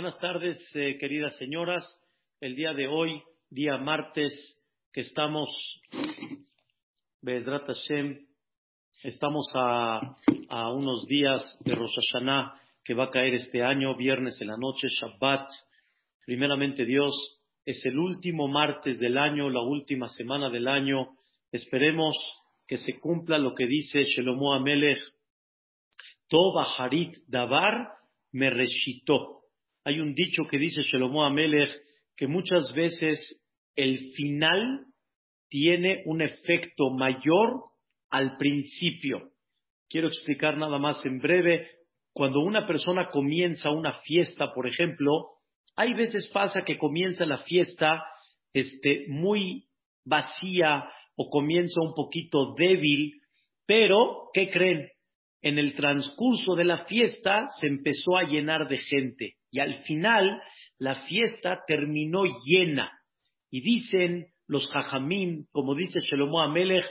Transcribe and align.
Buenas 0.00 0.20
tardes, 0.20 0.56
eh, 0.76 0.96
queridas 0.96 1.36
señoras. 1.38 1.84
El 2.40 2.54
día 2.54 2.72
de 2.72 2.86
hoy, 2.86 3.20
día 3.50 3.78
martes, 3.78 4.32
que 4.92 5.00
estamos, 5.00 5.48
Bedrat 7.20 7.68
estamos 9.02 9.50
a, 9.56 10.16
a, 10.50 10.72
unos 10.72 11.04
días 11.08 11.42
de 11.64 11.74
Rosh 11.74 11.96
Hashanah, 11.96 12.60
que 12.84 12.94
va 12.94 13.06
a 13.06 13.10
caer 13.10 13.34
este 13.34 13.64
año, 13.64 13.96
viernes 13.96 14.40
en 14.40 14.46
la 14.46 14.56
noche, 14.56 14.86
Shabbat. 14.86 15.50
Primeramente, 16.24 16.84
Dios, 16.84 17.12
es 17.64 17.84
el 17.84 17.98
último 17.98 18.46
martes 18.46 19.00
del 19.00 19.18
año, 19.18 19.50
la 19.50 19.62
última 19.62 20.06
semana 20.06 20.48
del 20.48 20.68
año. 20.68 21.08
Esperemos 21.50 22.14
que 22.68 22.76
se 22.76 23.00
cumpla 23.00 23.36
lo 23.36 23.52
que 23.52 23.66
dice 23.66 24.04
Shelomo 24.04 24.54
Amelech, 24.54 25.00
Toba 26.28 26.68
Harit 26.78 27.16
Davar 27.26 27.94
me 28.30 28.48
reshitó 28.50 29.37
hay 29.88 30.00
un 30.00 30.14
dicho 30.14 30.42
que 30.50 30.58
dice 30.58 30.82
Shelomo 30.82 31.24
Amelech 31.24 31.70
que 32.14 32.26
muchas 32.26 32.70
veces 32.74 33.42
el 33.74 34.12
final 34.12 34.84
tiene 35.48 36.02
un 36.04 36.20
efecto 36.20 36.90
mayor 36.90 37.62
al 38.10 38.36
principio. 38.36 39.30
Quiero 39.88 40.08
explicar 40.08 40.58
nada 40.58 40.78
más 40.78 41.02
en 41.06 41.20
breve. 41.20 41.66
Cuando 42.12 42.40
una 42.40 42.66
persona 42.66 43.08
comienza 43.10 43.70
una 43.70 43.94
fiesta, 44.02 44.52
por 44.52 44.68
ejemplo, 44.68 45.28
hay 45.74 45.94
veces 45.94 46.30
pasa 46.34 46.64
que 46.66 46.76
comienza 46.76 47.24
la 47.24 47.38
fiesta 47.38 48.02
este, 48.52 49.06
muy 49.08 49.68
vacía 50.04 50.84
o 51.16 51.30
comienza 51.30 51.80
un 51.80 51.94
poquito 51.94 52.54
débil, 52.58 53.22
pero, 53.64 54.28
¿qué 54.34 54.50
creen? 54.50 54.90
En 55.40 55.58
el 55.58 55.74
transcurso 55.74 56.56
de 56.56 56.64
la 56.64 56.84
fiesta 56.84 57.46
se 57.58 57.68
empezó 57.68 58.18
a 58.18 58.24
llenar 58.24 58.68
de 58.68 58.76
gente. 58.76 59.37
Y 59.50 59.60
al 59.60 59.82
final 59.84 60.42
la 60.78 60.94
fiesta 61.06 61.62
terminó 61.66 62.24
llena. 62.44 62.92
Y 63.50 63.60
dicen 63.62 64.28
los 64.46 64.70
jajamín, 64.70 65.46
como 65.52 65.74
dice 65.74 66.00
Shelomo 66.00 66.40
Amelech, 66.40 66.84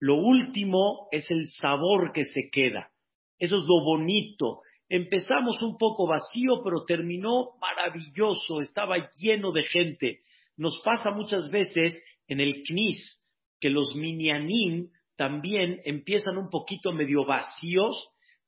lo 0.00 0.16
último 0.16 1.08
es 1.12 1.30
el 1.30 1.46
sabor 1.46 2.12
que 2.12 2.24
se 2.24 2.50
queda. 2.50 2.90
Eso 3.38 3.56
es 3.56 3.62
lo 3.62 3.84
bonito. 3.84 4.60
Empezamos 4.88 5.62
un 5.62 5.78
poco 5.78 6.06
vacío, 6.06 6.62
pero 6.62 6.84
terminó 6.84 7.50
maravilloso, 7.60 8.60
estaba 8.60 9.10
lleno 9.16 9.52
de 9.52 9.62
gente. 9.64 10.20
Nos 10.56 10.80
pasa 10.84 11.10
muchas 11.10 11.50
veces 11.50 12.02
en 12.28 12.40
el 12.40 12.62
Knis 12.62 13.22
que 13.60 13.70
los 13.70 13.94
minyanim 13.94 14.90
también 15.16 15.80
empiezan 15.84 16.36
un 16.36 16.50
poquito 16.50 16.92
medio 16.92 17.24
vacíos, 17.24 17.96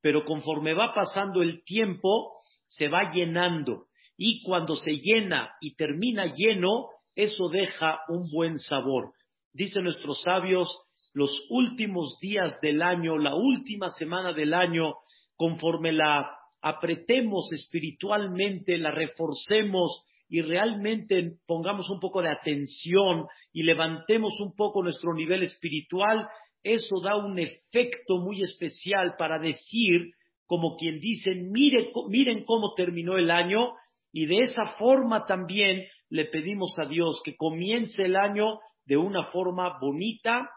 pero 0.01 0.25
conforme 0.25 0.75
va 0.75 0.93
pasando 0.93 1.41
el 1.41 1.63
tiempo, 1.65 2.33
se 2.77 2.89
va 2.89 3.13
llenando 3.13 3.87
y 4.17 4.43
cuando 4.43 4.77
se 4.77 4.93
llena 4.93 5.55
y 5.61 5.75
termina 5.75 6.27
lleno, 6.27 6.89
eso 7.15 7.49
deja 7.49 8.01
un 8.09 8.31
buen 8.31 8.59
sabor. 8.59 9.13
Dicen 9.53 9.85
nuestros 9.85 10.23
sabios, 10.23 10.69
los 11.13 11.31
últimos 11.51 12.19
días 12.21 12.61
del 12.61 12.83
año, 12.83 13.19
la 13.19 13.35
última 13.35 13.91
semana 13.91 14.33
del 14.33 14.55
año, 14.55 14.95
conforme 15.37 15.93
la 15.93 16.29
apretemos 16.61 17.53
espiritualmente, 17.53 18.79
la 18.79 18.91
reforcemos 18.91 20.05
y 20.29 20.41
realmente 20.41 21.35
pongamos 21.47 21.91
un 21.91 22.01
poco 22.01 22.23
de 22.23 22.31
atención 22.31 23.27
y 23.53 23.63
levantemos 23.63 24.41
un 24.41 24.55
poco 24.57 24.83
nuestro 24.83 25.15
nivel 25.15 25.43
espiritual, 25.43 26.29
eso 26.63 27.01
da 27.01 27.17
un 27.17 27.39
efecto 27.39 28.19
muy 28.19 28.41
especial 28.41 29.15
para 29.19 29.39
decir 29.39 30.15
como 30.47 30.77
quien 30.77 31.01
dice, 31.01 31.35
miren 31.35 32.45
cómo 32.45 32.75
terminó 32.75 33.17
el 33.17 33.31
año 33.31 33.75
y 34.13 34.27
de 34.27 34.41
esa 34.41 34.75
forma 34.79 35.27
también 35.27 35.85
le 36.09 36.27
pedimos 36.27 36.79
a 36.79 36.87
Dios 36.87 37.21
que 37.25 37.37
comience 37.37 38.03
el 38.03 38.17
año 38.17 38.61
de 38.85 38.97
una 38.97 39.25
forma 39.33 39.79
bonita 39.81 40.49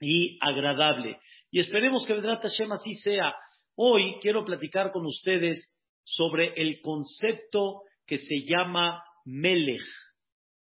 y 0.00 0.38
agradable. 0.40 1.18
Y 1.50 1.60
esperemos 1.60 2.06
que 2.06 2.14
Vedrat 2.14 2.42
Hashem 2.42 2.72
así 2.72 2.94
sea. 2.94 3.34
Hoy 3.76 4.16
quiero 4.20 4.44
platicar 4.44 4.92
con 4.92 5.06
ustedes 5.06 5.76
sobre 6.04 6.52
el 6.54 6.80
concepto 6.82 7.82
que 8.06 8.18
se 8.18 8.42
llama 8.44 9.02
Melech, 9.24 9.80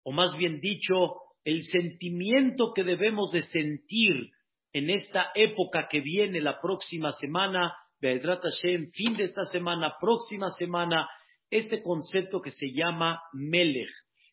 o 0.04 0.12
más 0.12 0.36
bien 0.36 0.60
dicho, 0.60 1.16
el 1.44 1.64
sentimiento 1.64 2.72
que 2.74 2.84
debemos 2.84 3.32
de 3.32 3.42
sentir 3.42 4.30
en 4.72 4.90
esta 4.90 5.30
época 5.34 5.88
que 5.88 6.00
viene 6.00 6.40
la 6.40 6.60
próxima 6.60 7.12
semana 7.12 7.74
Be'edrat 8.00 8.42
Hashem, 8.42 8.90
fin 8.92 9.16
de 9.16 9.24
esta 9.24 9.44
semana, 9.44 9.94
próxima 10.00 10.50
semana, 10.50 11.08
este 11.50 11.82
concepto 11.82 12.40
que 12.40 12.50
se 12.50 12.72
llama 12.72 13.20
Melech, 13.32 13.90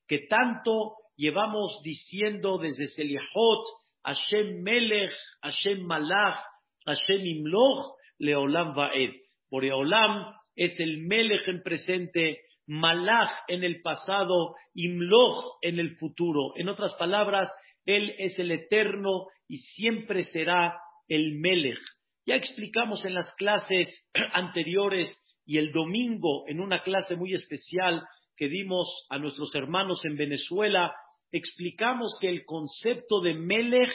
que 0.08 0.20
tanto 0.30 0.96
llevamos 1.18 1.82
diciendo 1.84 2.60
desde 2.60 2.88
Seliahot, 2.88 3.66
Hashem 4.04 4.64
Melech, 4.64 5.12
Hashem 5.42 5.86
Malach, 5.86 6.40
Hashem 6.86 7.26
Imloch, 7.26 7.96
Leolam 8.20 8.74
Vaed. 8.74 9.12
Boreolam 9.50 10.34
es 10.56 10.80
el 10.80 11.00
Melech 11.00 11.48
en 11.48 11.62
presente, 11.62 12.40
Malach 12.68 13.32
en 13.50 13.64
el 13.64 13.82
pasado, 13.82 14.56
Imloch 14.74 15.58
en 15.62 15.80
el 15.80 15.98
futuro. 15.98 16.54
En 16.56 16.70
otras 16.70 16.96
palabras, 16.96 17.52
Él 17.86 18.16
es 18.18 18.40
el 18.40 18.52
eterno 18.52 19.28
y 19.48 19.58
siempre 19.58 20.24
será 20.24 20.80
el 21.10 21.40
Melech. 21.40 21.80
Ya 22.28 22.36
explicamos 22.36 23.06
en 23.06 23.14
las 23.14 23.34
clases 23.36 23.88
anteriores 24.34 25.10
y 25.46 25.60
el 25.60 25.72
domingo 25.72 26.44
en 26.48 26.60
una 26.60 26.84
clase 26.84 27.16
muy 27.16 27.34
especial 27.34 28.04
que 28.36 28.50
dimos 28.50 29.08
a 29.10 29.18
nuestros 29.18 29.56
hermanos 29.56 30.04
en 30.04 30.18
Venezuela, 30.18 30.94
explicamos 31.32 32.18
que 32.20 32.28
el 32.28 32.44
concepto 32.44 33.22
de 33.22 33.34
Melech 33.34 33.94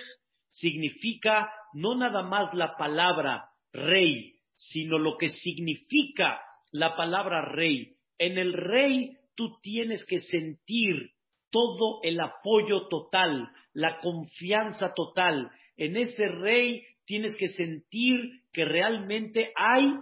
significa 0.48 1.50
no 1.75 1.94
nada 1.94 2.22
más 2.22 2.54
la 2.54 2.75
palabra 2.78 3.50
rey, 3.70 4.32
sino 4.56 4.99
lo 4.99 5.19
que 5.19 5.28
significa 5.28 6.41
la 6.70 6.97
palabra 6.97 7.53
rey. 7.53 7.97
En 8.16 8.38
el 8.38 8.54
rey 8.54 9.10
tú 9.37 9.59
tienes 9.60 10.06
que 10.06 10.20
sentir 10.20 11.10
todo 11.50 12.00
el 12.03 12.19
apoyo 12.19 12.88
total, 12.88 13.50
la 13.75 14.00
confianza 14.00 14.94
total. 14.94 15.50
En 15.76 15.99
ese 15.99 16.28
rey 16.28 16.82
tienes 17.12 17.37
que 17.37 17.49
sentir 17.49 18.41
que 18.55 18.65
realmente 18.65 19.53
hay 19.55 19.97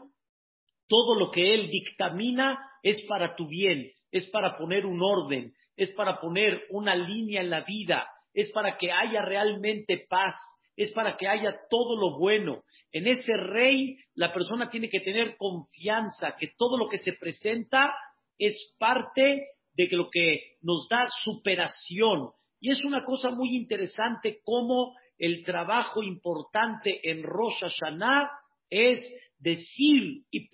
todo 0.86 1.18
lo 1.18 1.32
que 1.32 1.54
Él 1.54 1.68
dictamina 1.68 2.56
es 2.84 3.02
para 3.08 3.34
tu 3.34 3.48
bien, 3.48 3.90
es 4.12 4.28
para 4.28 4.56
poner 4.56 4.86
un 4.86 5.02
orden, 5.02 5.52
es 5.76 5.90
para 5.94 6.20
poner 6.20 6.62
una 6.70 6.94
línea 6.94 7.40
en 7.40 7.50
la 7.50 7.62
vida, 7.62 8.08
es 8.32 8.48
para 8.52 8.78
que 8.78 8.92
haya 8.92 9.22
realmente 9.22 10.06
paz, 10.08 10.36
es 10.76 10.92
para 10.92 11.16
que 11.16 11.26
haya 11.26 11.58
todo 11.68 11.96
lo 11.96 12.16
bueno. 12.16 12.62
En 12.92 13.08
ese 13.08 13.36
rey 13.36 13.96
la 14.14 14.32
persona 14.32 14.70
tiene 14.70 14.88
que 14.88 15.00
tener 15.00 15.36
confianza 15.36 16.36
que 16.38 16.52
todo 16.56 16.78
lo 16.78 16.88
que 16.88 16.98
se 16.98 17.14
presenta 17.14 17.92
es 18.38 18.76
parte 18.78 19.48
de 19.72 19.88
lo 19.90 20.10
que 20.10 20.58
nos 20.62 20.88
da 20.88 21.08
superación. 21.24 22.30
Y 22.60 22.70
es 22.70 22.84
una 22.84 23.02
cosa 23.02 23.32
muy 23.32 23.56
interesante 23.56 24.38
cómo 24.44 24.94
el 25.20 25.44
trabajo 25.44 26.02
importante 26.02 26.98
en 27.08 27.22
Rosh 27.22 27.60
Hashanah 27.60 28.30
es 28.70 29.04
decir 29.38 30.24
y, 30.30 30.48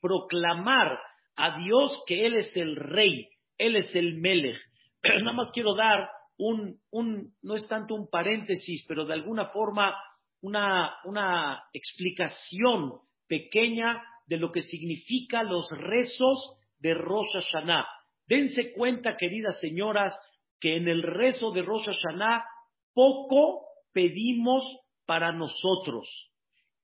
proclamar 0.00 0.98
a 1.36 1.58
Dios 1.58 2.02
que 2.06 2.26
Él 2.26 2.34
es 2.34 2.54
el 2.56 2.74
rey, 2.74 3.28
Él 3.56 3.76
es 3.76 3.94
el 3.94 4.16
Melech. 4.16 4.58
Nada 5.04 5.32
más 5.32 5.52
quiero 5.52 5.74
dar 5.76 6.10
un, 6.36 6.80
un, 6.90 7.34
no 7.42 7.54
es 7.54 7.68
tanto 7.68 7.94
un 7.94 8.10
paréntesis, 8.10 8.84
pero 8.88 9.04
de 9.04 9.14
alguna 9.14 9.46
forma 9.46 9.94
una, 10.42 10.92
una 11.04 11.62
explicación 11.72 12.94
pequeña 13.28 14.02
de 14.26 14.38
lo 14.38 14.50
que 14.50 14.62
significa 14.62 15.44
los 15.44 15.70
rezos 15.70 16.56
de 16.78 16.94
Rosh 16.94 17.32
Hashanah. 17.32 17.86
Dense 18.26 18.72
cuenta, 18.72 19.16
queridas 19.16 19.60
señoras, 19.60 20.12
que 20.60 20.76
en 20.76 20.88
el 20.88 21.02
rezo 21.02 21.52
de 21.52 21.62
Rosh 21.62 21.86
Hashanah 21.86 22.44
poco 22.92 23.69
pedimos 23.92 24.64
para 25.06 25.32
nosotros. 25.32 26.08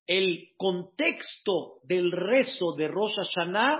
El 0.05 0.49
contexto 0.57 1.79
del 1.83 2.11
rezo 2.11 2.75
de 2.77 2.87
Rosh 2.87 3.15
Hashanah 3.15 3.79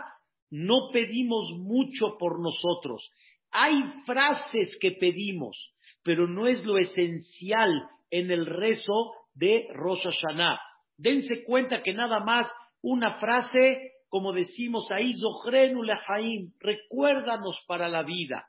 no 0.49 0.89
pedimos 0.91 1.51
mucho 1.57 2.17
por 2.17 2.41
nosotros. 2.41 3.09
Hay 3.51 3.83
frases 4.05 4.77
que 4.79 4.91
pedimos, 4.91 5.73
pero 6.03 6.27
no 6.27 6.47
es 6.47 6.63
lo 6.65 6.77
esencial 6.77 7.69
en 8.09 8.31
el 8.31 8.45
rezo 8.45 9.11
de 9.33 9.67
Rosh 9.73 10.03
Hashanah. 10.03 10.59
Dense 10.97 11.43
cuenta 11.43 11.81
que 11.83 11.93
nada 11.93 12.19
más 12.19 12.47
una 12.81 13.19
frase, 13.19 13.93
como 14.09 14.33
decimos 14.33 14.91
ahí, 14.91 15.13
Zohrenu 15.13 15.83
Lehaim, 15.83 16.51
recuérdanos 16.59 17.63
para 17.67 17.87
la 17.87 18.03
vida. 18.03 18.47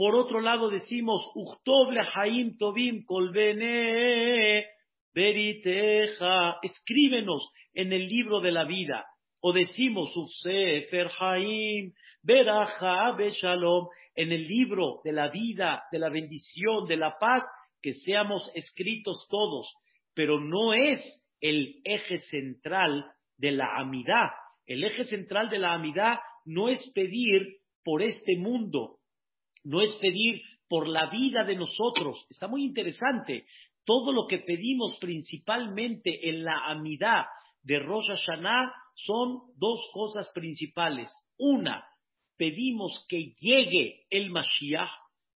Por 0.00 0.14
otro 0.14 0.40
lado 0.40 0.70
decimos, 0.70 1.30
Uchtoble 1.34 2.00
Haim 2.14 2.56
Tobim 2.56 3.04
Kolbene 3.04 4.64
Veriteja, 5.12 6.56
escríbenos 6.62 7.46
en 7.74 7.92
el 7.92 8.06
libro 8.06 8.40
de 8.40 8.50
la 8.50 8.64
vida. 8.64 9.04
o 9.42 9.52
decimos 9.52 10.16
Ufsefer 10.16 11.10
Haim, 11.18 11.92
Beraja 12.22 13.14
Shalom, 13.30 13.88
en 14.14 14.32
el 14.32 14.48
libro 14.48 15.02
de 15.04 15.12
la 15.12 15.28
vida, 15.28 15.82
de 15.92 15.98
la 15.98 16.08
bendición, 16.08 16.86
de 16.88 16.96
la 16.96 17.18
paz, 17.20 17.42
que 17.82 17.92
seamos 17.92 18.50
escritos 18.54 19.26
todos, 19.28 19.70
pero 20.14 20.40
no 20.40 20.72
es 20.72 21.00
el 21.42 21.74
eje 21.84 22.16
central 22.16 23.04
de 23.36 23.52
la 23.52 23.76
amidad. 23.76 24.30
El 24.64 24.82
eje 24.82 25.04
central 25.04 25.50
de 25.50 25.58
la 25.58 25.74
amidad 25.74 26.20
no 26.46 26.70
es 26.70 26.90
pedir 26.94 27.58
por 27.84 28.00
este 28.00 28.38
mundo, 28.38 28.99
no 29.64 29.80
es 29.80 29.94
pedir 29.96 30.42
por 30.68 30.88
la 30.88 31.10
vida 31.10 31.44
de 31.44 31.56
nosotros. 31.56 32.26
Está 32.30 32.46
muy 32.48 32.64
interesante. 32.64 33.46
Todo 33.84 34.12
lo 34.12 34.26
que 34.26 34.38
pedimos 34.38 34.96
principalmente 35.00 36.28
en 36.28 36.44
la 36.44 36.66
amidad 36.66 37.24
de 37.62 37.78
Rosh 37.78 38.08
Hashanah 38.08 38.72
son 38.94 39.40
dos 39.56 39.80
cosas 39.92 40.30
principales. 40.32 41.10
Una, 41.38 41.84
pedimos 42.36 43.04
que 43.08 43.34
llegue 43.38 44.04
el 44.10 44.30
Mashiach. 44.30 44.88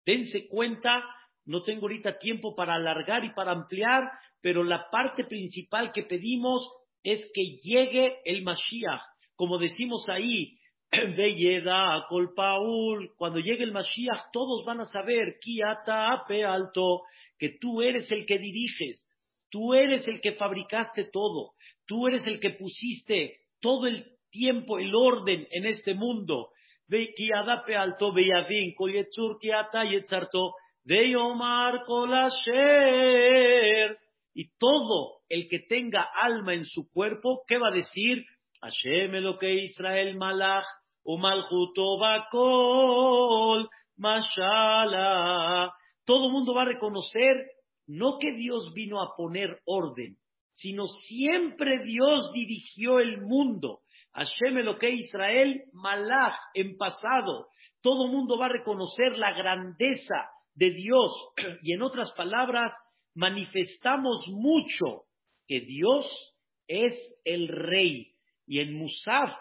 Dense 0.04 0.48
cuenta, 0.48 1.04
no 1.44 1.62
tengo 1.62 1.82
ahorita 1.82 2.18
tiempo 2.18 2.54
para 2.54 2.74
alargar 2.74 3.24
y 3.24 3.30
para 3.30 3.52
ampliar, 3.52 4.02
pero 4.40 4.64
la 4.64 4.90
parte 4.90 5.24
principal 5.24 5.92
que 5.92 6.02
pedimos 6.02 6.68
es 7.02 7.24
que 7.32 7.56
llegue 7.62 8.18
el 8.24 8.42
Mashiach. 8.42 9.00
Como 9.34 9.58
decimos 9.58 10.08
ahí, 10.08 10.58
Yeda, 11.16 12.06
Paul, 12.36 13.10
cuando 13.16 13.38
llegue 13.38 13.64
el 13.64 13.72
Mashiach, 13.72 14.30
todos 14.30 14.64
van 14.66 14.80
a 14.80 14.84
saber, 14.84 15.38
Kiata 15.40 16.12
Ape 16.12 16.44
Alto, 16.44 17.02
que 17.38 17.56
tú 17.58 17.80
eres 17.80 18.12
el 18.12 18.26
que 18.26 18.38
diriges, 18.38 19.02
tú 19.50 19.72
eres 19.72 20.06
el 20.06 20.20
que 20.20 20.32
fabricaste 20.32 21.04
todo, 21.10 21.52
tú 21.86 22.08
eres 22.08 22.26
el 22.26 22.40
que 22.40 22.50
pusiste 22.50 23.38
todo 23.60 23.86
el 23.86 24.04
tiempo 24.30 24.78
el 24.78 24.94
orden 24.94 25.48
en 25.50 25.64
este 25.66 25.94
mundo. 25.94 26.50
Kiadape 26.88 27.74
Alto, 27.74 28.12
Beyavin, 28.12 28.74
Koyetzur, 28.74 29.38
Kiata, 29.40 29.84
Yetzarto, 29.84 30.52
Omar 31.16 31.84
Kolasher. 31.86 33.16
Y 34.34 34.50
todo 34.58 35.20
el 35.30 35.48
que 35.48 35.60
tenga 35.60 36.02
alma 36.02 36.52
en 36.52 36.66
su 36.66 36.90
cuerpo, 36.92 37.44
¿qué 37.48 37.56
va 37.56 37.68
a 37.68 37.74
decir? 37.74 38.26
Hashem 38.60 39.12
lo 39.22 39.38
que 39.38 39.54
Israel 39.64 40.16
malach 40.16 40.66
Umaljuto 41.04 41.98
Bakol, 41.98 43.68
Mashala. 43.96 45.72
Todo 46.04 46.26
el 46.26 46.32
mundo 46.32 46.54
va 46.54 46.62
a 46.62 46.66
reconocer 46.66 47.50
no 47.86 48.18
que 48.18 48.32
Dios 48.32 48.72
vino 48.74 49.02
a 49.02 49.14
poner 49.16 49.60
orden, 49.64 50.16
sino 50.52 50.86
siempre 50.86 51.84
Dios 51.84 52.32
dirigió 52.32 53.00
el 53.00 53.20
mundo. 53.22 53.80
Hashem 54.12 54.78
que 54.78 54.90
Israel, 54.90 55.62
Malach, 55.72 56.36
en 56.54 56.76
pasado. 56.76 57.48
Todo 57.80 58.06
el 58.06 58.12
mundo 58.12 58.38
va 58.38 58.46
a 58.46 58.50
reconocer 58.52 59.16
la 59.16 59.32
grandeza 59.32 60.28
de 60.54 60.70
Dios. 60.70 61.12
Y 61.62 61.72
en 61.72 61.82
otras 61.82 62.12
palabras, 62.12 62.72
manifestamos 63.14 64.24
mucho 64.28 65.04
que 65.46 65.60
Dios 65.60 66.06
es 66.68 66.94
el 67.24 67.48
rey. 67.48 68.12
Y 68.46 68.60
en 68.60 68.74
Musaf 68.74 69.32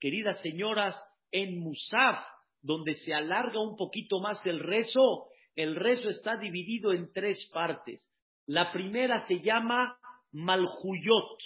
queridas 0.00 0.40
señoras, 0.40 1.00
en 1.30 1.58
Musaf, 1.60 2.18
donde 2.62 2.94
se 2.94 3.14
alarga 3.14 3.60
un 3.60 3.76
poquito 3.76 4.20
más 4.20 4.44
el 4.46 4.60
rezo, 4.60 5.26
el 5.54 5.76
rezo 5.76 6.08
está 6.08 6.36
dividido 6.36 6.92
en 6.92 7.12
tres 7.12 7.50
partes. 7.52 8.02
La 8.46 8.72
primera 8.72 9.26
se 9.26 9.40
llama 9.40 9.98
Malhuyot. 10.32 11.38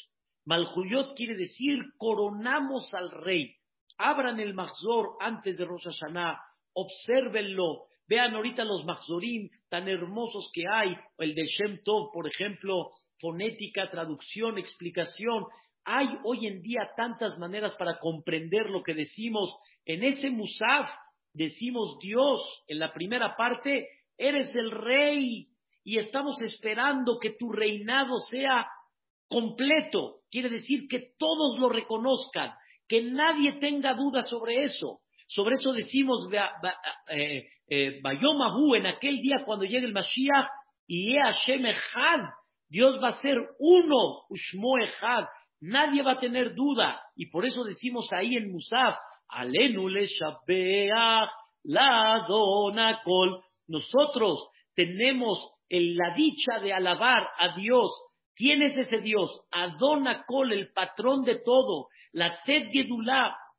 Malhuyot 0.44 1.16
quiere 1.16 1.36
decir 1.36 1.78
coronamos 1.96 2.92
al 2.94 3.10
rey. 3.10 3.54
Abran 3.98 4.40
el 4.40 4.54
Mahzor 4.54 5.16
antes 5.20 5.56
de 5.56 5.64
Rosh 5.64 5.84
Hashanah, 5.84 6.38
obsérvenlo, 6.72 7.84
vean 8.08 8.34
ahorita 8.34 8.64
los 8.64 8.84
Mahzorim 8.84 9.48
tan 9.68 9.88
hermosos 9.88 10.50
que 10.52 10.64
hay, 10.72 10.96
el 11.18 11.34
de 11.34 11.44
Shem 11.46 11.80
Tov, 11.84 12.10
por 12.12 12.26
ejemplo, 12.26 12.90
fonética, 13.20 13.90
traducción, 13.90 14.58
explicación. 14.58 15.44
Hay 15.84 16.08
hoy 16.24 16.46
en 16.46 16.60
día 16.60 16.90
tantas 16.96 17.38
maneras 17.38 17.74
para 17.76 17.98
comprender 17.98 18.68
lo 18.68 18.82
que 18.82 18.94
decimos. 18.94 19.54
En 19.92 20.04
ese 20.04 20.30
Musaf 20.30 20.88
decimos 21.34 21.98
Dios, 22.00 22.40
en 22.68 22.78
la 22.78 22.92
primera 22.92 23.34
parte, 23.36 23.88
eres 24.16 24.54
el 24.54 24.70
rey 24.70 25.48
y 25.82 25.98
estamos 25.98 26.40
esperando 26.42 27.18
que 27.18 27.30
tu 27.30 27.50
reinado 27.50 28.20
sea 28.30 28.68
completo. 29.28 30.20
Quiere 30.30 30.48
decir 30.48 30.86
que 30.88 31.14
todos 31.18 31.58
lo 31.58 31.68
reconozcan, 31.70 32.52
que 32.86 33.02
nadie 33.02 33.54
tenga 33.54 33.94
duda 33.94 34.22
sobre 34.22 34.62
eso. 34.62 35.00
Sobre 35.26 35.56
eso 35.56 35.72
decimos 35.72 36.28
eh, 37.08 37.48
eh, 37.68 38.00
Bayomahu 38.00 38.76
en 38.76 38.86
aquel 38.86 39.20
día 39.20 39.42
cuando 39.44 39.64
llegue 39.64 39.86
el 39.86 39.92
Mashiach 39.92 40.50
y 40.86 41.16
Hashem 41.16 41.66
Echad. 41.66 42.28
Dios 42.68 43.02
va 43.02 43.08
a 43.08 43.20
ser 43.22 43.38
uno, 43.58 44.22
Ushmo 44.28 44.78
Echad. 44.78 45.24
Nadie 45.60 46.04
va 46.04 46.12
a 46.12 46.20
tener 46.20 46.54
duda. 46.54 47.00
Y 47.16 47.26
por 47.26 47.44
eso 47.44 47.64
decimos 47.64 48.08
ahí 48.12 48.36
en 48.36 48.52
Musaf, 48.52 48.96
Alenu 49.32 49.88
le 49.88 50.06
la 51.64 52.24
donakol. 52.28 53.42
Nosotros 53.68 54.48
tenemos 54.74 55.52
la 55.68 56.14
dicha 56.14 56.58
de 56.60 56.72
alabar 56.72 57.28
a 57.38 57.54
Dios. 57.56 57.90
¿Quién 58.34 58.62
es 58.62 58.76
ese 58.76 59.00
Dios? 59.00 59.42
Adonakol, 59.50 60.52
el 60.52 60.72
patrón 60.72 61.22
de 61.24 61.40
todo. 61.44 61.88
La 62.12 62.42
Ted 62.44 62.68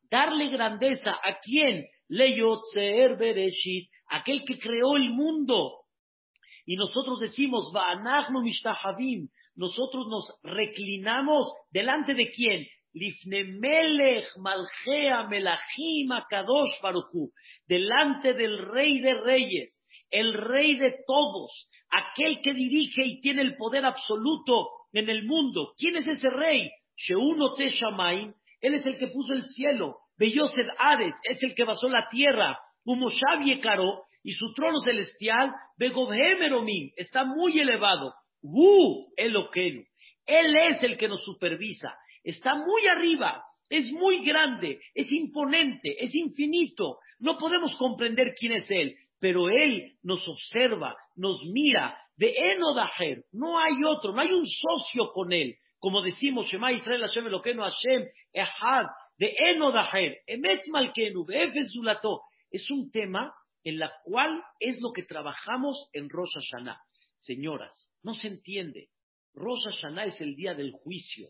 darle 0.09 0.49
grandeza. 0.49 1.11
¿A 1.11 1.39
quién? 1.41 1.85
Leyotzer 2.07 3.15
Bereshit, 3.15 3.89
aquel 4.07 4.43
que 4.43 4.57
creó 4.57 4.97
el 4.97 5.11
mundo. 5.11 5.85
Y 6.65 6.75
nosotros 6.75 7.19
decimos, 7.19 7.71
Va'anachnu 7.73 8.41
Mishtahavim, 8.41 9.29
nosotros 9.55 10.07
nos 10.07 10.39
reclinamos 10.43 11.53
delante 11.71 12.13
de 12.13 12.29
quién? 12.31 12.67
Delante 17.67 18.33
del 18.33 18.57
Rey 18.67 18.99
de 18.99 19.13
Reyes, 19.13 19.81
el 20.09 20.33
Rey 20.33 20.77
de 20.77 20.95
todos, 21.07 21.69
aquel 21.89 22.41
que 22.41 22.53
dirige 22.53 23.05
y 23.05 23.21
tiene 23.21 23.41
el 23.41 23.55
poder 23.55 23.85
absoluto 23.85 24.67
en 24.93 25.09
el 25.09 25.23
mundo. 25.25 25.73
¿Quién 25.77 25.95
es 25.95 26.07
ese 26.07 26.29
Rey? 26.29 26.69
Sheuno 26.97 27.55
Shamaim, 27.57 28.33
él 28.61 28.75
es 28.75 28.85
el 28.85 28.97
que 28.97 29.07
puso 29.07 29.33
el 29.33 29.43
cielo. 29.45 29.97
Beyosed 30.17 30.67
Ares 30.77 31.15
es 31.23 31.41
el 31.43 31.55
que 31.55 31.63
basó 31.63 31.89
la 31.89 32.07
tierra. 32.11 32.59
Umoshav 32.85 33.43
Yekaro 33.43 34.03
y 34.23 34.33
su 34.33 34.53
trono 34.53 34.79
celestial, 34.79 35.53
Begobhemeromim, 35.77 36.91
está 36.95 37.23
muy 37.23 37.59
elevado. 37.59 38.13
Hu 38.41 39.11
Eloquenu. 39.17 39.83
Él 40.25 40.55
es 40.55 40.83
el 40.83 40.97
que 40.97 41.07
nos 41.07 41.23
supervisa. 41.23 41.95
Está 42.23 42.55
muy 42.55 42.87
arriba. 42.87 43.43
Es 43.69 43.91
muy 43.91 44.23
grande. 44.25 44.79
Es 44.93 45.11
imponente. 45.11 46.03
Es 46.03 46.13
infinito. 46.15 46.99
No 47.19 47.37
podemos 47.37 47.75
comprender 47.75 48.33
quién 48.37 48.53
es 48.53 48.69
Él. 48.69 48.95
Pero 49.19 49.49
Él 49.49 49.93
nos 50.03 50.27
observa, 50.27 50.95
nos 51.15 51.41
mira. 51.51 51.97
De 52.17 52.33
Enodaher. 52.35 53.23
No 53.31 53.57
hay 53.57 53.83
otro. 53.83 54.13
No 54.13 54.21
hay 54.21 54.31
un 54.31 54.45
socio 54.45 55.11
con 55.13 55.31
Él. 55.31 55.55
Como 55.79 56.01
decimos, 56.01 56.47
Shema 56.47 56.71
Israel 56.73 57.01
Hashem 57.01 57.27
Eloquenu 57.27 57.63
Hashem 57.63 58.07
Ehad. 58.33 58.85
De 59.17 59.35
Enodaher. 59.37 60.17
Emet 60.27 60.67
Malkenu. 60.67 61.25
Zulato. 61.73 62.21
Es 62.51 62.69
un 62.69 62.91
tema 62.91 63.33
en 63.63 63.79
la 63.79 63.91
cual 64.03 64.43
es 64.59 64.79
lo 64.81 64.91
que 64.91 65.03
trabajamos 65.03 65.89
en 65.93 66.09
Rosh 66.09 66.33
Hashanah. 66.33 66.81
Señoras, 67.19 67.91
no 68.03 68.13
se 68.15 68.27
entiende. 68.27 68.89
Rosh 69.33 69.63
Hashanah 69.65 70.05
es 70.05 70.21
el 70.21 70.35
día 70.35 70.53
del 70.53 70.71
juicio. 70.71 71.29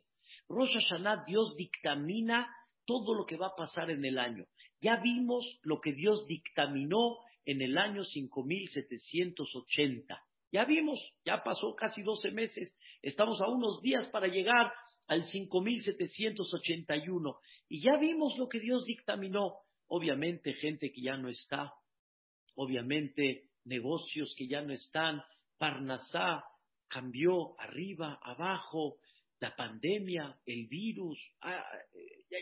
Rosh 0.51 0.73
Hashanah 0.73 1.23
Dios 1.25 1.55
dictamina 1.57 2.47
todo 2.85 3.13
lo 3.13 3.25
que 3.25 3.37
va 3.37 3.47
a 3.47 3.55
pasar 3.55 3.89
en 3.89 4.03
el 4.05 4.19
año. 4.19 4.45
Ya 4.81 4.97
vimos 4.97 5.45
lo 5.63 5.79
que 5.79 5.93
Dios 5.93 6.27
dictaminó 6.27 7.19
en 7.45 7.61
el 7.61 7.77
año 7.77 8.03
5780. 8.03 10.21
Ya 10.51 10.65
vimos, 10.65 10.99
ya 11.23 11.41
pasó 11.43 11.73
casi 11.75 12.01
12 12.01 12.31
meses. 12.31 12.75
Estamos 13.01 13.39
a 13.41 13.47
unos 13.47 13.81
días 13.81 14.09
para 14.09 14.27
llegar 14.27 14.73
al 15.07 15.23
5781. 15.23 17.37
Y 17.69 17.81
ya 17.81 17.95
vimos 17.97 18.37
lo 18.37 18.49
que 18.49 18.59
Dios 18.59 18.83
dictaminó. 18.85 19.59
Obviamente, 19.87 20.53
gente 20.53 20.91
que 20.91 21.01
ya 21.01 21.17
no 21.17 21.29
está. 21.29 21.73
Obviamente, 22.55 23.45
negocios 23.63 24.35
que 24.37 24.47
ya 24.47 24.61
no 24.61 24.73
están 24.73 25.23
Parnasá 25.57 26.43
cambió 26.87 27.59
arriba, 27.59 28.19
abajo, 28.21 28.97
la 29.41 29.55
pandemia, 29.55 30.37
el 30.45 30.67
virus. 30.67 31.19
Ah, 31.41 31.63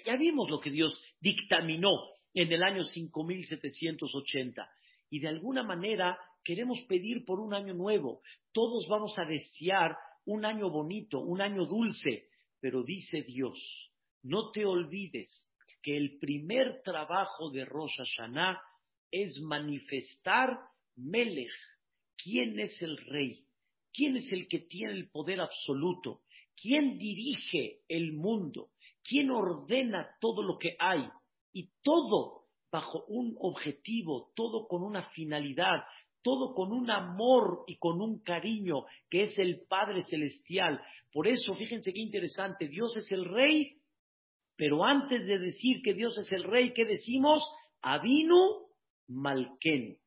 ya, 0.05 0.17
vimos 0.17 0.49
lo 0.49 0.59
que 0.59 0.69
Dios 0.69 1.01
dictaminó 1.19 1.89
en 2.33 2.51
el 2.51 2.61
año 2.61 2.83
5780. 2.83 4.69
Y 5.09 5.19
de 5.19 5.27
alguna 5.29 5.63
manera 5.63 6.19
queremos 6.43 6.79
pedir 6.87 7.25
por 7.25 7.39
un 7.39 7.53
año 7.53 7.73
nuevo. 7.73 8.21
Todos 8.51 8.87
vamos 8.87 9.17
a 9.17 9.25
desear 9.25 9.95
un 10.25 10.45
año 10.45 10.69
bonito, 10.69 11.19
un 11.19 11.41
año 11.41 11.65
dulce. 11.65 12.27
Pero 12.59 12.83
dice 12.83 13.23
Dios, 13.23 13.57
no 14.21 14.51
te 14.51 14.65
olvides 14.65 15.49
que 15.81 15.95
el 15.95 16.19
primer 16.19 16.81
trabajo 16.83 17.49
de 17.49 17.63
Rosh 17.63 17.95
Hashanah 17.97 18.61
es 19.09 19.39
manifestar 19.41 20.59
Melech. 20.97 21.53
¿Quién 22.21 22.59
es 22.59 22.79
el 22.81 22.97
rey? 22.97 23.45
¿Quién 23.93 24.17
es 24.17 24.31
el 24.33 24.49
que 24.49 24.59
tiene 24.59 24.93
el 24.93 25.09
poder 25.09 25.39
absoluto? 25.39 26.21
¿Quién 26.61 26.97
dirige 26.97 27.81
el 27.87 28.13
mundo? 28.13 28.69
¿Quién 29.03 29.31
ordena 29.31 30.09
todo 30.19 30.43
lo 30.43 30.57
que 30.57 30.75
hay? 30.79 31.07
Y 31.53 31.69
todo 31.83 32.45
bajo 32.71 33.05
un 33.07 33.35
objetivo, 33.39 34.31
todo 34.35 34.67
con 34.67 34.83
una 34.83 35.09
finalidad, 35.11 35.83
todo 36.21 36.53
con 36.53 36.71
un 36.71 36.89
amor 36.91 37.63
y 37.67 37.77
con 37.77 38.01
un 38.01 38.21
cariño 38.21 38.85
que 39.09 39.23
es 39.23 39.39
el 39.39 39.61
Padre 39.67 40.03
Celestial. 40.03 40.81
Por 41.11 41.27
eso, 41.27 41.53
fíjense 41.55 41.93
qué 41.93 41.99
interesante, 41.99 42.67
Dios 42.67 42.95
es 42.97 43.11
el 43.11 43.25
Rey, 43.25 43.77
pero 44.55 44.83
antes 44.83 45.25
de 45.25 45.39
decir 45.39 45.81
que 45.81 45.93
Dios 45.93 46.17
es 46.17 46.31
el 46.31 46.43
Rey, 46.43 46.73
¿qué 46.73 46.85
decimos? 46.85 47.41
Avinu 47.81 48.67
Malken. 49.07 49.97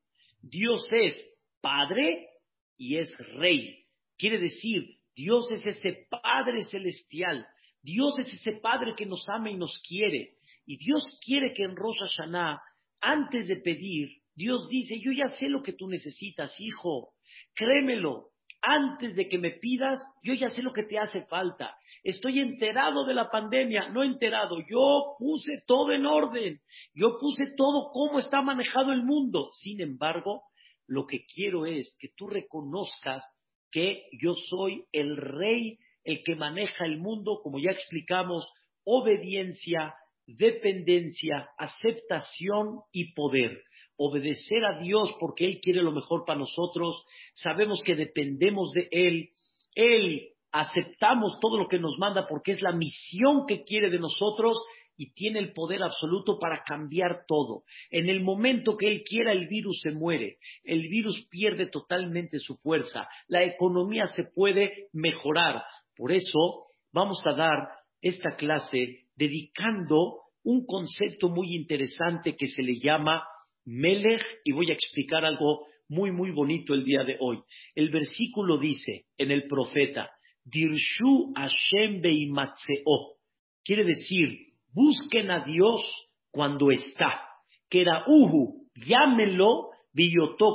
Dios 0.42 0.86
es 0.92 1.16
Padre 1.60 2.28
y 2.76 2.98
es 2.98 3.16
Rey. 3.36 3.86
Quiere 4.18 4.38
decir, 4.38 4.98
Dios 5.14 5.50
es 5.52 5.66
ese 5.66 6.06
Padre 6.08 6.64
Celestial. 6.64 7.46
Dios 7.82 8.18
es 8.18 8.32
ese 8.32 8.52
Padre 8.60 8.94
que 8.96 9.06
nos 9.06 9.28
ama 9.28 9.50
y 9.50 9.56
nos 9.56 9.80
quiere. 9.86 10.36
Y 10.66 10.76
Dios 10.76 11.02
quiere 11.24 11.52
que 11.54 11.64
en 11.64 11.76
Rosh 11.76 11.98
Hashanah, 11.98 12.60
antes 13.00 13.48
de 13.48 13.56
pedir, 13.56 14.08
Dios 14.34 14.68
dice, 14.68 14.98
yo 15.00 15.12
ya 15.12 15.28
sé 15.28 15.48
lo 15.48 15.62
que 15.62 15.72
tú 15.72 15.88
necesitas, 15.88 16.54
hijo, 16.58 17.10
créemelo, 17.54 18.30
antes 18.62 19.16
de 19.16 19.28
que 19.28 19.38
me 19.38 19.50
pidas, 19.50 20.00
yo 20.22 20.34
ya 20.34 20.48
sé 20.48 20.62
lo 20.62 20.72
que 20.72 20.84
te 20.84 20.98
hace 20.98 21.26
falta. 21.26 21.76
Estoy 22.04 22.38
enterado 22.38 23.04
de 23.04 23.14
la 23.14 23.28
pandemia, 23.28 23.88
no 23.88 24.04
enterado, 24.04 24.58
yo 24.70 25.16
puse 25.18 25.62
todo 25.66 25.92
en 25.92 26.06
orden, 26.06 26.60
yo 26.94 27.18
puse 27.18 27.52
todo 27.56 27.90
cómo 27.92 28.20
está 28.20 28.40
manejado 28.40 28.92
el 28.92 29.02
mundo. 29.02 29.48
Sin 29.52 29.80
embargo, 29.80 30.44
lo 30.86 31.06
que 31.06 31.24
quiero 31.26 31.66
es 31.66 31.96
que 31.98 32.08
tú 32.16 32.28
reconozcas 32.28 33.24
que 33.72 34.04
yo 34.20 34.34
soy 34.34 34.84
el 34.92 35.16
rey, 35.16 35.78
el 36.04 36.22
que 36.22 36.36
maneja 36.36 36.84
el 36.84 36.98
mundo, 36.98 37.40
como 37.42 37.58
ya 37.58 37.70
explicamos, 37.72 38.48
obediencia, 38.84 39.94
dependencia, 40.26 41.48
aceptación 41.58 42.80
y 42.92 43.12
poder. 43.14 43.62
Obedecer 43.96 44.64
a 44.64 44.80
Dios 44.80 45.14
porque 45.18 45.46
Él 45.46 45.60
quiere 45.60 45.82
lo 45.82 45.92
mejor 45.92 46.24
para 46.24 46.38
nosotros, 46.38 47.04
sabemos 47.34 47.82
que 47.82 47.94
dependemos 47.94 48.70
de 48.72 48.88
Él, 48.90 49.30
Él 49.74 50.28
aceptamos 50.52 51.38
todo 51.40 51.58
lo 51.58 51.66
que 51.66 51.78
nos 51.78 51.98
manda 51.98 52.26
porque 52.26 52.52
es 52.52 52.62
la 52.62 52.72
misión 52.72 53.46
que 53.46 53.64
quiere 53.64 53.90
de 53.90 53.98
nosotros 53.98 54.62
y 54.96 55.12
tiene 55.12 55.38
el 55.38 55.52
poder 55.52 55.82
absoluto 55.82 56.38
para 56.38 56.62
cambiar 56.64 57.24
todo. 57.26 57.64
En 57.90 58.08
el 58.08 58.22
momento 58.22 58.76
que 58.76 58.88
Él 58.88 59.02
quiera, 59.04 59.32
el 59.32 59.48
virus 59.48 59.80
se 59.82 59.92
muere, 59.92 60.38
el 60.64 60.82
virus 60.88 61.26
pierde 61.30 61.66
totalmente 61.66 62.38
su 62.38 62.56
fuerza, 62.58 63.08
la 63.28 63.44
economía 63.44 64.06
se 64.08 64.24
puede 64.24 64.88
mejorar. 64.92 65.62
Por 65.96 66.12
eso 66.12 66.66
vamos 66.92 67.20
a 67.26 67.34
dar 67.34 67.68
esta 68.00 68.36
clase 68.36 69.06
dedicando 69.16 70.20
un 70.44 70.66
concepto 70.66 71.28
muy 71.28 71.54
interesante 71.54 72.34
que 72.36 72.48
se 72.48 72.62
le 72.62 72.74
llama 72.78 73.24
Melech, 73.64 74.22
y 74.44 74.52
voy 74.52 74.70
a 74.70 74.74
explicar 74.74 75.24
algo 75.24 75.66
muy, 75.88 76.10
muy 76.10 76.30
bonito 76.30 76.74
el 76.74 76.84
día 76.84 77.04
de 77.04 77.16
hoy. 77.20 77.38
El 77.74 77.90
versículo 77.90 78.58
dice 78.58 79.06
en 79.18 79.30
el 79.30 79.46
profeta, 79.46 80.10
Dirshu 80.44 81.32
Hashem 81.36 82.00
Beimatseo. 82.00 83.18
Quiere 83.64 83.84
decir, 83.84 84.51
busquen 84.72 85.30
a 85.30 85.44
Dios 85.44 85.82
cuando 86.30 86.70
está. 86.70 87.20
Que 87.68 87.82
era 87.82 88.04
Uhu, 88.06 88.66
llámenlo, 88.74 89.70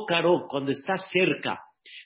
Karo, 0.08 0.48
cuando 0.50 0.72
está 0.72 0.98
cerca. 0.98 1.60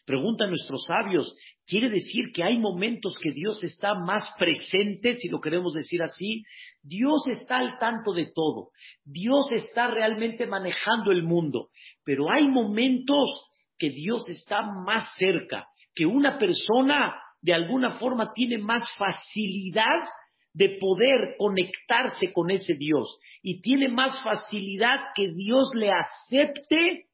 Preguntan 0.06 0.50
nuestros 0.50 0.84
sabios, 0.86 1.36
quiere 1.66 1.90
decir 1.90 2.32
que 2.34 2.44
hay 2.44 2.58
momentos 2.58 3.18
que 3.22 3.32
Dios 3.32 3.64
está 3.64 3.96
más 3.96 4.30
presente, 4.38 5.16
si 5.16 5.30
lo 5.30 5.40
queremos 5.40 5.74
decir 5.74 6.02
así. 6.04 6.44
Dios 6.82 7.28
está 7.28 7.60
al 7.60 7.78
tanto 7.80 8.14
de 8.14 8.32
todo. 8.34 8.72
Dios 9.04 9.52
está 9.54 9.88
realmente 9.88 10.46
manejando 10.48 11.12
el 11.12 11.24
mundo. 11.24 11.70
Pero 12.04 12.32
hay 12.32 12.48
momentos 12.48 13.48
que 13.78 13.90
Dios 13.90 14.28
está 14.30 14.62
más 14.62 15.14
cerca, 15.18 15.68
que 15.96 16.06
una 16.06 16.38
persona 16.38 17.16
de 17.42 17.54
alguna 17.54 17.98
forma 17.98 18.34
tiene 18.34 18.60
más 18.60 18.84
facilidad 18.98 20.04
de 20.54 20.78
poder 20.80 21.36
conectarse 21.38 22.34
con 22.34 22.52
ese 22.52 22.74
Dios 22.76 23.18
y 23.42 23.62
tiene 23.62 23.88
más 23.88 24.22
facilidad 24.24 24.98
que 25.16 25.30
Dios 25.34 25.72
le 25.76 25.92
acepte 25.92 27.06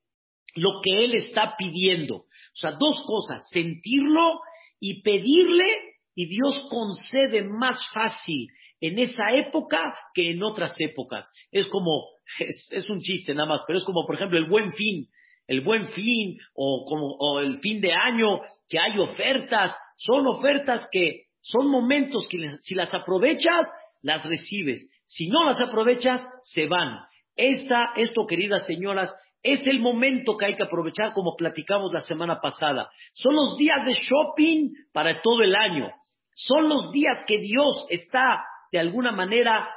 lo 0.56 0.82
que 0.84 1.06
él 1.06 1.16
está 1.16 1.56
pidiendo. 1.58 2.16
O 2.16 2.56
sea, 2.56 2.72
dos 2.72 3.04
cosas, 3.06 3.48
sentirlo 3.50 4.40
y 4.80 5.02
pedirle 5.02 5.68
y 6.16 6.28
Dios 6.28 6.68
concede 6.70 7.44
más 7.44 7.80
fácil 7.94 8.48
en 8.82 9.00
esa 9.00 9.34
época 9.34 9.96
que 10.14 10.32
en 10.32 10.42
otras 10.44 10.76
épocas. 10.80 11.32
Es 11.52 11.68
como, 11.68 12.06
es, 12.72 12.90
un 12.90 13.00
chiste 13.00 13.34
nada 13.34 13.48
más, 13.48 13.62
pero 13.68 13.78
es 13.78 13.86
como, 13.86 14.06
por 14.06 14.16
ejemplo, 14.16 14.38
el 14.38 14.50
buen 14.50 14.74
fin, 14.74 15.08
el 15.48 15.62
buen 15.62 15.90
fin 15.90 16.40
o, 16.56 16.86
como, 16.88 17.16
o 17.20 17.40
el 17.40 17.60
fin 17.60 17.82
de 17.82 17.94
año, 17.94 18.42
que 18.68 18.80
hay 18.80 18.98
ofertas, 18.98 19.76
son 19.98 20.28
ofertas 20.28 20.88
que 20.92 21.27
son 21.42 21.70
momentos 21.70 22.28
que 22.30 22.58
si 22.60 22.76
las 22.76 22.94
aprovechas, 22.94 23.68
las 24.02 24.24
recibes. 24.26 24.90
Si 25.06 25.30
no 25.30 25.46
las 25.46 25.62
aprovechas, 25.62 26.26
se 26.44 26.68
van. 26.68 27.00
Esta, 27.36 27.94
esto, 27.96 28.26
queridas 28.26 28.66
señoras, 28.66 29.14
es 29.44 29.66
el 29.68 29.80
momento 29.80 30.36
que 30.36 30.46
hay 30.46 30.56
que 30.56 30.64
aprovechar 30.64 31.14
como 31.14 31.36
platicamos 31.36 31.94
la 31.94 32.02
semana 32.02 32.40
pasada. 32.42 32.90
Son 33.14 33.36
los 33.36 33.56
días 33.58 33.86
de 33.86 33.94
shopping 33.94 34.72
para 34.92 35.22
todo 35.22 35.42
el 35.42 35.56
año. 35.56 35.90
Son 36.34 36.68
los 36.68 36.92
días 36.92 37.24
que 37.26 37.40
Dios 37.40 37.86
está 37.90 38.44
de 38.72 38.80
alguna 38.80 39.12
manera 39.12 39.70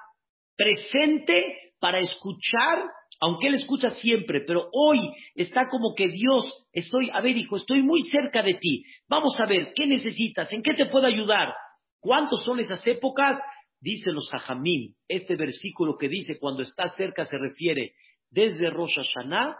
presente 0.57 1.73
para 1.79 1.99
escuchar, 1.99 2.85
aunque 3.21 3.49
Él 3.49 3.55
escucha 3.55 3.91
siempre, 3.91 4.41
pero 4.47 4.69
hoy 4.73 4.99
está 5.35 5.69
como 5.69 5.95
que 5.95 6.09
Dios, 6.09 6.67
estoy, 6.73 7.11
a 7.13 7.21
ver 7.21 7.37
hijo, 7.37 7.57
estoy 7.57 7.83
muy 7.83 8.03
cerca 8.03 8.43
de 8.43 8.55
ti. 8.55 8.83
Vamos 9.09 9.39
a 9.39 9.47
ver, 9.47 9.73
¿qué 9.75 9.87
necesitas? 9.87 10.51
¿En 10.53 10.63
qué 10.63 10.73
te 10.75 10.87
puedo 10.87 11.07
ayudar? 11.07 11.55
¿Cuántos 12.01 12.43
son 12.45 12.61
esas 12.61 12.85
épocas? 12.87 13.39
Dice 13.79 14.11
los 14.11 14.33
Hajamim, 14.33 14.95
este 15.07 15.37
versículo 15.37 15.97
que 15.99 16.09
dice 16.09 16.39
cuando 16.39 16.63
está 16.63 16.89
cerca 16.97 17.27
se 17.27 17.39
refiere 17.39 17.93
desde 18.31 18.71
Rosh 18.71 18.97
Hashanah 18.97 19.57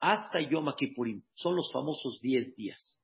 hasta 0.00 0.40
Yom 0.40 0.72
Kippurim. 0.76 1.22
Son 1.34 1.56
los 1.56 1.70
famosos 1.72 2.20
10 2.20 2.54
días. 2.54 3.02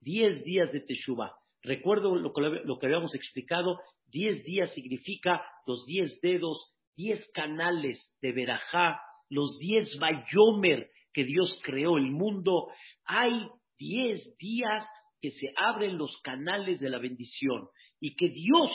10 0.00 0.44
días 0.44 0.72
de 0.72 0.80
Teshuvah. 0.80 1.32
Recuerdo 1.62 2.14
lo 2.14 2.32
que, 2.32 2.86
habíamos 2.86 3.14
explicado, 3.14 3.80
10 4.06 4.44
días 4.44 4.72
significa 4.72 5.44
los 5.66 5.84
10 5.86 6.20
dedos, 6.20 6.74
10 6.96 7.32
canales 7.32 8.16
de 8.22 8.32
Berajá, 8.32 9.00
los 9.28 9.58
10 9.58 9.98
Bayomer 9.98 10.90
que 11.12 11.24
Dios 11.24 11.58
creó 11.62 11.96
el 11.96 12.10
mundo. 12.10 12.68
Hay 13.04 13.48
10 13.78 14.36
días 14.38 14.88
que 15.20 15.30
se 15.30 15.52
abren 15.56 15.98
los 15.98 16.20
canales 16.22 16.78
de 16.80 16.90
la 16.90 16.98
bendición 16.98 17.68
y 18.00 18.14
que 18.14 18.28
Dios 18.28 18.70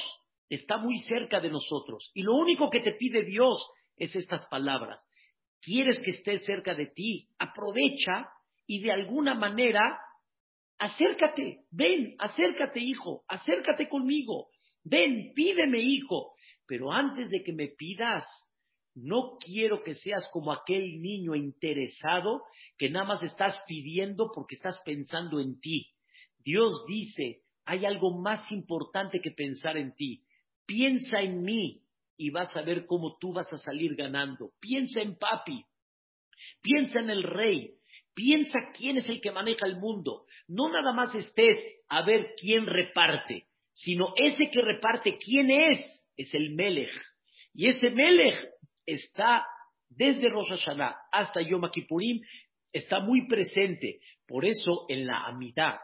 está 0.50 0.78
muy 0.78 1.00
cerca 1.00 1.40
de 1.40 1.50
nosotros. 1.50 2.12
Y 2.14 2.24
lo 2.24 2.36
único 2.36 2.70
que 2.70 2.82
te 2.82 2.94
pide 2.94 3.24
Dios 3.24 3.58
es 3.96 4.16
estas 4.16 4.46
palabras 4.48 5.04
quieres 5.64 6.00
que 6.02 6.12
esté 6.12 6.38
cerca 6.40 6.76
de 6.76 6.88
ti, 6.88 7.30
aprovecha 7.40 8.30
y 8.68 8.82
de 8.82 8.92
alguna 8.92 9.34
manera 9.34 10.00
acércate, 10.78 11.62
ven, 11.72 12.16
acércate 12.20 12.80
hijo, 12.80 13.24
acércate 13.28 13.88
conmigo, 13.88 14.50
ven, 14.84 15.32
pídeme 15.34 15.80
hijo, 15.80 16.34
pero 16.68 16.92
antes 16.92 17.30
de 17.30 17.44
que 17.44 17.54
me 17.54 17.70
pidas, 17.70 18.26
no 18.96 19.38
quiero 19.40 19.84
que 19.84 19.96
seas 19.96 20.30
como 20.32 20.52
aquel 20.52 21.02
niño 21.02 21.36
interesado 21.36 22.44
que 22.78 22.90
nada 22.90 23.06
más 23.06 23.24
estás 23.24 23.60
pidiendo 23.68 24.32
porque 24.34 24.56
estás 24.56 24.80
pensando 24.86 25.40
en 25.40 25.60
ti. 25.60 25.92
Dios 26.44 26.86
dice, 26.88 27.42
hay 27.66 27.86
algo 27.86 28.22
más 28.22 28.52
importante 28.52 29.20
que 29.22 29.32
pensar 29.32 29.78
en 29.78 29.96
ti. 29.96 30.24
Piensa 30.66 31.22
en 31.22 31.42
mí, 31.44 31.84
y 32.18 32.30
vas 32.30 32.56
a 32.56 32.62
ver 32.62 32.86
cómo 32.86 33.18
tú 33.20 33.34
vas 33.34 33.52
a 33.52 33.58
salir 33.58 33.96
ganando. 33.96 34.52
Piensa 34.60 35.02
en 35.02 35.18
papi, 35.18 35.66
piensa 36.62 37.00
en 37.00 37.10
el 37.10 37.24
rey, 37.24 37.76
piensa 38.14 38.72
quién 38.78 38.98
es 38.98 39.08
el 39.10 39.22
que 39.22 39.32
maneja 39.32 39.66
el 39.66 39.78
mundo. 39.78 40.26
No 40.48 40.70
nada 40.70 40.94
más 40.94 41.14
estés 41.16 41.60
a 41.90 42.06
ver 42.06 42.34
quién 42.40 42.66
reparte, 42.66 43.48
sino 43.74 44.14
ese 44.16 44.50
que 44.52 44.62
reparte 44.62 45.18
quién 45.18 45.50
es, 45.52 46.06
es 46.16 46.34
el 46.34 46.52
Melech. 46.52 46.92
Y 47.54 47.68
ese 47.68 47.90
Melech 47.90 48.53
está 48.86 49.46
desde 49.90 50.30
Rosh 50.30 50.50
Hashanah 50.50 50.96
hasta 51.12 51.42
Yom 51.42 51.70
Kippurim, 51.70 52.22
está 52.72 53.00
muy 53.00 53.28
presente. 53.28 54.00
Por 54.28 54.46
eso 54.46 54.86
en 54.90 55.06
la 55.06 55.25
Amidad, 55.25 55.78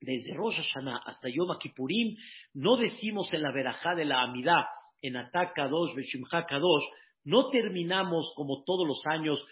desde 0.00 0.34
Rosh 0.34 0.56
Hashanah 0.56 1.02
hasta 1.04 1.28
Yom 1.28 1.58
Kippurim, 1.58 2.16
no 2.54 2.76
decimos 2.76 3.32
en 3.34 3.42
la 3.42 3.52
verajá 3.52 3.94
de 3.94 4.04
la 4.04 4.22
Amidad, 4.22 4.64
en 5.02 5.16
Atakadosh, 5.16 5.94
Beshimha 5.94 6.46
Kadosh, 6.46 6.84
no 7.24 7.50
terminamos 7.50 8.32
como 8.36 8.62
todos 8.64 8.86
los 8.86 9.04
años, 9.06 9.44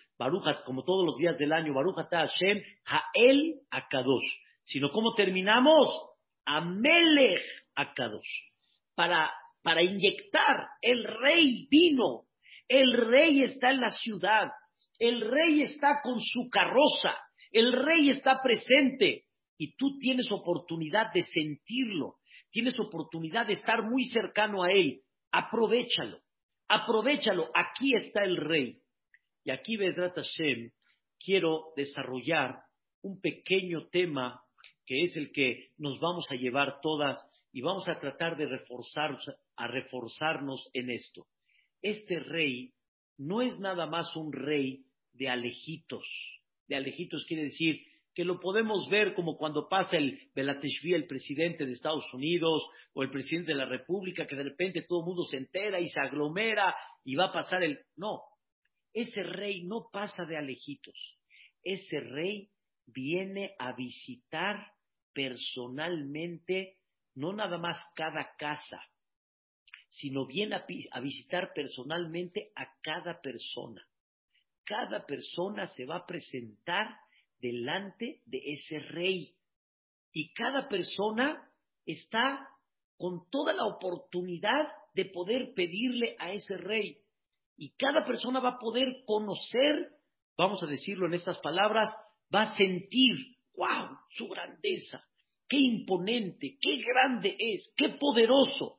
como 0.65 0.85
todos 0.85 1.05
los 1.05 1.17
días 1.17 1.37
del 1.39 1.53
año, 1.53 1.75
Baruch 1.75 1.97
Hashem, 2.09 2.63
Hael 2.85 3.61
Akadosh, 3.71 4.25
sino 4.63 4.91
como 4.91 5.15
terminamos, 5.15 5.89
Amelech 6.45 7.43
Akadosh, 7.75 8.29
para, 8.95 9.31
para 9.63 9.83
inyectar, 9.83 10.69
el 10.83 11.05
rey 11.05 11.67
vino, 11.69 12.27
el 12.69 12.93
rey 12.93 13.43
está 13.43 13.71
en 13.71 13.81
la 13.81 13.91
ciudad, 13.91 14.49
el 14.99 15.21
rey 15.21 15.63
está 15.63 16.01
con 16.03 16.21
su 16.21 16.49
carroza, 16.51 17.17
el 17.51 17.73
rey 17.73 18.11
está 18.11 18.41
presente 18.43 19.25
y 19.59 19.77
tú 19.77 19.99
tienes 19.99 20.31
oportunidad 20.31 21.13
de 21.13 21.23
sentirlo, 21.23 22.17
tienes 22.51 22.79
oportunidad 22.79 23.47
de 23.47 23.55
estar 23.55 23.83
muy 23.83 24.05
cercano 24.05 24.63
a 24.63 24.73
él, 24.73 25.03
aprovechalo. 25.31 26.21
Aprovechalo, 26.69 27.51
aquí 27.55 27.95
está 27.95 28.25
el 28.25 28.37
rey. 28.37 28.81
Y 29.45 29.51
aquí, 29.51 29.77
Vedrat 29.77 30.15
Hashem, 30.15 30.71
quiero 31.19 31.73
desarrollar 31.77 32.63
un 33.03 33.21
pequeño 33.21 33.89
tema 33.89 34.41
que 34.87 35.05
es 35.05 35.17
el 35.17 35.31
que 35.33 35.71
nos 35.77 35.99
vamos 36.01 36.27
a 36.31 36.37
llevar 36.37 36.81
todas 36.81 37.19
y 37.53 37.61
vamos 37.61 37.89
a 37.89 37.99
tratar 38.01 38.37
de 38.37 38.47
reforzar, 38.47 39.17
a 39.57 39.67
reforzarnos 39.67 40.69
en 40.73 40.91
esto. 40.91 41.27
Este 41.85 42.19
rey 42.19 42.73
no 43.19 43.43
es 43.43 43.59
nada 43.59 43.85
más 43.85 44.17
un 44.17 44.33
rey 44.33 44.87
de 45.13 45.29
alejitos. 45.29 46.07
De 46.67 46.77
alejitos 46.77 47.27
quiere 47.27 47.45
decir 47.45 47.79
que 48.15 48.25
lo 48.25 48.41
podemos 48.41 48.89
ver 48.89 49.13
como 49.13 49.37
cuando 49.37 49.69
pasa 49.69 49.99
el 49.99 50.19
Belateshvi, 50.35 50.95
el 50.95 51.07
presidente 51.07 51.67
de 51.67 51.73
Estados 51.73 52.07
Unidos, 52.15 52.67
o 52.95 53.03
el 53.03 53.11
presidente 53.11 53.53
de 53.53 53.59
la 53.59 53.67
República, 53.67 54.27
que 54.27 54.35
de 54.35 54.45
repente 54.45 54.87
todo 54.89 55.01
el 55.01 55.07
mundo 55.09 55.25
se 55.27 55.37
entera 55.37 55.79
y 55.79 55.89
se 55.89 56.01
aglomera 56.01 56.75
y 57.05 57.17
va 57.17 57.27
a 57.27 57.33
pasar 57.35 57.63
el... 57.63 57.79
No, 57.97 58.23
ese 58.95 59.23
rey 59.23 59.65
no 59.65 59.91
pasa 59.93 60.25
de 60.25 60.39
alejitos. 60.39 60.97
Ese 61.63 62.01
rey 62.01 62.49
viene 62.87 63.57
a 63.59 63.75
visitar 63.75 64.73
personalmente, 65.13 66.79
no 67.15 67.35
nada 67.35 67.59
más 67.59 67.79
cada 67.95 68.35
casa, 68.39 68.81
sino 70.01 70.27
viene 70.27 70.57
a, 70.57 70.67
a 70.91 71.01
visitar 71.01 71.53
personalmente 71.55 72.51
a 72.57 72.67
cada 72.83 73.21
persona. 73.21 73.87
Cada 74.65 75.07
persona 75.07 75.69
se 75.69 75.85
va 75.85 75.97
a 75.97 76.07
presentar 76.07 76.97
delante 77.39 78.23
de 78.27 78.41
ese 78.45 78.79
rey. 78.81 79.35
Y 80.13 80.33
cada 80.33 80.69
persona 80.69 81.49
está 81.85 82.49
con 82.97 83.29
toda 83.31 83.53
la 83.53 83.67
oportunidad 83.67 84.69
de 84.95 85.05
poder 85.07 85.53
pedirle 85.55 86.17
a 86.19 86.33
ese 86.33 86.57
rey. 86.57 86.99
Y 87.57 87.75
cada 87.77 88.05
persona 88.05 88.41
va 88.41 88.51
a 88.51 88.59
poder 88.59 89.05
conocer, 89.07 89.91
vamos 90.37 90.63
a 90.63 90.67
decirlo 90.67 91.07
en 91.07 91.15
estas 91.15 91.39
palabras, 91.41 91.91
va 92.35 92.43
a 92.43 92.57
sentir, 92.57 93.15
wow, 93.55 93.97
su 94.17 94.27
grandeza, 94.29 95.05
qué 95.49 95.59
imponente, 95.59 96.57
qué 96.61 96.79
grande 96.79 97.37
es, 97.39 97.73
qué 97.77 97.91
poderoso. 97.91 98.79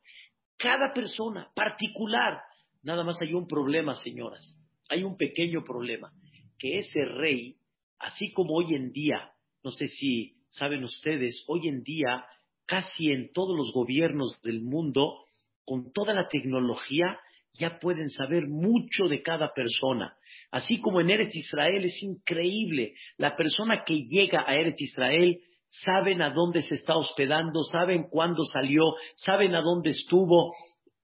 Cada 0.57 0.93
persona 0.93 1.51
particular, 1.55 2.41
nada 2.83 3.03
más 3.03 3.21
hay 3.21 3.33
un 3.33 3.47
problema, 3.47 3.95
señoras, 3.95 4.57
hay 4.89 5.03
un 5.03 5.17
pequeño 5.17 5.63
problema, 5.63 6.11
que 6.57 6.79
ese 6.79 7.03
rey 7.05 7.57
Así 7.99 8.31
como 8.33 8.55
hoy 8.55 8.75
en 8.75 8.91
día, 8.91 9.31
no 9.63 9.71
sé 9.71 9.87
si 9.87 10.35
saben 10.49 10.83
ustedes, 10.83 11.43
hoy 11.47 11.67
en 11.67 11.83
día 11.83 12.25
casi 12.65 13.11
en 13.11 13.31
todos 13.31 13.55
los 13.55 13.71
gobiernos 13.73 14.41
del 14.41 14.61
mundo, 14.61 15.25
con 15.65 15.91
toda 15.91 16.13
la 16.13 16.27
tecnología, 16.27 17.19
ya 17.53 17.79
pueden 17.79 18.09
saber 18.09 18.47
mucho 18.47 19.05
de 19.07 19.21
cada 19.21 19.53
persona. 19.53 20.15
Así 20.51 20.77
como 20.79 20.99
en 20.99 21.09
Eretz 21.09 21.35
Israel 21.35 21.85
es 21.85 22.01
increíble, 22.03 22.93
la 23.17 23.35
persona 23.35 23.83
que 23.85 24.03
llega 24.03 24.43
a 24.47 24.55
Eretz 24.55 24.81
Israel 24.81 25.39
saben 25.83 26.21
a 26.21 26.29
dónde 26.29 26.61
se 26.61 26.75
está 26.75 26.95
hospedando, 26.95 27.63
saben 27.63 28.07
cuándo 28.09 28.43
salió, 28.45 28.83
saben 29.15 29.55
a 29.55 29.61
dónde 29.61 29.89
estuvo. 29.91 30.53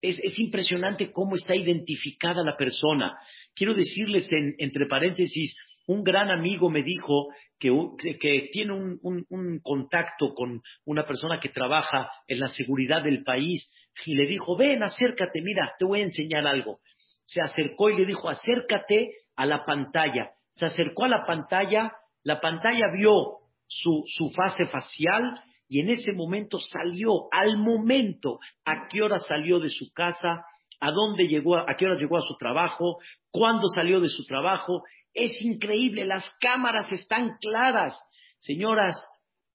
Es, 0.01 0.19
impresionante 0.39 1.11
cómo 1.11 1.35
está 1.35 1.55
identificada 1.55 2.43
la 2.43 2.57
persona. 2.57 3.17
Quiero 3.53 3.73
decirles 3.73 4.29
entre 4.57 4.87
paréntesis, 4.87 5.55
un 5.87 6.03
gran 6.03 6.31
amigo 6.31 6.69
me 6.69 6.83
dijo 6.83 7.27
que, 7.59 8.49
tiene 8.51 8.73
un, 8.73 9.59
contacto 9.61 10.33
con 10.33 10.61
una 10.85 11.05
persona 11.05 11.39
que 11.39 11.49
trabaja 11.49 12.09
en 12.27 12.39
la 12.39 12.47
seguridad 12.47 13.03
del 13.03 13.23
país 13.23 13.71
y 14.05 14.15
le 14.15 14.25
dijo, 14.25 14.57
ven, 14.57 14.81
acércate, 14.83 15.41
mira, 15.41 15.73
te 15.77 15.85
voy 15.85 16.01
a 16.01 16.05
enseñar 16.05 16.47
algo. 16.47 16.79
Se 17.23 17.41
acercó 17.41 17.89
y 17.89 17.97
le 17.97 18.05
dijo, 18.05 18.29
acércate 18.29 19.11
a 19.35 19.45
la 19.45 19.65
pantalla. 19.65 20.31
Se 20.55 20.65
acercó 20.65 21.05
a 21.05 21.09
la 21.09 21.25
pantalla, 21.25 21.93
la 22.23 22.39
pantalla 22.39 22.85
vio 22.97 23.40
su, 23.73 24.31
fase 24.35 24.65
facial 24.67 25.41
y 25.67 25.79
en 25.79 25.89
ese 25.89 26.11
momento 26.11 26.59
salió, 26.59 27.27
al 27.31 27.57
momento, 27.57 28.39
a 28.65 28.87
qué 28.89 29.01
hora 29.01 29.19
salió 29.19 29.59
de 29.59 29.69
su 29.69 29.91
casa, 29.93 30.45
a 30.79 30.91
dónde 30.91 31.27
llegó, 31.27 31.57
a 31.57 31.75
qué 31.77 31.85
hora 31.85 31.97
llegó 31.97 32.17
a 32.17 32.21
su 32.21 32.35
trabajo, 32.37 32.97
cuándo 33.29 33.67
salió 33.69 34.01
de 34.01 34.09
su 34.09 34.25
trabajo 34.25 34.83
es 35.13 35.41
increíble, 35.41 36.05
las 36.05 36.29
cámaras 36.39 36.91
están 36.91 37.37
claras. 37.39 37.97
Señoras, 38.39 38.95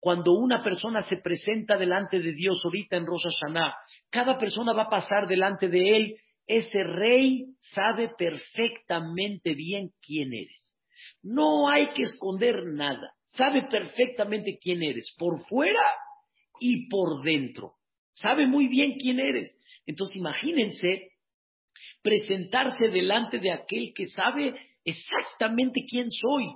cuando 0.01 0.33
una 0.33 0.63
persona 0.63 1.03
se 1.03 1.17
presenta 1.17 1.77
delante 1.77 2.21
de 2.21 2.33
Dios 2.33 2.61
ahorita 2.65 2.97
en 2.97 3.07
Rosh 3.07 3.25
Hashanah, 3.25 3.75
cada 4.11 4.39
persona 4.39 4.73
va 4.73 4.85
a 4.85 4.91
pasar 4.91 5.27
delante 5.27 5.69
de 5.69 5.97
él. 5.97 6.17
Ese 6.47 6.85
rey 6.85 7.47
sabe 7.75 8.11
perfectamente 8.17 9.55
bien 9.55 9.91
quién 10.01 10.33
eres. 10.33 10.79
No 11.23 11.69
hay 11.69 11.93
que 11.95 12.03
esconder 12.03 12.65
nada. 12.67 13.16
Sabe 13.37 13.67
perfectamente 13.71 14.59
quién 14.61 14.83
eres, 14.83 15.15
por 15.19 15.47
fuera 15.47 15.83
y 16.61 16.89
por 16.89 17.23
dentro. 17.23 17.75
Sabe 18.13 18.47
muy 18.47 18.69
bien 18.69 18.95
quién 18.99 19.21
eres. 19.21 19.55
Entonces 19.85 20.17
imagínense 20.17 21.13
presentarse 22.03 22.89
delante 22.89 23.39
de 23.39 23.53
aquel 23.53 23.93
que 23.95 24.07
sabe 24.07 24.55
exactamente 24.85 25.85
quién 25.89 26.11
soy. 26.11 26.47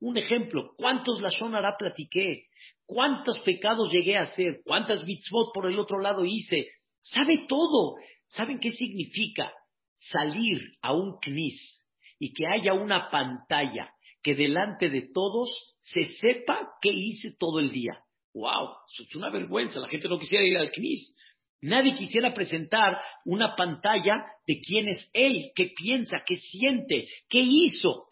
Un 0.00 0.16
ejemplo, 0.16 0.72
¿cuántos 0.76 1.20
la 1.20 1.30
hará 1.58 1.76
platiqué? 1.78 2.46
¿Cuántos 2.86 3.38
pecados 3.40 3.92
llegué 3.92 4.16
a 4.16 4.22
hacer? 4.22 4.60
¿Cuántas 4.64 5.04
mitzvot 5.04 5.52
por 5.52 5.66
el 5.66 5.78
otro 5.78 6.00
lado 6.00 6.24
hice? 6.24 6.68
Sabe 7.02 7.46
todo. 7.48 7.96
¿Saben 8.28 8.60
qué 8.60 8.70
significa 8.70 9.52
salir 10.00 10.58
a 10.80 10.92
un 10.92 11.18
knis 11.20 11.84
y 12.18 12.32
que 12.32 12.46
haya 12.46 12.74
una 12.74 13.10
pantalla 13.10 13.92
que 14.22 14.34
delante 14.34 14.90
de 14.90 15.08
todos 15.12 15.50
se 15.80 16.04
sepa 16.04 16.72
qué 16.80 16.90
hice 16.90 17.34
todo 17.38 17.60
el 17.60 17.70
día? 17.70 18.04
¡Wow! 18.34 18.70
Es 18.98 19.14
una 19.14 19.30
vergüenza. 19.30 19.80
La 19.80 19.88
gente 19.88 20.08
no 20.08 20.18
quisiera 20.18 20.44
ir 20.44 20.56
al 20.56 20.70
knis. 20.70 21.16
Nadie 21.62 21.94
quisiera 21.94 22.32
presentar 22.32 22.98
una 23.24 23.54
pantalla 23.54 24.24
de 24.46 24.60
quién 24.60 24.88
es 24.88 25.10
él, 25.12 25.50
qué 25.54 25.72
piensa, 25.76 26.22
qué 26.26 26.36
siente, 26.36 27.08
qué 27.28 27.40
hizo. 27.40 28.06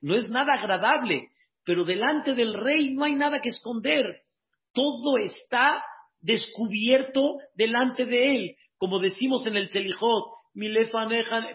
No, 0.00 0.14
es 0.14 0.30
nada 0.30 0.54
agradable, 0.54 1.28
pero 1.64 1.84
delante 1.84 2.34
del 2.34 2.54
rey 2.54 2.94
no 2.94 3.04
hay 3.04 3.14
nada 3.14 3.40
que 3.40 3.50
esconder. 3.50 4.22
Todo 4.72 5.18
está 5.18 5.84
descubierto 6.20 7.36
delante 7.54 8.06
de 8.06 8.36
él. 8.36 8.56
Como 8.78 8.98
decimos 8.98 9.44
en 9.46 9.56
el 9.56 9.68
Selijot, 9.68 10.24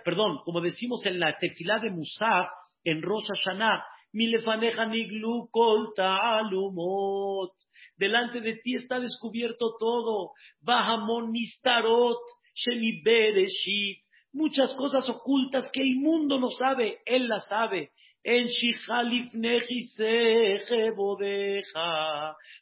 perdón, 0.04 0.42
como 0.44 0.62
decimos 0.62 1.04
en 1.06 1.20
la 1.20 1.38
tefilá 1.40 1.80
de 1.80 1.90
Musaf, 1.90 2.48
en 2.86 3.02
Rosh 3.02 3.28
Hashanah, 3.28 3.84
Milefaneja 4.16 4.86
niglu 4.86 5.50
kol 5.52 5.92
ta'alumot. 5.96 7.52
Delante 7.98 8.40
de 8.40 8.56
ti 8.64 8.76
está 8.76 9.00
descubierto 9.00 9.76
todo. 9.78 10.32
Bahamon 10.62 11.32
nistarot, 11.32 12.24
shemi 12.54 13.02
bereshit. 13.04 14.00
Muchas 14.32 14.74
cosas 14.76 15.10
ocultas 15.10 15.70
que 15.72 15.82
el 15.82 15.96
mundo 15.96 16.40
no 16.40 16.50
sabe, 16.50 17.00
él 17.06 17.28
las 17.28 17.48
sabe. 17.48 17.92
En 18.24 18.48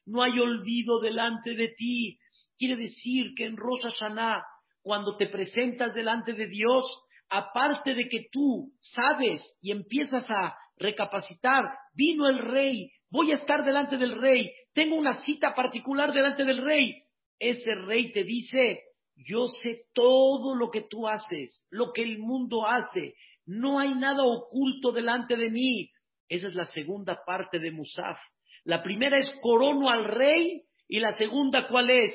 No 0.05 0.23
hay 0.23 0.39
olvido 0.39 0.99
delante 0.99 1.55
de 1.55 1.69
ti. 1.69 2.17
Quiere 2.57 2.75
decir 2.75 3.33
que 3.35 3.45
en 3.45 3.57
Rosh 3.57 3.81
Hashanah, 3.83 4.43
cuando 4.81 5.15
te 5.17 5.27
presentas 5.27 5.93
delante 5.93 6.33
de 6.33 6.47
Dios, 6.47 6.85
aparte 7.33 7.95
de 7.95 8.07
que 8.07 8.27
tú 8.31 8.71
sabes 8.79 9.41
y 9.59 9.71
empiezas 9.71 10.23
a 10.29 10.55
recapacitar, 10.77 11.65
vino 11.95 12.29
el 12.29 12.37
rey, 12.37 12.91
voy 13.09 13.31
a 13.31 13.37
estar 13.37 13.65
delante 13.65 13.97
del 13.97 14.21
rey, 14.21 14.51
tengo 14.73 14.95
una 14.95 15.23
cita 15.23 15.55
particular 15.55 16.13
delante 16.13 16.45
del 16.45 16.63
rey. 16.63 16.93
Ese 17.39 17.73
rey 17.87 18.11
te 18.11 18.23
dice, 18.23 18.81
yo 19.15 19.47
sé 19.47 19.85
todo 19.93 20.55
lo 20.55 20.69
que 20.69 20.81
tú 20.81 21.07
haces, 21.07 21.65
lo 21.71 21.91
que 21.91 22.03
el 22.03 22.19
mundo 22.19 22.67
hace, 22.67 23.15
no 23.47 23.79
hay 23.79 23.95
nada 23.95 24.23
oculto 24.23 24.91
delante 24.91 25.35
de 25.35 25.49
mí. 25.49 25.89
Esa 26.29 26.49
es 26.49 26.53
la 26.53 26.65
segunda 26.65 27.19
parte 27.25 27.57
de 27.57 27.71
Musaf. 27.71 28.19
La 28.63 28.83
primera 28.83 29.17
es 29.17 29.31
corono 29.41 29.89
al 29.89 30.05
rey 30.05 30.61
y 30.87 30.99
la 30.99 31.13
segunda, 31.13 31.67
¿cuál 31.67 31.89
es? 31.89 32.13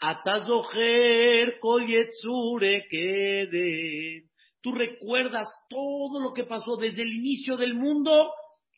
Atazoher 0.00 1.58
kol 1.60 1.86
quede. 2.90 4.29
Tú 4.62 4.72
recuerdas 4.72 5.48
todo 5.68 6.20
lo 6.20 6.32
que 6.32 6.44
pasó 6.44 6.76
desde 6.76 7.02
el 7.02 7.12
inicio 7.12 7.56
del 7.56 7.74
mundo 7.74 8.30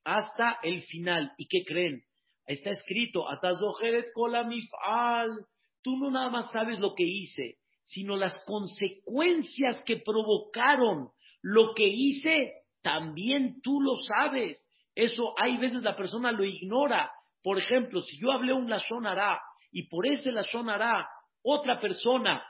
hasta 0.04 0.58
el 0.62 0.82
final. 0.82 1.32
¿Y 1.36 1.46
qué 1.46 1.64
creen? 1.64 2.04
Está 2.46 2.70
escrito, 2.70 3.28
Atazoheret 3.28 4.12
kolamifal. 4.12 5.46
Tú 5.82 5.96
no 5.96 6.10
nada 6.10 6.30
más 6.30 6.50
sabes 6.52 6.78
lo 6.78 6.94
que 6.94 7.04
hice, 7.04 7.56
sino 7.84 8.16
las 8.16 8.36
consecuencias 8.44 9.82
que 9.84 9.96
provocaron 9.96 11.10
lo 11.42 11.74
que 11.74 11.88
hice, 11.88 12.52
también 12.82 13.60
tú 13.62 13.80
lo 13.80 13.96
sabes. 13.96 14.64
Eso 14.94 15.34
hay 15.38 15.56
veces 15.56 15.82
la 15.82 15.96
persona 15.96 16.30
lo 16.30 16.44
ignora. 16.44 17.10
Por 17.42 17.58
ejemplo, 17.58 18.00
si 18.02 18.18
yo 18.18 18.30
hablé 18.30 18.52
un 18.52 18.70
Lashon 18.70 19.04
y 19.72 19.88
por 19.88 20.06
ese 20.06 20.30
Lashon 20.30 20.68
otra 21.42 21.80
persona 21.80 22.44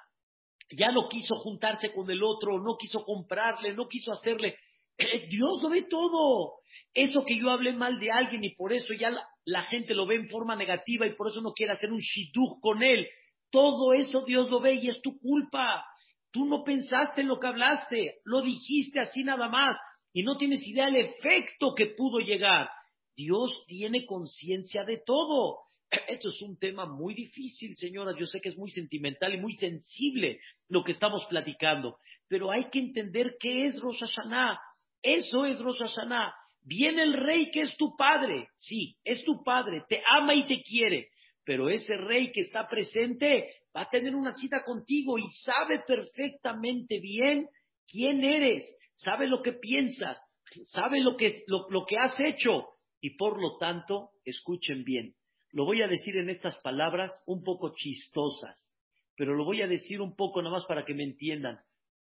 ya 0.76 0.90
no 0.90 1.08
quiso 1.08 1.34
juntarse 1.36 1.92
con 1.92 2.10
el 2.10 2.22
otro, 2.22 2.58
no 2.58 2.76
quiso 2.78 3.04
comprarle, 3.04 3.74
no 3.74 3.88
quiso 3.88 4.12
hacerle, 4.12 4.56
eh, 4.98 5.28
Dios 5.28 5.62
lo 5.62 5.70
ve 5.70 5.82
todo. 5.88 6.54
Eso 6.94 7.24
que 7.24 7.38
yo 7.38 7.50
hablé 7.50 7.72
mal 7.72 7.98
de 7.98 8.10
alguien 8.10 8.44
y 8.44 8.54
por 8.54 8.72
eso 8.72 8.92
ya 8.92 9.10
la, 9.44 9.62
gente 9.64 9.94
lo 9.94 10.06
ve 10.06 10.16
en 10.16 10.28
forma 10.28 10.56
negativa 10.56 11.06
y 11.06 11.14
por 11.14 11.28
eso 11.28 11.40
no 11.40 11.52
quiere 11.52 11.72
hacer 11.72 11.90
un 11.90 12.00
shidduch 12.00 12.60
con 12.60 12.82
él. 12.82 13.06
Todo 13.50 13.92
eso 13.94 14.24
Dios 14.24 14.50
lo 14.50 14.60
ve 14.60 14.74
y 14.74 14.88
es 14.88 15.00
tu 15.00 15.18
culpa. 15.18 15.84
Tú 16.30 16.44
no 16.46 16.64
pensaste 16.64 17.22
en 17.22 17.28
lo 17.28 17.38
que 17.38 17.46
hablaste, 17.46 18.20
lo 18.24 18.42
dijiste 18.42 19.00
así 19.00 19.22
nada 19.22 19.48
más 19.48 19.76
y 20.12 20.22
no 20.22 20.36
tienes 20.36 20.66
idea 20.66 20.86
del 20.86 20.96
efecto 20.96 21.74
que 21.76 21.86
pudo 21.96 22.18
llegar. 22.20 22.68
Dios 23.14 23.64
tiene 23.66 24.06
conciencia 24.06 24.84
de 24.84 25.02
todo. 25.04 25.60
Esto 26.08 26.30
es 26.30 26.40
un 26.40 26.58
tema 26.58 26.86
muy 26.86 27.14
difícil, 27.14 27.76
señoras. 27.76 28.16
Yo 28.18 28.26
sé 28.26 28.40
que 28.40 28.48
es 28.48 28.56
muy 28.56 28.70
sentimental 28.70 29.34
y 29.34 29.38
muy 29.38 29.54
sensible 29.54 30.40
lo 30.68 30.82
que 30.82 30.92
estamos 30.92 31.26
platicando, 31.26 31.98
pero 32.28 32.50
hay 32.50 32.70
que 32.70 32.78
entender 32.78 33.36
qué 33.38 33.66
es 33.66 33.78
Rosh 33.78 34.00
Hashanah. 34.00 34.58
Eso 35.02 35.44
es 35.44 35.60
Rosh 35.60 35.80
Hashanah. 35.80 36.34
Viene 36.62 37.02
el 37.02 37.12
rey 37.12 37.50
que 37.50 37.62
es 37.62 37.76
tu 37.76 37.94
padre. 37.96 38.48
Sí, 38.56 38.96
es 39.04 39.22
tu 39.24 39.42
padre. 39.42 39.82
Te 39.88 40.02
ama 40.18 40.34
y 40.34 40.46
te 40.46 40.62
quiere. 40.62 41.08
Pero 41.44 41.68
ese 41.68 41.96
rey 41.96 42.32
que 42.32 42.40
está 42.42 42.68
presente 42.68 43.54
va 43.76 43.82
a 43.82 43.90
tener 43.90 44.14
una 44.14 44.32
cita 44.32 44.62
contigo 44.64 45.18
y 45.18 45.30
sabe 45.44 45.82
perfectamente 45.86 47.00
bien 47.00 47.48
quién 47.86 48.22
eres, 48.22 48.64
sabe 48.94 49.26
lo 49.26 49.42
que 49.42 49.52
piensas, 49.52 50.22
sabe 50.66 51.00
lo 51.00 51.16
que, 51.16 51.44
lo 51.48 51.84
que 51.84 51.98
has 51.98 52.18
hecho. 52.20 52.68
Y 53.00 53.16
por 53.16 53.42
lo 53.42 53.58
tanto, 53.58 54.10
escuchen 54.24 54.84
bien, 54.84 55.16
lo 55.52 55.66
voy 55.66 55.82
a 55.82 55.88
decir 55.88 56.16
en 56.16 56.30
estas 56.30 56.58
palabras 56.62 57.12
un 57.26 57.44
poco 57.44 57.74
chistosas, 57.74 58.74
pero 59.16 59.34
lo 59.34 59.44
voy 59.44 59.60
a 59.62 59.66
decir 59.66 60.00
un 60.00 60.16
poco 60.16 60.40
nada 60.40 60.56
más 60.56 60.66
para 60.66 60.84
que 60.84 60.94
me 60.94 61.04
entiendan. 61.04 61.60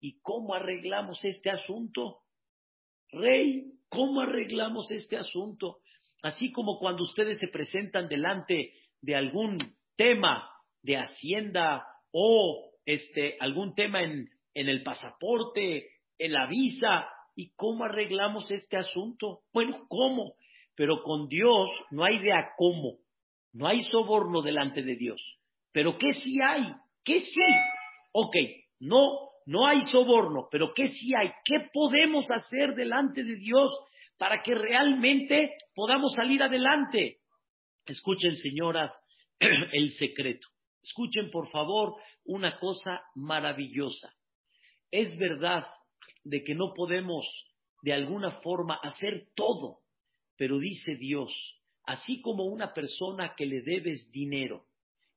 ¿Y 0.00 0.20
cómo 0.20 0.54
arreglamos 0.54 1.24
este 1.24 1.50
asunto? 1.50 2.20
Rey, 3.10 3.72
¿cómo 3.88 4.20
arreglamos 4.20 4.90
este 4.90 5.16
asunto? 5.16 5.78
Así 6.22 6.52
como 6.52 6.78
cuando 6.78 7.02
ustedes 7.02 7.38
se 7.38 7.48
presentan 7.48 8.08
delante 8.08 8.72
de 9.00 9.16
algún 9.16 9.58
tema 9.96 10.48
de 10.82 10.96
Hacienda 10.96 11.84
o 12.12 12.70
este, 12.86 13.36
algún 13.40 13.74
tema 13.74 14.02
en, 14.02 14.30
en 14.54 14.68
el 14.68 14.82
pasaporte, 14.84 15.88
en 16.18 16.32
la 16.32 16.46
visa, 16.46 17.08
¿y 17.34 17.50
cómo 17.54 17.84
arreglamos 17.84 18.50
este 18.52 18.76
asunto? 18.76 19.40
Bueno, 19.52 19.84
¿cómo? 19.88 20.34
Pero 20.76 21.02
con 21.02 21.28
Dios 21.28 21.68
no 21.90 22.04
hay 22.04 22.16
idea 22.16 22.52
cómo. 22.56 23.01
No 23.52 23.68
hay 23.68 23.80
soborno 23.82 24.42
delante 24.42 24.82
de 24.82 24.96
Dios. 24.96 25.20
Pero 25.72 25.98
¿qué 25.98 26.14
sí 26.14 26.38
hay? 26.42 26.64
¿Qué 27.04 27.20
sí? 27.20 27.40
Ok, 28.12 28.36
no, 28.80 29.30
no 29.46 29.66
hay 29.66 29.80
soborno, 29.90 30.48
pero 30.50 30.72
¿qué 30.74 30.88
sí 30.88 31.12
hay? 31.14 31.30
¿Qué 31.44 31.68
podemos 31.72 32.30
hacer 32.30 32.74
delante 32.74 33.24
de 33.24 33.36
Dios 33.36 33.72
para 34.18 34.42
que 34.42 34.54
realmente 34.54 35.56
podamos 35.74 36.14
salir 36.14 36.42
adelante? 36.42 37.18
Escuchen, 37.86 38.36
señoras, 38.36 38.92
el 39.40 39.90
secreto. 39.92 40.48
Escuchen, 40.82 41.30
por 41.30 41.50
favor, 41.50 41.96
una 42.24 42.58
cosa 42.58 43.02
maravillosa. 43.14 44.12
Es 44.90 45.18
verdad 45.18 45.64
de 46.24 46.44
que 46.44 46.54
no 46.54 46.72
podemos 46.74 47.26
de 47.82 47.92
alguna 47.92 48.40
forma 48.42 48.78
hacer 48.82 49.28
todo, 49.34 49.80
pero 50.36 50.58
dice 50.58 50.96
Dios, 50.96 51.32
Así 51.84 52.20
como 52.20 52.44
una 52.44 52.72
persona 52.72 53.34
que 53.36 53.46
le 53.46 53.62
debes 53.62 54.10
dinero 54.10 54.66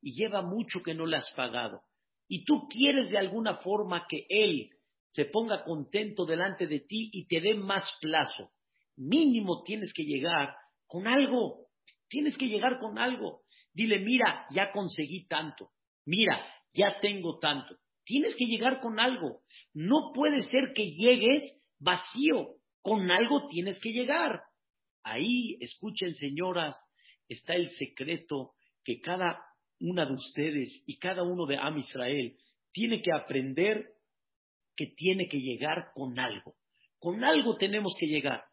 y 0.01 0.13
lleva 0.13 0.41
mucho 0.41 0.81
que 0.83 0.93
no 0.93 1.05
le 1.05 1.17
has 1.17 1.29
pagado, 1.31 1.81
y 2.27 2.43
tú 2.43 2.67
quieres 2.67 3.09
de 3.09 3.17
alguna 3.17 3.57
forma 3.57 4.05
que 4.09 4.25
él 4.29 4.69
se 5.11 5.25
ponga 5.25 5.63
contento 5.63 6.25
delante 6.25 6.67
de 6.67 6.79
ti 6.81 7.09
y 7.11 7.27
te 7.27 7.39
dé 7.39 7.55
más 7.55 7.87
plazo, 8.01 8.51
mínimo 8.97 9.63
tienes 9.63 9.93
que 9.93 10.03
llegar 10.03 10.55
con 10.87 11.07
algo, 11.07 11.67
tienes 12.07 12.37
que 12.37 12.47
llegar 12.47 12.79
con 12.79 12.97
algo. 12.97 13.41
Dile, 13.73 13.99
mira, 13.99 14.45
ya 14.51 14.71
conseguí 14.71 15.27
tanto, 15.27 15.71
mira, 16.05 16.45
ya 16.73 16.99
tengo 16.99 17.39
tanto. 17.39 17.75
Tienes 18.03 18.35
que 18.35 18.45
llegar 18.45 18.79
con 18.81 18.99
algo. 18.99 19.41
No 19.73 20.11
puede 20.13 20.41
ser 20.43 20.73
que 20.75 20.91
llegues 20.91 21.43
vacío, 21.79 22.55
con 22.81 23.09
algo 23.09 23.47
tienes 23.47 23.79
que 23.79 23.89
llegar. 23.91 24.41
Ahí, 25.05 25.55
escuchen 25.61 26.15
señoras, 26.15 26.75
está 27.29 27.53
el 27.53 27.69
secreto 27.69 28.53
que 28.83 28.99
cada 28.99 29.39
una 29.79 30.05
de 30.07 30.13
ustedes 30.13 30.83
y 30.87 30.97
cada 30.97 31.21
uno 31.21 31.45
de 31.45 31.57
Am 31.57 31.77
Israel 31.77 32.35
tiene 32.71 33.03
que 33.03 33.13
aprender 33.13 33.85
que 34.75 34.87
tiene 34.87 35.27
que 35.27 35.39
llegar 35.39 35.91
con 35.93 36.19
algo. 36.19 36.55
Con 36.97 37.23
algo 37.23 37.55
tenemos 37.55 37.95
que 37.99 38.07
llegar. 38.07 38.45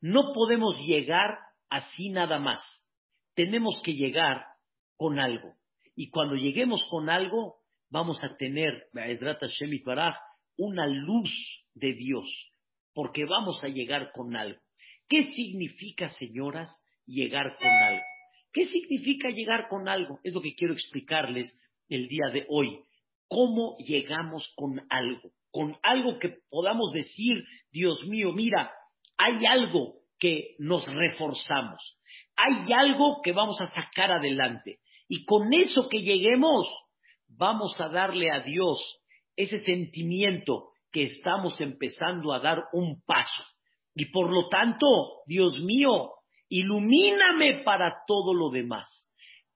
No 0.00 0.32
podemos 0.32 0.76
llegar 0.86 1.38
así 1.68 2.08
nada 2.08 2.38
más. 2.38 2.60
Tenemos 3.34 3.82
que 3.84 3.92
llegar 3.92 4.46
con 4.96 5.18
algo. 5.18 5.56
Y 5.94 6.08
cuando 6.08 6.36
lleguemos 6.36 6.82
con 6.90 7.10
algo, 7.10 7.58
vamos 7.90 8.24
a 8.24 8.34
tener, 8.36 8.88
una 10.56 10.86
luz 10.86 11.30
de 11.74 11.92
Dios, 11.92 12.50
porque 12.94 13.26
vamos 13.26 13.62
a 13.62 13.68
llegar 13.68 14.10
con 14.12 14.34
algo. 14.34 14.60
¿Qué 15.08 15.24
significa, 15.24 16.10
señoras, 16.10 16.70
llegar 17.06 17.56
con 17.58 17.68
algo? 17.68 18.02
¿Qué 18.52 18.66
significa 18.66 19.30
llegar 19.30 19.68
con 19.68 19.88
algo? 19.88 20.20
Es 20.22 20.34
lo 20.34 20.42
que 20.42 20.54
quiero 20.54 20.74
explicarles 20.74 21.50
el 21.88 22.08
día 22.08 22.28
de 22.32 22.44
hoy. 22.48 22.80
¿Cómo 23.26 23.76
llegamos 23.78 24.52
con 24.54 24.80
algo? 24.90 25.30
Con 25.50 25.76
algo 25.82 26.18
que 26.18 26.36
podamos 26.50 26.92
decir, 26.92 27.42
Dios 27.70 28.04
mío, 28.06 28.32
mira, 28.32 28.70
hay 29.16 29.46
algo 29.46 29.94
que 30.18 30.56
nos 30.58 30.86
reforzamos. 30.92 31.98
Hay 32.36 32.70
algo 32.72 33.20
que 33.22 33.32
vamos 33.32 33.60
a 33.60 33.66
sacar 33.66 34.12
adelante. 34.12 34.78
Y 35.08 35.24
con 35.24 35.52
eso 35.54 35.88
que 35.88 36.02
lleguemos, 36.02 36.68
vamos 37.28 37.80
a 37.80 37.88
darle 37.88 38.30
a 38.30 38.40
Dios 38.40 38.78
ese 39.36 39.60
sentimiento 39.60 40.70
que 40.92 41.04
estamos 41.04 41.60
empezando 41.60 42.32
a 42.32 42.40
dar 42.40 42.64
un 42.72 43.02
paso. 43.06 43.44
Y 43.98 44.12
por 44.12 44.32
lo 44.32 44.48
tanto, 44.48 44.86
Dios 45.26 45.58
mío, 45.58 46.12
ilumíname 46.48 47.64
para 47.64 48.04
todo 48.06 48.32
lo 48.32 48.48
demás. 48.48 48.88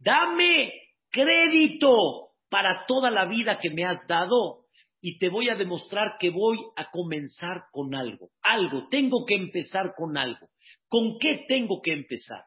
Dame 0.00 0.72
crédito 1.12 2.30
para 2.50 2.84
toda 2.88 3.12
la 3.12 3.26
vida 3.26 3.60
que 3.60 3.70
me 3.70 3.84
has 3.84 4.04
dado 4.08 4.64
y 5.00 5.20
te 5.20 5.28
voy 5.28 5.48
a 5.48 5.54
demostrar 5.54 6.16
que 6.18 6.30
voy 6.30 6.58
a 6.74 6.90
comenzar 6.90 7.66
con 7.70 7.94
algo. 7.94 8.30
Algo, 8.42 8.88
tengo 8.90 9.24
que 9.26 9.36
empezar 9.36 9.94
con 9.96 10.16
algo. 10.16 10.48
¿Con 10.88 11.20
qué 11.20 11.44
tengo 11.46 11.80
que 11.80 11.92
empezar? 11.92 12.42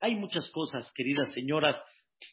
Hay 0.00 0.16
muchas 0.16 0.50
cosas, 0.50 0.92
queridas 0.94 1.32
señoras, 1.32 1.82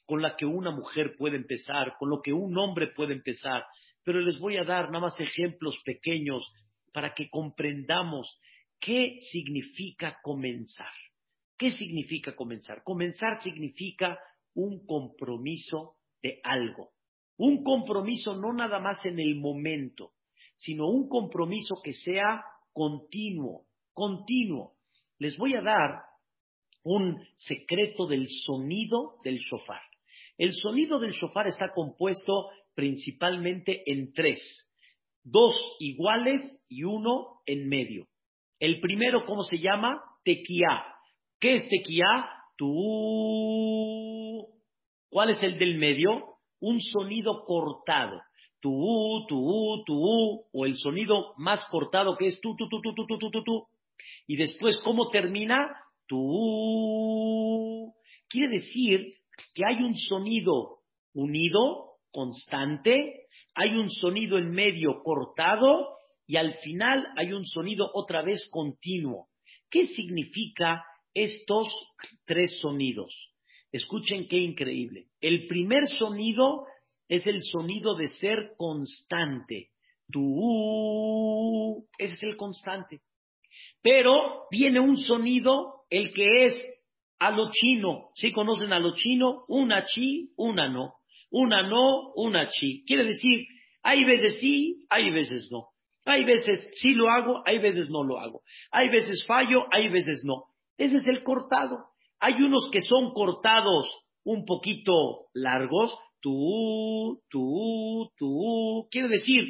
con 0.07 0.21
las 0.21 0.35
que 0.35 0.45
una 0.45 0.71
mujer 0.71 1.15
puede 1.17 1.37
empezar, 1.37 1.93
con 1.97 2.09
lo 2.09 2.21
que 2.21 2.33
un 2.33 2.57
hombre 2.57 2.87
puede 2.87 3.13
empezar, 3.13 3.63
pero 4.03 4.19
les 4.19 4.37
voy 4.39 4.57
a 4.57 4.65
dar 4.65 4.87
nada 4.87 5.05
más 5.05 5.17
ejemplos 5.21 5.79
pequeños 5.85 6.51
para 6.91 7.13
que 7.13 7.29
comprendamos 7.29 8.37
¿Qué 8.79 9.19
significa 9.31 10.19
comenzar? 10.21 10.93
¿Qué 11.57 11.71
significa 11.71 12.35
comenzar? 12.35 12.83
Comenzar 12.83 13.41
significa 13.41 14.17
un 14.53 14.85
compromiso 14.85 15.97
de 16.21 16.39
algo. 16.43 16.91
Un 17.37 17.63
compromiso 17.63 18.35
no 18.35 18.53
nada 18.53 18.79
más 18.79 19.05
en 19.05 19.19
el 19.19 19.35
momento, 19.35 20.13
sino 20.55 20.87
un 20.87 21.07
compromiso 21.07 21.75
que 21.83 21.93
sea 21.93 22.43
continuo, 22.73 23.65
continuo. 23.93 24.73
Les 25.17 25.37
voy 25.37 25.55
a 25.55 25.61
dar 25.61 26.03
un 26.83 27.21
secreto 27.37 28.07
del 28.07 28.27
sonido 28.45 29.15
del 29.23 29.39
shofar. 29.39 29.81
El 30.37 30.53
sonido 30.53 30.99
del 30.99 31.11
shofar 31.11 31.47
está 31.47 31.73
compuesto 31.73 32.49
principalmente 32.73 33.83
en 33.85 34.13
tres, 34.13 34.39
dos 35.23 35.55
iguales 35.79 36.61
y 36.69 36.83
uno 36.83 37.41
en 37.45 37.67
medio. 37.67 38.08
El 38.59 38.79
primero, 38.79 39.25
¿cómo 39.25 39.43
se 39.43 39.59
llama? 39.59 40.01
Tequía. 40.23 40.85
¿Qué 41.39 41.57
es 41.57 41.69
tequía? 41.69 42.05
Tú. 42.57 42.67
¿Cuál 45.09 45.29
es 45.31 45.41
el 45.43 45.57
del 45.57 45.77
medio? 45.77 46.39
un 46.59 46.79
sonido 46.81 47.43
cortado. 47.45 48.21
Tu, 48.61 49.25
tu, 49.29 49.83
tu, 49.85 50.45
o 50.51 50.65
el 50.65 50.75
sonido 50.77 51.33
más 51.37 51.63
cortado 51.71 52.17
que 52.17 52.25
es 52.27 52.41
tu, 52.41 52.55
tu, 52.55 52.67
tu, 52.67 52.81
tu, 52.81 52.93
tu, 52.93 53.07
tu, 53.07 53.29
tu, 53.29 53.43
tu. 53.43 53.67
Y 54.27 54.35
después, 54.35 54.77
¿cómo 54.83 55.09
termina? 55.09 55.69
Tu. 56.07 57.93
Quiere 58.27 58.55
decir 58.55 59.13
que 59.55 59.65
hay 59.65 59.81
un 59.81 59.95
sonido 59.95 60.79
unido, 61.13 61.93
constante, 62.11 63.27
hay 63.55 63.71
un 63.71 63.89
sonido 63.89 64.37
en 64.37 64.51
medio 64.51 65.01
cortado 65.03 65.98
y 66.29 66.37
al 66.37 66.53
final 66.59 67.07
hay 67.17 67.33
un 67.33 67.43
sonido 67.43 67.89
otra 67.91 68.21
vez 68.21 68.47
continuo. 68.51 69.29
¿Qué 69.67 69.87
significa 69.87 70.85
estos 71.11 71.73
tres 72.23 72.59
sonidos? 72.59 73.33
Escuchen 73.71 74.27
qué 74.27 74.37
increíble. 74.37 75.07
El 75.21 75.47
primer 75.47 75.87
sonido 75.87 76.67
es 77.07 77.25
el 77.25 77.41
sonido 77.41 77.95
de 77.95 78.09
ser 78.09 78.51
constante. 78.57 79.69
Tú, 80.11 81.87
ese 81.97 82.13
es 82.13 82.21
el 82.21 82.37
constante. 82.37 83.01
Pero 83.81 84.43
viene 84.51 84.79
un 84.79 84.97
sonido, 84.97 85.85
el 85.89 86.13
que 86.13 86.45
es 86.45 86.61
a 87.17 87.31
lo 87.31 87.49
chino. 87.51 88.11
¿Sí 88.13 88.31
conocen 88.31 88.71
a 88.71 88.77
lo 88.77 88.93
chino? 88.93 89.45
Una 89.47 89.83
chi, 89.83 90.29
una 90.37 90.69
no. 90.69 90.93
Una 91.31 91.67
no, 91.67 92.13
una 92.13 92.49
chi. 92.49 92.83
Quiere 92.85 93.05
decir, 93.05 93.47
hay 93.81 94.03
veces 94.03 94.39
sí, 94.39 94.85
hay 94.91 95.09
veces 95.09 95.49
no. 95.51 95.68
Hay 96.09 96.25
veces 96.25 96.67
sí 96.81 96.93
lo 96.93 97.09
hago, 97.09 97.43
hay 97.45 97.59
veces 97.59 97.89
no 97.89 98.03
lo 98.03 98.19
hago. 98.19 98.41
Hay 98.71 98.89
veces 98.89 99.23
fallo, 99.27 99.65
hay 99.71 99.89
veces 99.89 100.23
no. 100.25 100.45
Ese 100.77 100.97
es 100.97 101.07
el 101.07 101.23
cortado. 101.23 101.85
Hay 102.19 102.33
unos 102.41 102.69
que 102.71 102.81
son 102.81 103.13
cortados 103.13 103.87
un 104.23 104.45
poquito 104.45 105.27
largos, 105.33 105.97
tú, 106.19 107.21
tú, 107.29 108.11
tú. 108.17 108.87
Quiere 108.91 109.07
decir, 109.07 109.43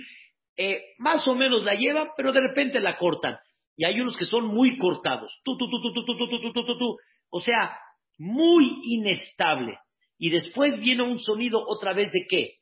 eh, 0.58 0.82
más 0.98 1.26
o 1.28 1.34
menos 1.34 1.64
la 1.64 1.76
llevan, 1.76 2.10
pero 2.18 2.32
de 2.32 2.42
repente 2.42 2.80
la 2.80 2.98
cortan. 2.98 3.38
Y 3.78 3.86
hay 3.86 4.02
unos 4.02 4.18
que 4.18 4.26
son 4.26 4.46
muy 4.48 4.78
cortados. 4.78 5.40
Tú, 5.44 5.58
tú, 5.58 5.70
tú, 5.70 5.82
tú, 5.82 5.94
tú, 5.94 6.06
tú, 6.06 6.18
tú, 6.18 6.42
tú, 6.42 6.54
tú, 6.54 6.66
tú, 6.66 6.78
tú. 6.78 6.98
O 7.30 7.40
sea, 7.40 7.80
muy 8.18 8.80
inestable. 8.84 9.78
Y 10.18 10.30
después 10.30 10.78
viene 10.82 11.04
un 11.04 11.20
sonido 11.20 11.64
otra 11.66 11.94
vez 11.94 12.12
de 12.12 12.26
qué? 12.30 12.56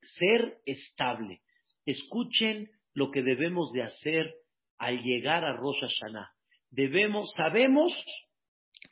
Ser 0.00 0.56
estable. 0.64 1.40
Escuchen 1.84 2.70
lo 2.94 3.10
que 3.10 3.22
debemos 3.22 3.72
de 3.72 3.82
hacer 3.82 4.34
al 4.78 5.02
llegar 5.02 5.44
a 5.44 5.56
Rosh 5.56 5.80
Hashanah. 5.80 6.30
Debemos, 6.70 7.32
sabemos 7.36 7.92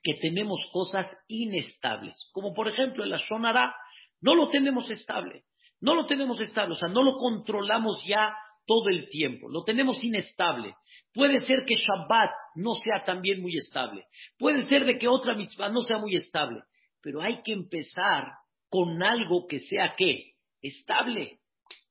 que 0.02 0.14
tenemos 0.20 0.60
cosas 0.72 1.06
inestables, 1.28 2.16
como 2.32 2.54
por 2.54 2.68
ejemplo 2.68 3.04
el 3.04 3.12
Ashonara, 3.12 3.74
no 4.20 4.34
lo 4.34 4.48
tenemos 4.50 4.90
estable, 4.90 5.44
no 5.80 5.94
lo 5.94 6.06
tenemos 6.06 6.40
estable, 6.40 6.72
o 6.74 6.76
sea, 6.76 6.88
no 6.88 7.02
lo 7.02 7.16
controlamos 7.16 8.04
ya 8.06 8.34
todo 8.66 8.88
el 8.88 9.08
tiempo, 9.08 9.48
lo 9.48 9.64
tenemos 9.64 10.02
inestable. 10.04 10.74
Puede 11.12 11.40
ser 11.40 11.64
que 11.64 11.74
Shabbat 11.74 12.30
no 12.54 12.74
sea 12.74 13.04
también 13.04 13.42
muy 13.42 13.56
estable, 13.56 14.04
puede 14.38 14.62
ser 14.64 14.84
de 14.84 14.98
que 14.98 15.08
otra 15.08 15.34
mitzvah 15.34 15.70
no 15.70 15.80
sea 15.80 15.98
muy 15.98 16.14
estable, 16.14 16.62
pero 17.02 17.20
hay 17.20 17.42
que 17.42 17.52
empezar 17.52 18.28
con 18.68 19.02
algo 19.02 19.46
que 19.48 19.58
sea 19.58 19.94
qué? 19.96 20.34
Estable, 20.62 21.40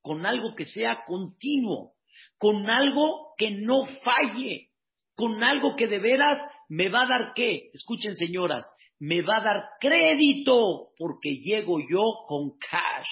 con 0.00 0.24
algo 0.24 0.54
que 0.54 0.64
sea 0.64 1.04
continuo, 1.06 1.92
con 2.40 2.70
algo 2.70 3.34
que 3.36 3.50
no 3.50 3.84
falle, 4.02 4.70
con 5.14 5.44
algo 5.44 5.76
que 5.76 5.86
de 5.86 5.98
veras 5.98 6.42
me 6.70 6.88
va 6.88 7.02
a 7.02 7.06
dar 7.06 7.32
qué? 7.34 7.68
Escuchen 7.74 8.16
señoras, 8.16 8.66
me 8.98 9.20
va 9.20 9.36
a 9.36 9.44
dar 9.44 9.62
crédito 9.78 10.88
porque 10.96 11.36
llego 11.36 11.80
yo 11.80 12.00
con 12.26 12.52
cash, 12.58 13.10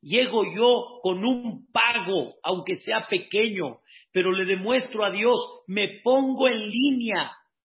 llego 0.00 0.42
yo 0.52 0.98
con 1.00 1.24
un 1.24 1.70
pago, 1.70 2.34
aunque 2.42 2.74
sea 2.78 3.06
pequeño, 3.06 3.78
pero 4.10 4.32
le 4.32 4.44
demuestro 4.44 5.04
a 5.04 5.12
Dios, 5.12 5.38
me 5.68 6.00
pongo 6.02 6.48
en 6.48 6.68
línea, 6.68 7.30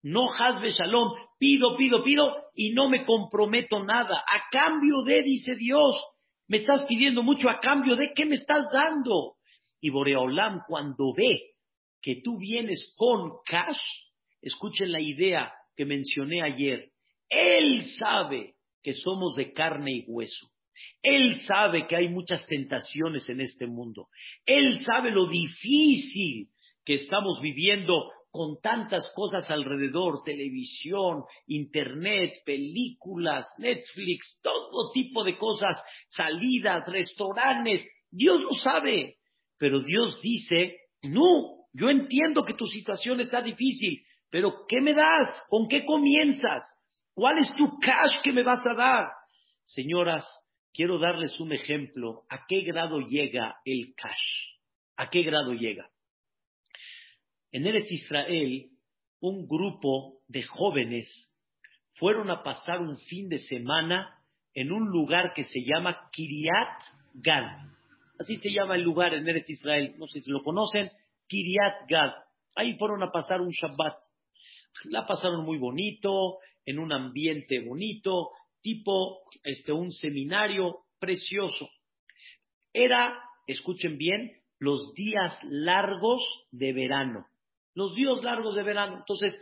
no 0.03 0.31
hasbe 0.31 0.71
shalom, 0.71 1.09
pido, 1.37 1.75
pido, 1.75 2.01
pido 2.01 2.33
y 2.55 2.71
no 2.71 2.87
me 2.89 3.03
comprometo 3.03 3.83
nada. 3.83 4.19
A 4.19 4.49
cambio 4.49 5.01
de, 5.03 5.21
dice 5.21 5.53
Dios, 5.55 5.97
me 6.47 6.57
estás 6.57 6.85
pidiendo 6.87 7.23
mucho 7.23 7.49
a 7.49 7.59
cambio 7.59 7.97
de, 7.97 8.13
¿qué 8.13 8.25
me 8.25 8.37
estás 8.37 8.63
dando? 8.71 9.36
Y 9.79 9.89
Boreolam 9.89 10.61
cuando 10.67 11.13
ve 11.13 11.55
que 12.01 12.21
tú 12.23 12.37
vienes 12.37 12.93
con 12.97 13.31
cash, 13.45 13.81
escuchen 14.41 14.91
la 14.91 15.01
idea 15.01 15.51
que 15.75 15.85
mencioné 15.85 16.41
ayer, 16.41 16.91
él 17.29 17.83
sabe 17.99 18.55
que 18.81 18.93
somos 18.93 19.35
de 19.35 19.51
carne 19.53 19.91
y 19.91 20.05
hueso. 20.07 20.47
Él 21.01 21.39
sabe 21.41 21.87
que 21.87 21.95
hay 21.95 22.07
muchas 22.07 22.45
tentaciones 22.47 23.27
en 23.29 23.41
este 23.41 23.67
mundo. 23.67 24.07
Él 24.45 24.79
sabe 24.85 25.11
lo 25.11 25.25
difícil 25.27 26.49
que 26.85 26.95
estamos 26.95 27.41
viviendo 27.41 28.11
con 28.29 28.59
tantas 28.61 29.11
cosas 29.15 29.49
alrededor, 29.49 30.21
televisión, 30.23 31.23
internet, 31.47 32.33
películas, 32.45 33.47
Netflix, 33.57 34.39
todo 34.43 34.91
tipo 34.91 35.23
de 35.23 35.37
cosas, 35.37 35.81
salidas, 36.09 36.87
restaurantes. 36.87 37.85
Dios 38.11 38.39
lo 38.41 38.53
sabe. 38.53 39.16
Pero 39.57 39.81
Dios 39.81 40.19
dice, 40.21 40.77
no, 41.03 41.65
yo 41.73 41.89
entiendo 41.89 42.43
que 42.43 42.53
tu 42.53 42.65
situación 42.67 43.19
está 43.19 43.41
difícil, 43.41 44.03
pero 44.29 44.65
¿qué 44.67 44.81
me 44.81 44.93
das? 44.93 45.43
¿Con 45.49 45.67
qué 45.67 45.85
comienzas? 45.85 46.63
¿Cuál 47.13 47.39
es 47.39 47.51
tu 47.55 47.79
cash 47.79 48.21
que 48.23 48.31
me 48.31 48.43
vas 48.43 48.61
a 48.65 48.73
dar? 48.73 49.07
Señoras, 49.63 50.25
quiero 50.73 50.99
darles 50.99 51.39
un 51.39 51.51
ejemplo. 51.51 52.23
¿A 52.29 52.45
qué 52.47 52.61
grado 52.61 52.99
llega 52.99 53.57
el 53.65 53.93
cash? 53.95 54.55
¿A 54.95 55.09
qué 55.09 55.23
grado 55.23 55.53
llega? 55.53 55.89
En 57.51 57.65
Eretz 57.65 57.91
Israel, 57.91 58.69
un 59.19 59.47
grupo 59.47 60.19
de 60.27 60.43
jóvenes 60.43 61.33
fueron 61.95 62.29
a 62.29 62.43
pasar 62.43 62.81
un 62.81 62.97
fin 62.97 63.29
de 63.29 63.39
semana 63.39 64.13
en 64.53 64.71
un 64.71 64.89
lugar 64.89 65.33
que 65.33 65.43
se 65.43 65.61
llama 65.61 66.09
Kiryat 66.11 66.81
Gad. 67.15 67.76
Así 68.19 68.37
se 68.37 68.51
llama 68.51 68.75
el 68.75 68.81
lugar 68.81 69.13
en 69.13 69.27
Eretz 69.27 69.49
Israel. 69.49 69.95
No 69.97 70.07
sé 70.07 70.21
si 70.21 70.31
lo 70.31 70.43
conocen. 70.43 70.91
Kiryat 71.27 71.89
Gad. 71.89 72.13
Ahí 72.55 72.77
fueron 72.77 73.03
a 73.03 73.11
pasar 73.11 73.41
un 73.41 73.49
Shabbat. 73.49 73.97
La 74.85 75.05
pasaron 75.05 75.45
muy 75.45 75.57
bonito, 75.57 76.37
en 76.65 76.79
un 76.79 76.91
ambiente 76.91 77.59
bonito, 77.59 78.31
tipo 78.61 79.21
este, 79.43 79.71
un 79.71 79.91
seminario 79.91 80.85
precioso. 80.99 81.69
Era, 82.73 83.17
escuchen 83.47 83.97
bien, 83.97 84.31
los 84.59 84.93
días 84.93 85.37
largos 85.43 86.23
de 86.51 86.73
verano. 86.73 87.25
Los 87.73 87.95
días 87.95 88.23
largos 88.23 88.55
de 88.55 88.63
verano. 88.63 88.97
Entonces, 88.97 89.39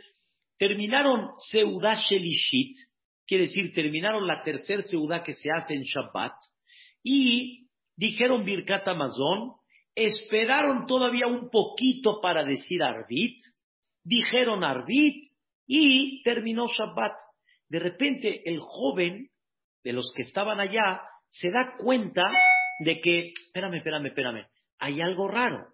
terminaron 0.58 1.30
Seudá 1.50 1.94
Shelishit, 1.94 2.76
quiere 3.26 3.46
decir, 3.46 3.74
terminaron 3.74 4.26
la 4.26 4.42
tercera 4.42 4.82
Seudá 4.82 5.22
que 5.22 5.34
se 5.34 5.48
hace 5.50 5.74
en 5.74 5.82
Shabbat, 5.82 6.34
y 7.02 7.65
dijeron 7.96 8.44
Birkat 8.44 8.86
Amazon, 8.86 9.54
esperaron 9.94 10.86
todavía 10.86 11.26
un 11.26 11.50
poquito 11.50 12.20
para 12.20 12.44
decir 12.44 12.82
Arbit, 12.82 13.38
dijeron 14.04 14.62
Arbit 14.62 15.24
y 15.66 16.22
terminó 16.22 16.66
Shabbat. 16.68 17.14
De 17.68 17.78
repente 17.78 18.42
el 18.48 18.60
joven 18.60 19.30
de 19.82 19.92
los 19.92 20.12
que 20.14 20.22
estaban 20.22 20.60
allá 20.60 21.00
se 21.30 21.50
da 21.50 21.76
cuenta 21.78 22.22
de 22.80 23.00
que, 23.00 23.32
espérame, 23.46 23.76
espérame, 23.76 24.06
espérame, 24.06 24.46
hay 24.78 25.00
algo 25.00 25.28
raro, 25.28 25.66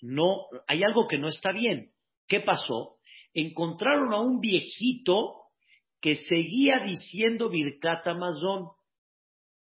no, 0.00 0.46
hay 0.66 0.82
algo 0.82 1.06
que 1.06 1.18
no 1.18 1.28
está 1.28 1.52
bien. 1.52 1.92
¿Qué 2.26 2.40
pasó? 2.40 2.96
Encontraron 3.32 4.12
a 4.12 4.20
un 4.20 4.40
viejito 4.40 5.40
que 6.00 6.16
seguía 6.16 6.80
diciendo 6.84 7.48
Birkat 7.48 8.06
Amazon. 8.06 8.68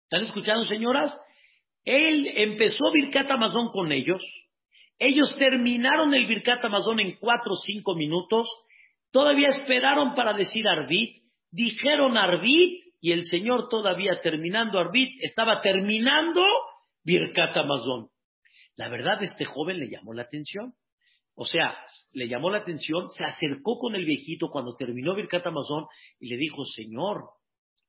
¿Están 0.04 0.22
escuchando, 0.22 0.64
señoras? 0.64 1.18
Él 1.88 2.30
empezó 2.34 2.92
Birkat 2.92 3.30
Amazon 3.30 3.70
con 3.72 3.92
ellos. 3.92 4.22
Ellos 4.98 5.34
terminaron 5.38 6.12
el 6.12 6.26
Birkat 6.26 6.62
Amazon 6.62 7.00
en 7.00 7.16
cuatro 7.16 7.52
o 7.52 7.56
cinco 7.56 7.94
minutos. 7.94 8.46
Todavía 9.10 9.48
esperaron 9.48 10.14
para 10.14 10.34
decir 10.34 10.68
Arbit. 10.68 11.22
Dijeron 11.50 12.18
Arbit 12.18 12.84
y 13.00 13.12
el 13.12 13.24
Señor 13.24 13.70
todavía 13.70 14.20
terminando 14.20 14.78
Arbit 14.78 15.18
estaba 15.22 15.62
terminando 15.62 16.44
Birkat 17.04 17.56
Amazon. 17.56 18.10
La 18.76 18.90
verdad, 18.90 19.22
este 19.22 19.46
joven 19.46 19.78
le 19.78 19.88
llamó 19.88 20.12
la 20.12 20.24
atención. 20.24 20.74
O 21.34 21.46
sea, 21.46 21.74
le 22.12 22.28
llamó 22.28 22.50
la 22.50 22.58
atención, 22.58 23.10
se 23.12 23.24
acercó 23.24 23.78
con 23.78 23.94
el 23.94 24.04
viejito 24.04 24.50
cuando 24.50 24.76
terminó 24.76 25.14
Birkat 25.14 25.46
Amazon 25.46 25.86
y 26.20 26.28
le 26.28 26.36
dijo, 26.36 26.66
Señor, 26.66 27.30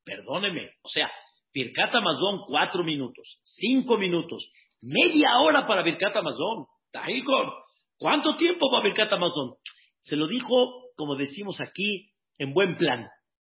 perdóneme. 0.05 0.69
O 0.83 0.88
sea, 0.88 1.12
Birkat 1.53 1.93
Amazon, 1.95 2.41
cuatro 2.47 2.83
minutos, 2.83 3.39
cinco 3.43 3.97
minutos, 3.97 4.51
media 4.81 5.39
hora 5.39 5.65
para 5.65 5.83
Birkat 5.83 6.15
Amazon. 6.15 6.65
¿Cuánto 7.97 8.35
tiempo 8.38 8.71
va 8.71 8.81
Birkat 8.81 9.12
Amazon? 9.12 9.55
Se 10.01 10.15
lo 10.15 10.27
dijo, 10.27 10.91
como 10.95 11.15
decimos 11.15 11.59
aquí, 11.59 12.12
en 12.38 12.53
buen 12.53 12.77
plan. 12.77 13.07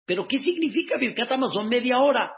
Pero 0.06 0.26
¿qué 0.26 0.38
significa 0.38 0.96
Birkat 0.96 1.32
Amazon 1.32 1.68
media 1.68 1.98
hora? 1.98 2.32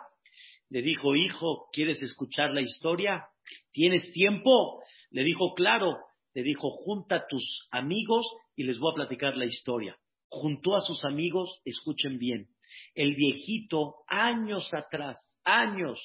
Le 0.70 0.83
dijo, 0.83 1.14
hijo, 1.14 1.68
¿quieres 1.73 2.01
escuchar 2.03 2.51
la 2.53 2.61
historia? 2.61 3.27
¿Tienes 3.73 4.12
tiempo? 4.12 4.83
Le 5.11 5.25
dijo, 5.25 5.55
claro. 5.55 5.99
Le 6.33 6.42
dijo, 6.42 6.70
junta 6.70 7.16
a 7.16 7.27
tus 7.27 7.68
amigos 7.73 8.27
y 8.55 8.62
les 8.62 8.79
voy 8.79 8.92
a 8.92 8.94
platicar 8.94 9.37
la 9.37 9.46
historia. 9.46 9.96
Juntó 10.29 10.77
a 10.77 10.81
sus 10.81 11.05
amigos, 11.05 11.61
escuchen 11.64 12.18
bien. 12.18 12.46
El 12.94 13.14
viejito, 13.14 13.96
años 14.07 14.72
atrás, 14.74 15.18
años, 15.44 16.00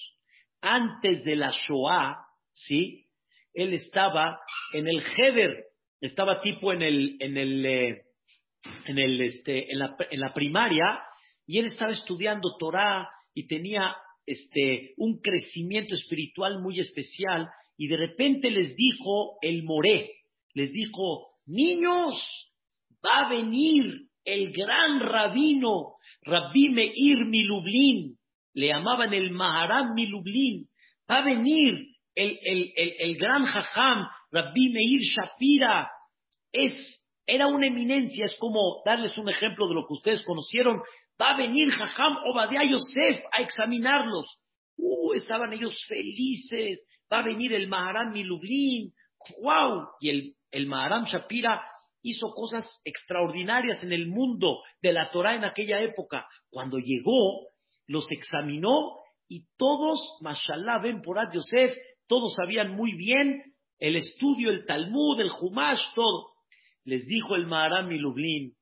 antes 0.62 1.24
de 1.24 1.36
la 1.36 1.52
Shoah, 1.52 2.17
¿sí? 2.54 3.06
Él 3.54 3.74
estaba 3.74 4.39
en 4.74 4.88
el 4.88 5.02
Heder, 5.02 5.65
estaba 6.02 6.41
tipo 6.41 6.74
en 6.74 6.82
el, 6.82 7.17
en 7.19 7.38
el, 7.38 7.65
eh, 7.65 8.02
en 8.86 9.00
el, 9.00 9.21
este, 9.21 9.71
en 9.71 9.80
la, 9.80 9.95
en 10.10 10.19
la 10.19 10.34
primaria, 10.34 11.02
y 11.48 11.60
él 11.60 11.65
estaba 11.65 11.93
estudiando 11.93 12.58
Torah 12.58 13.08
y 13.34 13.48
tenía 13.48 13.95
este, 14.26 14.93
un 14.98 15.19
crecimiento 15.21 15.93
espiritual 15.93 16.60
muy 16.60 16.80
especial 16.80 17.48
y 17.78 17.88
de 17.88 17.98
repente 17.98 18.50
les 18.50 18.76
dijo 18.76 19.38
el 19.41 19.63
moré, 19.63 20.12
les 20.54 20.71
dijo, 20.71 21.34
niños, 21.45 22.15
va 23.06 23.26
a 23.26 23.30
venir 23.30 24.08
el 24.26 24.52
gran 24.52 25.00
rabino, 25.00 25.94
Rabbi 26.24 26.70
Meir 26.70 27.26
Milublin, 27.26 28.18
le 28.56 28.68
llamaban 28.68 29.14
el 29.14 29.32
Maharam 29.32 29.94
Milublin, 29.94 30.68
va 31.10 31.20
a 31.20 31.24
venir 31.24 31.86
el, 32.16 32.40
el, 32.42 32.74
el, 32.76 33.18
gran 33.18 33.46
Jajam, 33.46 34.08
Rabbi 34.32 34.70
Meir 34.70 35.02
Shapira, 35.02 35.92
es, 36.52 37.06
era 37.28 37.48
una 37.48 37.68
eminencia, 37.68 38.26
es 38.26 38.36
como 38.40 38.82
darles 38.86 39.16
un 39.18 39.30
ejemplo 39.30 39.68
de 39.68 39.76
lo 39.76 39.86
que 39.88 39.94
ustedes 39.94 40.26
conocieron, 40.26 40.82
va 41.22 41.32
a 41.32 41.38
venir 41.38 41.70
Jajam 41.70 42.18
Obadiah 42.26 42.64
Yosef 42.70 43.24
a 43.32 43.42
examinarlos. 43.42 44.40
Uh, 44.78 45.14
estaban 45.14 45.54
ellos 45.54 45.78
felices, 45.88 46.82
va 47.12 47.20
a 47.20 47.26
venir 47.26 47.54
el 47.54 47.68
Maharam 47.68 48.12
Milublin, 48.12 48.92
wow, 49.42 49.88
y 50.00 50.10
el, 50.10 50.34
el 50.52 50.68
Maharam 50.68 51.06
Shapira 51.06 51.62
hizo 52.06 52.36
cosas 52.36 52.65
extraordinarias 52.86 53.82
en 53.82 53.91
el 53.91 54.08
mundo 54.08 54.62
de 54.80 54.94
la 54.94 55.10
Torah 55.10 55.36
en 55.36 55.44
aquella 55.44 55.82
época. 55.82 56.28
Cuando 56.52 56.78
llegó, 56.78 57.48
los 57.88 58.06
examinó 58.12 59.00
y 59.28 59.48
todos, 59.58 60.00
mashallah, 60.22 60.78
ven 60.84 61.02
por 61.02 61.18
Yosef, 61.34 61.76
todos 62.08 62.36
sabían 62.36 62.76
muy 62.76 62.94
bien 62.96 63.41
el 63.80 63.96
estudio, 63.96 64.52
el 64.52 64.65
Talmud, 64.65 65.20
el 65.20 65.32
Humash, 65.32 65.82
todo. 65.96 66.34
Les 66.84 67.08
dijo 67.08 67.36
el 67.36 67.48
Maharam 67.48 67.88
Milublin, 67.88 68.54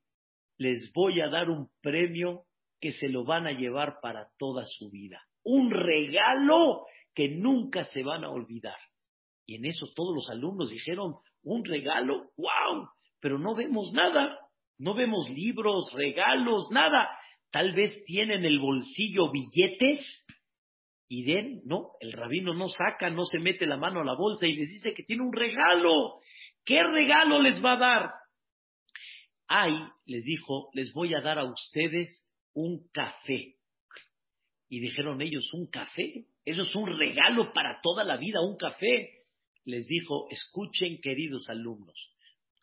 les 0.56 0.90
voy 0.94 1.20
a 1.20 1.28
dar 1.28 1.50
un 1.50 1.68
premio 1.82 2.44
que 2.80 2.92
se 2.92 3.10
lo 3.10 3.24
van 3.24 3.46
a 3.46 3.52
llevar 3.52 3.98
para 4.00 4.28
toda 4.38 4.64
su 4.64 4.90
vida. 4.90 5.20
Un 5.44 5.70
regalo 5.70 6.86
que 7.14 7.28
nunca 7.28 7.84
se 7.84 8.02
van 8.02 8.24
a 8.24 8.30
olvidar. 8.30 8.78
Y 9.44 9.56
en 9.56 9.66
eso 9.66 9.86
todos 9.94 10.14
los 10.14 10.30
alumnos 10.30 10.70
dijeron, 10.70 11.16
un 11.42 11.62
regalo, 11.62 12.30
wow, 12.38 12.88
pero 13.24 13.38
no 13.38 13.54
vemos 13.54 13.90
nada, 13.94 14.38
no 14.76 14.92
vemos 14.92 15.30
libros, 15.30 15.90
regalos, 15.94 16.68
nada. 16.70 17.08
Tal 17.50 17.72
vez 17.72 18.04
tienen 18.04 18.44
el 18.44 18.58
bolsillo 18.58 19.30
billetes 19.32 20.26
y 21.08 21.24
den, 21.24 21.62
no, 21.64 21.92
el 22.00 22.12
rabino 22.12 22.52
no 22.52 22.68
saca, 22.68 23.08
no 23.08 23.24
se 23.24 23.38
mete 23.38 23.64
la 23.64 23.78
mano 23.78 24.02
a 24.02 24.04
la 24.04 24.14
bolsa 24.14 24.46
y 24.46 24.52
les 24.52 24.68
dice 24.68 24.92
que 24.92 25.04
tiene 25.04 25.22
un 25.22 25.32
regalo. 25.32 26.20
¿Qué 26.66 26.82
regalo 26.82 27.40
les 27.40 27.64
va 27.64 27.72
a 27.72 27.78
dar? 27.78 28.10
Ay, 29.48 29.72
les 30.04 30.22
dijo, 30.22 30.68
les 30.74 30.92
voy 30.92 31.14
a 31.14 31.22
dar 31.22 31.38
a 31.38 31.50
ustedes 31.50 32.30
un 32.52 32.90
café. 32.92 33.54
Y 34.68 34.80
dijeron 34.80 35.22
ellos, 35.22 35.50
¿un 35.54 35.70
café? 35.70 36.26
Eso 36.44 36.64
es 36.64 36.74
un 36.74 36.98
regalo 36.98 37.54
para 37.54 37.80
toda 37.80 38.04
la 38.04 38.18
vida, 38.18 38.42
un 38.42 38.58
café. 38.58 39.24
Les 39.64 39.86
dijo, 39.86 40.26
escuchen 40.28 40.98
queridos 41.00 41.48
alumnos, 41.48 42.13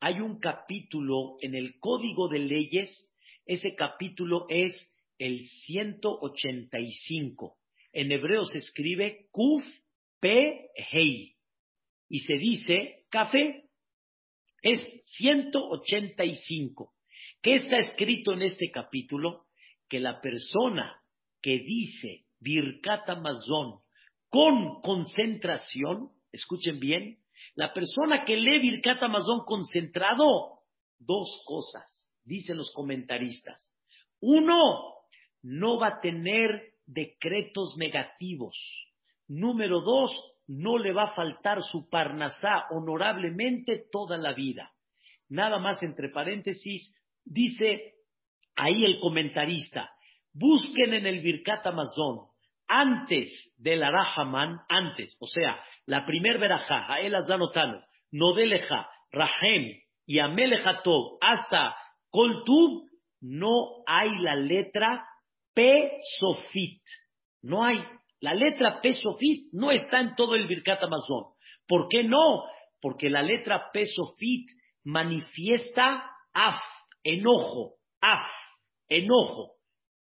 hay 0.01 0.19
un 0.19 0.39
capítulo 0.39 1.37
en 1.41 1.53
el 1.53 1.79
Código 1.79 2.27
de 2.27 2.39
Leyes, 2.39 3.13
ese 3.45 3.75
capítulo 3.75 4.47
es 4.49 4.91
el 5.19 5.47
185. 5.47 7.59
En 7.93 8.11
hebreo 8.11 8.45
se 8.45 8.57
escribe 8.57 9.27
Kuf 9.29 9.63
P 10.19 10.69
Hei 10.91 11.35
y 12.09 12.19
se 12.21 12.33
dice 12.33 13.05
café. 13.09 13.65
Es 14.63 14.81
185. 15.17 16.95
¿Qué 17.43 17.57
está 17.57 17.77
escrito 17.77 18.33
en 18.33 18.41
este 18.41 18.71
capítulo? 18.71 19.45
Que 19.87 19.99
la 19.99 20.19
persona 20.19 20.99
que 21.43 21.59
dice 21.59 22.25
Birkat 22.39 23.07
Amazon 23.07 23.81
con 24.29 24.81
concentración, 24.81 26.09
escuchen 26.31 26.79
bien, 26.79 27.20
la 27.55 27.73
persona 27.73 28.23
que 28.25 28.37
lee 28.37 28.59
Birkat 28.59 29.03
Amazon 29.03 29.43
concentrado, 29.45 30.59
dos 30.99 31.43
cosas, 31.45 32.09
dicen 32.23 32.57
los 32.57 32.71
comentaristas. 32.71 33.73
Uno, 34.19 34.95
no 35.41 35.79
va 35.79 35.87
a 35.87 35.99
tener 35.99 36.75
decretos 36.85 37.75
negativos. 37.77 38.55
Número 39.27 39.81
dos, 39.81 40.11
no 40.47 40.77
le 40.77 40.93
va 40.93 41.03
a 41.03 41.15
faltar 41.15 41.61
su 41.61 41.89
parnasá 41.89 42.65
honorablemente 42.71 43.85
toda 43.91 44.17
la 44.17 44.33
vida. 44.33 44.71
Nada 45.29 45.59
más 45.59 45.81
entre 45.81 46.09
paréntesis, 46.09 46.93
dice 47.23 47.93
ahí 48.55 48.83
el 48.83 48.99
comentarista, 48.99 49.89
busquen 50.33 50.93
en 50.93 51.07
el 51.07 51.21
Birkat 51.21 51.65
Amazon, 51.65 52.27
antes 52.71 53.53
del 53.57 53.83
Arahaman, 53.83 54.61
antes, 54.69 55.17
o 55.19 55.27
sea, 55.27 55.59
la 55.85 56.05
primer 56.05 56.39
verajá, 56.39 56.85
Hael 56.87 57.13
Azanotano, 57.15 57.83
Nodeleja, 58.11 58.89
Rahem 59.11 59.77
y 60.05 60.19
Amelejatov, 60.19 61.17
hasta 61.19 61.75
Koltub, 62.09 62.89
no 63.19 63.83
hay 63.85 64.09
la 64.21 64.35
letra 64.35 65.05
P 65.53 65.99
Sofit. 66.17 66.81
No 67.41 67.65
hay. 67.65 67.83
La 68.21 68.33
letra 68.33 68.79
P 68.81 68.93
Sofit 68.93 69.49
no 69.51 69.71
está 69.71 69.99
en 69.99 70.15
todo 70.15 70.35
el 70.35 70.47
Birkat 70.47 70.81
Amazon. 70.81 71.25
¿Por 71.67 71.89
qué 71.89 72.05
no? 72.05 72.45
Porque 72.79 73.09
la 73.09 73.21
letra 73.21 73.69
P 73.73 73.85
Sofit 73.85 74.49
manifiesta 74.85 76.03
af, 76.33 76.61
enojo, 77.03 77.75
af, 77.99 78.31
enojo. 78.87 79.55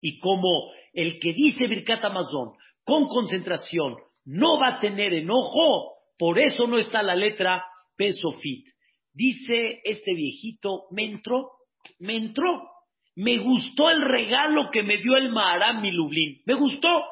Y 0.01 0.21
como 0.21 0.73
el 0.93 1.19
que 1.19 1.33
dice 1.33 1.67
Birkat 1.67 2.05
Amazon 2.05 2.53
con 2.85 3.07
concentración 3.07 3.97
no 4.25 4.59
va 4.59 4.77
a 4.77 4.81
tener 4.81 5.13
enojo, 5.15 5.95
por 6.19 6.39
eso 6.39 6.67
no 6.67 6.79
está 6.79 7.03
la 7.03 7.17
letra 7.17 7.65
P 7.97 8.13
Sofit. 8.13 8.67
Dice 9.13 9.81
este 9.85 10.15
viejito, 10.15 10.85
me 10.91 11.05
entró, 11.05 11.51
me 11.99 12.17
entró. 12.17 12.69
Me 13.15 13.39
gustó 13.39 13.91
el 13.91 14.01
regalo 14.01 14.71
que 14.71 14.83
me 14.83 14.97
dio 14.97 15.17
el 15.17 15.31
Maharam 15.31 15.83
Milublin. 15.83 16.41
Me 16.47 16.55
gustó. 16.55 17.05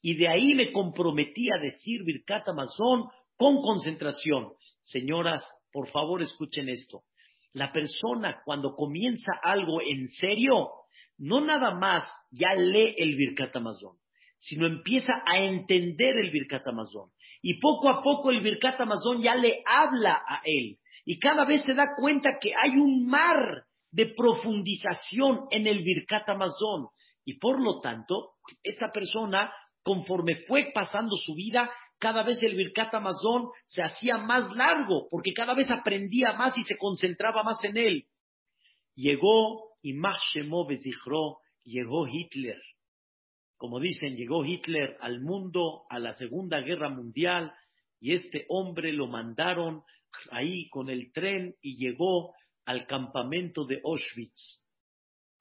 Y 0.00 0.14
de 0.14 0.28
ahí 0.28 0.54
me 0.54 0.70
comprometí 0.72 1.48
a 1.50 1.60
decir 1.60 2.04
Birkat 2.04 2.48
Amazon 2.48 3.08
con 3.36 3.60
concentración. 3.60 4.52
Señoras, 4.82 5.44
por 5.72 5.88
favor 5.88 6.22
escuchen 6.22 6.68
esto. 6.68 7.02
La 7.52 7.72
persona 7.72 8.42
cuando 8.44 8.76
comienza 8.76 9.32
algo 9.42 9.80
en 9.82 10.08
serio, 10.08 10.68
no 11.18 11.40
nada 11.40 11.74
más 11.74 12.04
ya 12.30 12.54
lee 12.54 12.94
el 12.96 13.16
Birkat 13.16 13.54
Amazon, 13.56 13.96
sino 14.38 14.66
empieza 14.66 15.12
a 15.26 15.38
entender 15.38 16.16
el 16.18 16.30
Birkat 16.30 16.66
Amazon. 16.66 17.10
Y 17.42 17.60
poco 17.60 17.88
a 17.88 18.02
poco 18.02 18.30
el 18.30 18.40
Birkat 18.40 18.80
Amazon 18.80 19.22
ya 19.22 19.34
le 19.34 19.62
habla 19.66 20.22
a 20.26 20.40
él. 20.44 20.78
Y 21.04 21.18
cada 21.18 21.44
vez 21.44 21.64
se 21.64 21.74
da 21.74 21.88
cuenta 21.98 22.38
que 22.40 22.52
hay 22.54 22.70
un 22.70 23.06
mar 23.06 23.64
de 23.90 24.06
profundización 24.06 25.46
en 25.50 25.66
el 25.66 25.82
Birkat 25.82 26.28
Amazon. 26.28 26.88
Y 27.24 27.38
por 27.38 27.60
lo 27.60 27.80
tanto, 27.80 28.32
esta 28.62 28.90
persona, 28.92 29.52
conforme 29.82 30.44
fue 30.46 30.70
pasando 30.74 31.16
su 31.16 31.34
vida, 31.34 31.70
cada 31.98 32.22
vez 32.22 32.42
el 32.42 32.56
Birkat 32.56 32.94
Amazon 32.94 33.50
se 33.66 33.82
hacía 33.82 34.16
más 34.16 34.50
largo, 34.56 35.06
porque 35.10 35.32
cada 35.34 35.54
vez 35.54 35.70
aprendía 35.70 36.32
más 36.32 36.56
y 36.56 36.64
se 36.64 36.76
concentraba 36.78 37.42
más 37.42 37.62
en 37.64 37.76
él. 37.76 38.06
Llegó, 38.94 39.69
y 39.82 39.94
más 39.94 40.18
llegó 41.64 42.06
Hitler. 42.06 42.60
Como 43.56 43.78
dicen, 43.78 44.16
llegó 44.16 44.44
Hitler 44.44 44.96
al 45.00 45.20
mundo, 45.20 45.84
a 45.90 45.98
la 45.98 46.16
Segunda 46.16 46.60
Guerra 46.60 46.88
Mundial, 46.88 47.52
y 48.00 48.14
este 48.14 48.46
hombre 48.48 48.92
lo 48.92 49.06
mandaron 49.06 49.82
ahí 50.30 50.68
con 50.70 50.88
el 50.88 51.12
tren 51.12 51.54
y 51.60 51.76
llegó 51.76 52.34
al 52.64 52.86
campamento 52.86 53.66
de 53.66 53.80
Auschwitz. 53.84 54.64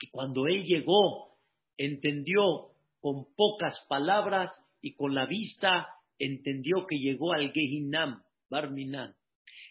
Y 0.01 0.09
cuando 0.09 0.47
él 0.47 0.65
llegó, 0.65 1.37
entendió 1.77 2.71
con 2.99 3.25
pocas 3.35 3.85
palabras 3.87 4.51
y 4.81 4.95
con 4.95 5.15
la 5.15 5.25
vista, 5.25 5.87
entendió 6.17 6.85
que 6.85 6.97
llegó 6.97 7.33
al 7.33 7.51
Gehinam, 7.51 8.21
Barminan. 8.49 9.15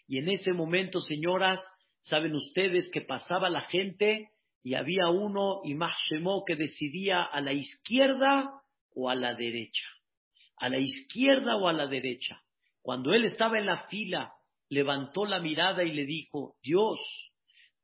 Y 0.07 0.17
en 0.17 0.29
ese 0.29 0.53
momento, 0.53 1.01
señoras, 1.01 1.61
saben 2.01 2.35
ustedes 2.35 2.89
que 2.91 3.01
pasaba 3.01 3.49
la 3.49 3.61
gente 3.61 4.31
y 4.63 4.73
había 4.73 5.09
uno, 5.09 5.61
y 5.63 5.73
más 5.73 5.95
que 6.45 6.55
decidía 6.55 7.23
a 7.23 7.41
la 7.41 7.53
izquierda 7.53 8.61
o 8.93 9.09
a 9.09 9.15
la 9.15 9.33
derecha. 9.33 9.87
¿A 10.57 10.69
la 10.69 10.79
izquierda 10.79 11.55
o 11.55 11.67
a 11.67 11.73
la 11.73 11.87
derecha? 11.87 12.41
Cuando 12.81 13.13
él 13.13 13.25
estaba 13.25 13.57
en 13.57 13.65
la 13.65 13.87
fila, 13.87 14.33
levantó 14.69 15.25
la 15.25 15.39
mirada 15.39 15.83
y 15.83 15.93
le 15.93 16.05
dijo, 16.05 16.55
Dios, 16.61 16.99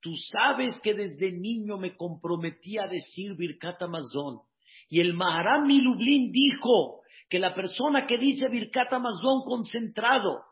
tú 0.01 0.13
sabes 0.31 0.79
que 0.81 0.93
desde 0.93 1.31
niño 1.31 1.77
me 1.77 1.95
comprometí 1.95 2.77
a 2.77 2.87
decir 2.87 3.35
Birkat 3.35 3.81
Amazon. 3.81 4.41
Y 4.89 4.99
el 4.99 5.13
Maharam 5.13 5.65
Milublin 5.65 6.31
dijo 6.31 7.01
que 7.29 7.39
la 7.39 7.55
persona 7.55 8.05
que 8.05 8.17
dice 8.17 8.47
Birkat 8.49 8.91
Amazon 8.93 9.43
concentrado 9.45 10.43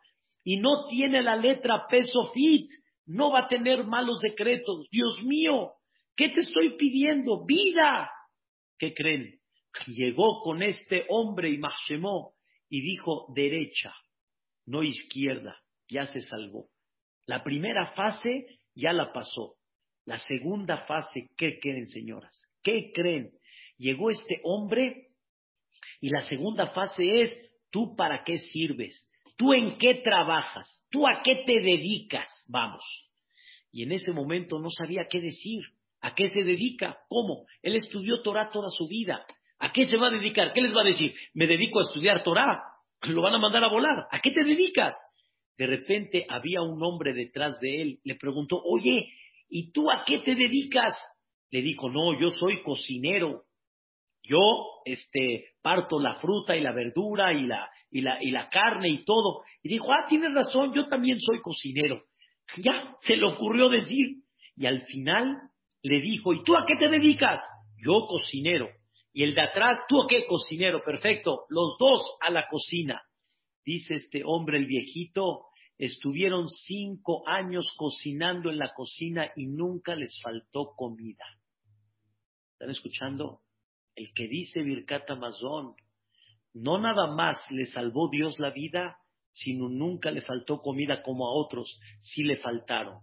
y 0.43 0.57
no 0.57 0.87
tiene 0.89 1.21
la 1.21 1.35
letra 1.35 1.85
peso 1.87 2.31
fit, 2.33 2.69
no 3.05 3.31
va 3.31 3.41
a 3.41 3.47
tener 3.47 3.85
malos 3.85 4.19
decretos. 4.21 4.87
Dios 4.89 5.21
mío, 5.23 5.73
¿qué 6.15 6.29
te 6.29 6.41
estoy 6.41 6.77
pidiendo? 6.77 7.45
Vida. 7.45 8.09
¿Qué 8.77 8.93
creen? 8.93 9.39
Llegó 9.87 10.41
con 10.41 10.61
este 10.61 11.05
hombre 11.09 11.49
y 11.49 11.57
Mashemó 11.57 12.33
y 12.69 12.81
dijo 12.81 13.27
derecha, 13.35 13.93
no 14.65 14.83
izquierda, 14.83 15.61
ya 15.89 16.05
se 16.07 16.21
salvó. 16.21 16.69
La 17.25 17.43
primera 17.43 17.93
fase 17.93 18.47
ya 18.75 18.93
la 18.93 19.11
pasó. 19.13 19.55
La 20.05 20.19
segunda 20.19 20.85
fase, 20.85 21.29
¿qué 21.37 21.59
creen, 21.59 21.87
señoras? 21.87 22.45
¿Qué 22.61 22.91
creen? 22.93 23.31
Llegó 23.77 24.09
este 24.09 24.39
hombre 24.43 25.09
y 26.01 26.09
la 26.09 26.21
segunda 26.21 26.67
fase 26.71 27.21
es, 27.21 27.51
¿tú 27.71 27.95
para 27.95 28.23
qué 28.23 28.37
sirves? 28.37 29.09
¿Tú 29.37 29.53
en 29.53 29.77
qué 29.77 29.95
trabajas? 29.95 30.85
¿Tú 30.89 31.07
a 31.07 31.21
qué 31.23 31.43
te 31.45 31.59
dedicas? 31.59 32.29
Vamos. 32.47 32.83
Y 33.71 33.83
en 33.83 33.93
ese 33.93 34.11
momento 34.11 34.59
no 34.59 34.69
sabía 34.69 35.07
qué 35.09 35.19
decir. 35.19 35.61
¿A 36.03 36.13
qué 36.13 36.29
se 36.29 36.43
dedica? 36.43 36.97
¿Cómo? 37.07 37.45
Él 37.61 37.77
estudió 37.77 38.21
Torah 38.21 38.51
toda 38.51 38.69
su 38.69 38.87
vida. 38.89 39.25
¿A 39.57 39.71
qué 39.71 39.87
se 39.87 39.95
va 39.95 40.07
a 40.07 40.11
dedicar? 40.11 40.51
¿Qué 40.51 40.61
les 40.61 40.75
va 40.75 40.81
a 40.81 40.85
decir? 40.85 41.13
Me 41.33 41.47
dedico 41.47 41.79
a 41.79 41.83
estudiar 41.83 42.23
Torah. 42.23 42.61
Lo 43.07 43.21
van 43.21 43.35
a 43.35 43.39
mandar 43.39 43.63
a 43.63 43.69
volar. 43.69 44.05
¿A 44.11 44.19
qué 44.19 44.31
te 44.31 44.43
dedicas? 44.43 44.93
De 45.57 45.65
repente 45.65 46.25
había 46.27 46.61
un 46.61 46.83
hombre 46.83 47.13
detrás 47.13 47.57
de 47.61 47.81
él. 47.81 47.99
Le 48.03 48.15
preguntó, 48.15 48.61
oye, 48.65 49.13
¿y 49.47 49.71
tú 49.71 49.89
a 49.89 50.03
qué 50.05 50.19
te 50.19 50.35
dedicas? 50.35 50.93
Le 51.51 51.61
dijo, 51.61 51.89
no, 51.89 52.19
yo 52.19 52.31
soy 52.31 52.61
cocinero. 52.63 53.43
Yo, 54.23 54.39
este, 54.83 55.51
parto 55.61 56.01
la 56.01 56.15
fruta 56.15 56.57
y 56.57 56.61
la 56.61 56.73
verdura 56.73 57.31
y 57.31 57.47
la, 57.47 57.69
y 57.89 58.01
la, 58.01 58.21
y 58.21 58.31
la 58.31 58.49
carne 58.49 58.89
y 58.89 59.05
todo. 59.05 59.43
Y 59.61 59.69
dijo, 59.69 59.93
ah, 59.93 60.05
tienes 60.09 60.33
razón, 60.33 60.73
yo 60.73 60.89
también 60.89 61.17
soy 61.21 61.39
cocinero. 61.39 62.03
Ya, 62.57 62.97
se 62.99 63.15
le 63.15 63.25
ocurrió 63.25 63.69
decir. 63.69 64.17
Y 64.57 64.65
al 64.65 64.81
final 64.87 65.37
le 65.83 66.01
dijo, 66.01 66.33
¿y 66.33 66.43
tú 66.43 66.55
a 66.55 66.65
qué 66.65 66.75
te 66.77 66.89
dedicas? 66.89 67.39
Yo 67.77 68.07
cocinero. 68.07 68.69
Y 69.11 69.23
el 69.23 69.35
de 69.35 69.41
atrás, 69.41 69.77
¿tú 69.87 70.01
a 70.01 70.07
qué 70.07 70.25
cocinero? 70.25 70.81
Perfecto, 70.83 71.45
los 71.49 71.77
dos 71.77 72.17
a 72.21 72.31
la 72.31 72.47
cocina. 72.49 73.03
Dice 73.65 73.95
este 73.95 74.23
hombre, 74.25 74.57
el 74.57 74.65
viejito, 74.65 75.45
estuvieron 75.77 76.49
cinco 76.49 77.27
años 77.27 77.73
cocinando 77.77 78.49
en 78.49 78.57
la 78.57 78.73
cocina 78.73 79.31
y 79.35 79.45
nunca 79.45 79.95
les 79.95 80.19
faltó 80.21 80.73
comida. 80.75 81.25
¿Están 82.53 82.71
escuchando? 82.71 83.41
El 83.95 84.11
que 84.13 84.27
dice 84.27 84.63
Birkat 84.63 85.09
Amazon, 85.11 85.75
no 86.53 86.79
nada 86.79 87.07
más 87.07 87.37
le 87.51 87.65
salvó 87.65 88.09
Dios 88.09 88.39
la 88.39 88.51
vida, 88.51 88.97
sino 89.31 89.69
nunca 89.69 90.11
le 90.11 90.21
faltó 90.21 90.61
comida 90.61 91.03
como 91.03 91.27
a 91.27 91.33
otros, 91.33 91.79
sí 92.01 92.23
le 92.23 92.37
faltaron. 92.37 92.99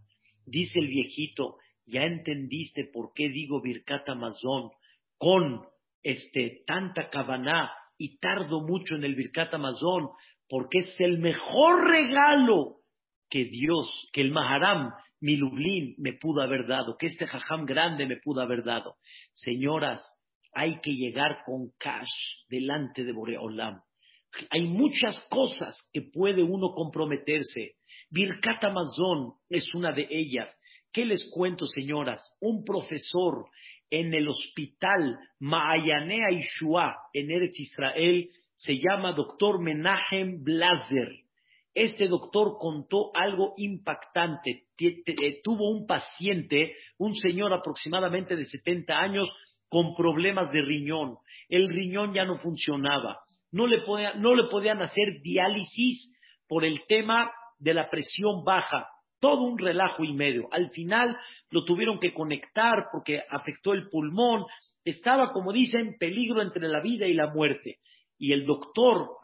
Dice 0.46 0.78
el 0.78 0.88
viejito, 0.88 1.56
ya 1.86 2.02
entendiste 2.02 2.84
por 2.92 3.12
qué 3.14 3.28
digo 3.28 3.60
Birkat 3.60 4.08
Amazon 4.08 4.70
con 5.18 5.66
este, 6.02 6.62
tanta 6.66 7.10
cabana 7.10 7.72
y 7.98 8.18
tardo 8.18 8.62
mucho 8.62 8.94
en 8.94 9.04
el 9.04 9.14
Birkat 9.14 9.52
Amazon, 9.52 10.08
porque 10.48 10.78
es 10.78 11.00
el 11.00 11.18
mejor 11.18 11.88
regalo 11.88 12.78
que 13.28 13.44
Dios, 13.44 14.08
que 14.12 14.22
el 14.22 14.32
Maharam, 14.32 14.92
mi 15.20 15.36
Lublin, 15.36 15.94
me 15.98 16.14
pudo 16.14 16.42
haber 16.42 16.66
dado, 16.66 16.96
que 16.96 17.06
este 17.06 17.26
Jajam 17.26 17.66
grande 17.66 18.06
me 18.06 18.16
pudo 18.16 18.40
haber 18.40 18.64
dado. 18.64 18.96
Señoras, 19.34 20.02
hay 20.52 20.80
que 20.80 20.92
llegar 20.92 21.42
con 21.44 21.70
cash 21.78 22.10
delante 22.48 23.04
de 23.04 23.12
Boreolam. 23.12 23.80
Hay 24.50 24.62
muchas 24.62 25.20
cosas 25.28 25.76
que 25.92 26.02
puede 26.02 26.42
uno 26.42 26.72
comprometerse. 26.72 27.74
Birkat 28.10 28.64
Amazon 28.64 29.34
es 29.48 29.74
una 29.74 29.92
de 29.92 30.06
ellas. 30.10 30.56
¿Qué 30.92 31.04
les 31.04 31.30
cuento, 31.32 31.66
señoras? 31.66 32.36
Un 32.40 32.64
profesor 32.64 33.46
en 33.90 34.12
el 34.12 34.28
hospital 34.28 35.18
Maayanea 35.38 36.32
Ishua 36.32 36.96
en 37.12 37.30
Eretz 37.30 37.60
Israel 37.60 38.28
se 38.56 38.74
llama 38.74 39.12
doctor 39.12 39.60
Menachem 39.60 40.42
Blazer. 40.42 41.08
Este 41.74 42.08
doctor 42.08 42.56
contó 42.58 43.10
algo 43.14 43.54
impactante. 43.56 44.64
Eh, 44.78 45.40
tuvo 45.44 45.70
un 45.70 45.86
paciente, 45.86 46.74
un 46.98 47.14
señor 47.14 47.52
aproximadamente 47.52 48.34
de 48.34 48.44
70 48.44 48.92
años, 48.92 49.28
con 49.68 49.94
problemas 49.94 50.52
de 50.52 50.62
riñón. 50.62 51.18
El 51.48 51.68
riñón 51.68 52.12
ya 52.12 52.24
no 52.24 52.38
funcionaba. 52.38 53.20
No 53.52 53.68
le, 53.68 53.82
no 54.16 54.34
le 54.34 54.48
podían 54.50 54.82
hacer 54.82 55.20
diálisis 55.22 56.12
por 56.48 56.64
el 56.64 56.84
tema 56.88 57.30
de 57.60 57.74
la 57.74 57.88
presión 57.88 58.42
baja. 58.44 58.88
Todo 59.20 59.42
un 59.42 59.58
relajo 59.58 60.02
y 60.02 60.12
medio. 60.12 60.48
Al 60.50 60.70
final 60.70 61.16
lo 61.50 61.64
tuvieron 61.64 61.98
que 62.00 62.14
conectar 62.14 62.86
porque 62.92 63.22
afectó 63.30 63.72
el 63.72 63.88
pulmón. 63.88 64.46
Estaba, 64.84 65.32
como 65.32 65.52
dicen, 65.52 65.96
peligro 65.98 66.42
entre 66.42 66.66
la 66.68 66.80
vida 66.80 67.06
y 67.06 67.14
la 67.14 67.28
muerte. 67.28 67.78
Y 68.18 68.32
el 68.32 68.46
doctor, 68.46 69.18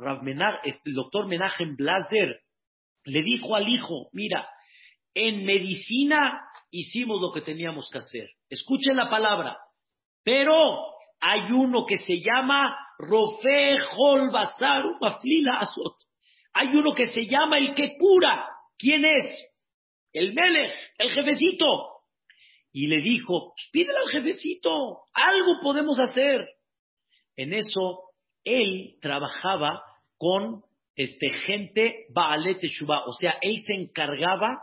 el 0.65 0.95
doctor 0.95 1.27
Menachem 1.27 1.77
Blaser 1.77 2.41
le 3.05 3.23
dijo 3.23 3.55
al 3.55 3.69
hijo, 3.69 4.09
mira, 4.13 4.49
en 5.15 5.45
medicina 5.45 6.43
hicimos 6.71 7.21
lo 7.21 7.33
que 7.33 7.41
teníamos 7.41 7.89
que 7.91 7.99
hacer. 7.99 8.29
Escuchen 8.51 8.97
la 8.97 9.09
palabra. 9.09 9.57
Pero 10.23 10.55
hay 11.21 11.53
uno 11.53 11.87
que 11.87 11.97
se 11.97 12.21
llama 12.21 12.77
Rofe 12.99 13.77
Basaru 14.33 14.99
Maflila 15.01 15.61
Azot. 15.61 15.97
Hay 16.53 16.69
uno 16.69 16.95
que 16.95 17.07
se 17.07 17.27
llama 17.27 17.59
el 17.59 17.75
que 17.75 17.97
cura. 17.97 18.47
¿Quién 18.79 19.05
es? 19.05 19.56
El 20.17 20.33
Melech, 20.33 20.73
el 20.97 21.11
jefecito. 21.11 21.67
Y 22.73 22.87
le 22.87 23.03
dijo, 23.03 23.53
pídele 23.71 23.99
al 23.99 24.09
jefecito, 24.09 25.03
algo 25.13 25.61
podemos 25.63 25.99
hacer. 25.99 26.47
En 27.37 27.53
eso, 27.53 28.01
él 28.43 28.97
trabajaba 29.03 29.83
con 30.17 30.63
este, 30.95 31.29
gente 31.45 32.07
Baalet 32.15 32.61
Teshuvah, 32.61 33.05
o 33.07 33.13
sea, 33.13 33.37
él 33.43 33.59
se 33.67 33.75
encargaba 33.75 34.59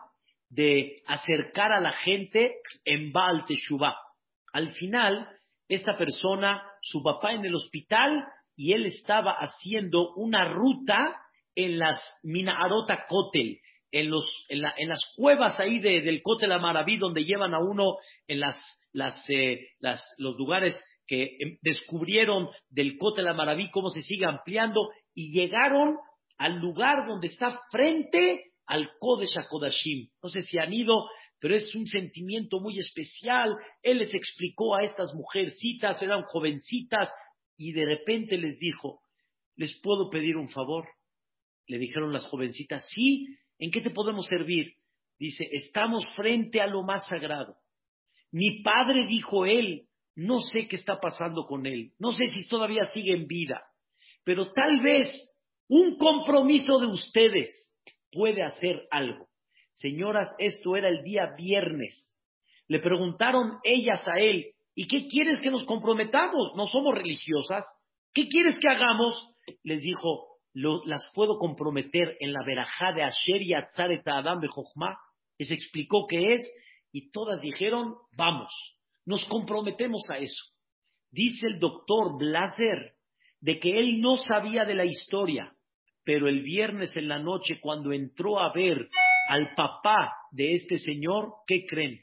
de 0.49 1.03
acercar 1.05 1.71
a 1.71 1.81
la 1.81 1.93
gente 2.03 2.55
en 2.83 3.11
Baal 3.11 3.45
Teshuvah. 3.45 3.95
Al 4.53 4.73
final, 4.73 5.27
esta 5.67 5.95
persona, 5.95 6.63
su 6.81 7.03
papá 7.03 7.33
en 7.33 7.45
el 7.45 7.53
hospital, 7.53 8.25
y 8.55 8.73
él 8.73 8.87
estaba 8.87 9.33
haciendo 9.33 10.15
una 10.15 10.45
ruta 10.45 11.15
en 11.53 11.77
las 11.77 12.01
Minaarota 12.23 13.05
Kotel, 13.07 13.59
en, 13.93 14.09
los, 14.09 14.25
en, 14.49 14.89
las 14.89 15.01
cuevas 15.15 15.59
ahí 15.59 15.79
del 15.79 16.21
Kotel 16.23 16.51
Amaraví, 16.51 16.97
donde 16.97 17.23
llevan 17.23 17.53
a 17.53 17.59
uno 17.59 17.97
en 18.27 18.39
las, 18.39 18.57
las, 18.91 19.15
eh, 19.29 19.67
los 20.17 20.35
lugares 20.35 20.77
que 21.05 21.37
em, 21.39 21.57
descubrieron 21.61 22.49
del 22.69 22.97
Kotel 22.97 23.27
Amaraví, 23.27 23.69
cómo 23.69 23.89
se 23.89 24.01
sigue 24.01 24.25
ampliando, 24.25 24.89
y 25.13 25.31
llegaron 25.31 25.97
al 26.39 26.57
lugar 26.57 27.07
donde 27.07 27.27
está 27.27 27.61
frente 27.71 28.53
al 28.65 28.89
Kodesh 28.99 29.37
HaKodashim. 29.37 30.09
No 30.23 30.29
sé 30.29 30.41
si 30.41 30.57
han 30.57 30.73
ido, 30.73 31.07
pero 31.39 31.55
es 31.55 31.75
un 31.75 31.85
sentimiento 31.85 32.59
muy 32.59 32.79
especial. 32.79 33.55
Él 33.83 33.99
les 33.99 34.13
explicó 34.15 34.75
a 34.75 34.83
estas 34.83 35.13
mujercitas, 35.13 36.01
eran 36.01 36.23
jovencitas, 36.23 37.11
y 37.57 37.73
de 37.73 37.85
repente 37.85 38.39
les 38.39 38.57
dijo, 38.57 39.01
¿les 39.55 39.79
puedo 39.83 40.09
pedir 40.09 40.35
un 40.35 40.49
favor? 40.49 40.87
Le 41.67 41.77
dijeron 41.77 42.11
las 42.11 42.25
jovencitas, 42.25 42.83
sí, 42.89 43.27
¿en 43.59 43.71
qué 43.71 43.81
te 43.81 43.89
podemos 43.89 44.25
servir? 44.27 44.73
Dice, 45.19 45.47
estamos 45.51 46.05
frente 46.15 46.61
a 46.61 46.67
lo 46.67 46.83
más 46.83 47.05
sagrado. 47.07 47.55
Mi 48.31 48.61
padre 48.61 49.05
dijo 49.07 49.45
él, 49.45 49.87
no 50.15 50.41
sé 50.41 50.67
qué 50.67 50.75
está 50.75 50.99
pasando 50.99 51.45
con 51.45 51.65
él, 51.65 51.91
no 51.99 52.11
sé 52.11 52.27
si 52.27 52.47
todavía 52.47 52.85
sigue 52.87 53.13
en 53.13 53.27
vida, 53.27 53.63
pero 54.23 54.51
tal 54.51 54.81
vez 54.81 55.33
un 55.67 55.97
compromiso 55.97 56.79
de 56.79 56.87
ustedes 56.87 57.73
puede 58.11 58.43
hacer 58.43 58.87
algo. 58.91 59.27
Señoras, 59.73 60.29
esto 60.37 60.75
era 60.75 60.89
el 60.89 61.03
día 61.03 61.33
viernes. 61.37 62.19
Le 62.67 62.79
preguntaron 62.79 63.59
ellas 63.63 64.07
a 64.07 64.19
él, 64.19 64.53
¿y 64.75 64.87
qué 64.87 65.07
quieres 65.07 65.41
que 65.41 65.51
nos 65.51 65.63
comprometamos? 65.65 66.53
No 66.55 66.67
somos 66.67 66.95
religiosas. 66.95 67.65
¿Qué 68.13 68.27
quieres 68.27 68.57
que 68.59 68.69
hagamos? 68.69 69.35
Les 69.63 69.81
dijo, 69.81 70.32
las 70.53 71.11
puedo 71.15 71.37
comprometer 71.37 72.17
en 72.19 72.31
la 72.33 72.43
verajá 72.45 72.91
de 72.93 73.03
Asher 73.03 73.41
y 73.41 73.53
Atzaret 73.53 74.07
Adam 74.07 74.39
Bejochma. 74.39 74.97
Les 75.37 75.51
explicó 75.51 76.05
qué 76.07 76.33
es 76.33 76.47
y 76.91 77.11
todas 77.11 77.41
dijeron, 77.41 77.95
vamos, 78.15 78.51
nos 79.05 79.25
comprometemos 79.25 80.03
a 80.11 80.17
eso. 80.17 80.43
Dice 81.11 81.47
el 81.47 81.59
doctor 81.59 82.17
Blaser, 82.17 82.93
de 83.39 83.59
que 83.59 83.79
él 83.79 83.99
no 83.99 84.15
sabía 84.17 84.63
de 84.63 84.75
la 84.75 84.85
historia, 84.85 85.53
pero 86.03 86.27
el 86.27 86.43
viernes 86.43 86.95
en 86.95 87.07
la 87.07 87.19
noche 87.19 87.59
cuando 87.59 87.91
entró 87.91 88.39
a 88.39 88.53
ver 88.53 88.89
al 89.27 89.53
papá 89.55 90.13
de 90.31 90.53
este 90.53 90.77
señor, 90.77 91.33
¿qué 91.47 91.65
creen? 91.65 92.01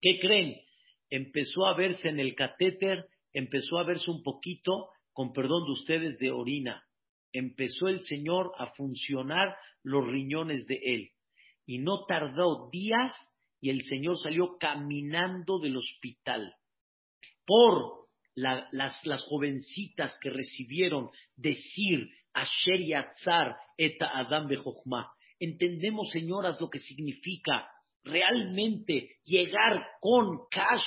¿Qué 0.00 0.18
creen? 0.20 0.60
Empezó 1.08 1.66
a 1.66 1.76
verse 1.76 2.08
en 2.08 2.20
el 2.20 2.34
catéter, 2.34 3.06
empezó 3.32 3.78
a 3.78 3.84
verse 3.84 4.10
un 4.10 4.22
poquito, 4.22 4.88
con 5.12 5.32
perdón 5.32 5.64
de 5.66 5.72
ustedes, 5.72 6.18
de 6.18 6.30
orina. 6.30 6.84
Empezó 7.32 7.88
el 7.88 8.00
señor 8.00 8.52
a 8.58 8.72
funcionar 8.74 9.56
los 9.82 10.06
riñones 10.06 10.66
de 10.66 10.80
él. 10.82 11.10
Y 11.66 11.78
no 11.78 12.04
tardó 12.06 12.68
días 12.70 13.14
y 13.60 13.70
el 13.70 13.82
señor 13.82 14.18
salió 14.18 14.56
caminando 14.58 15.58
del 15.58 15.76
hospital 15.76 16.54
por 17.46 18.08
las, 18.34 18.72
las, 18.72 19.24
jovencitas 19.24 20.18
que 20.20 20.30
recibieron 20.30 21.10
decir 21.36 22.08
Asher 22.32 22.80
Yatzar 22.86 23.56
eta 23.76 24.10
Adam 24.18 24.48
Bejochma. 24.48 25.12
Entendemos, 25.38 26.08
señoras, 26.10 26.60
lo 26.60 26.70
que 26.70 26.78
significa 26.78 27.68
realmente 28.04 29.16
llegar 29.24 29.84
con 30.00 30.46
cash, 30.50 30.86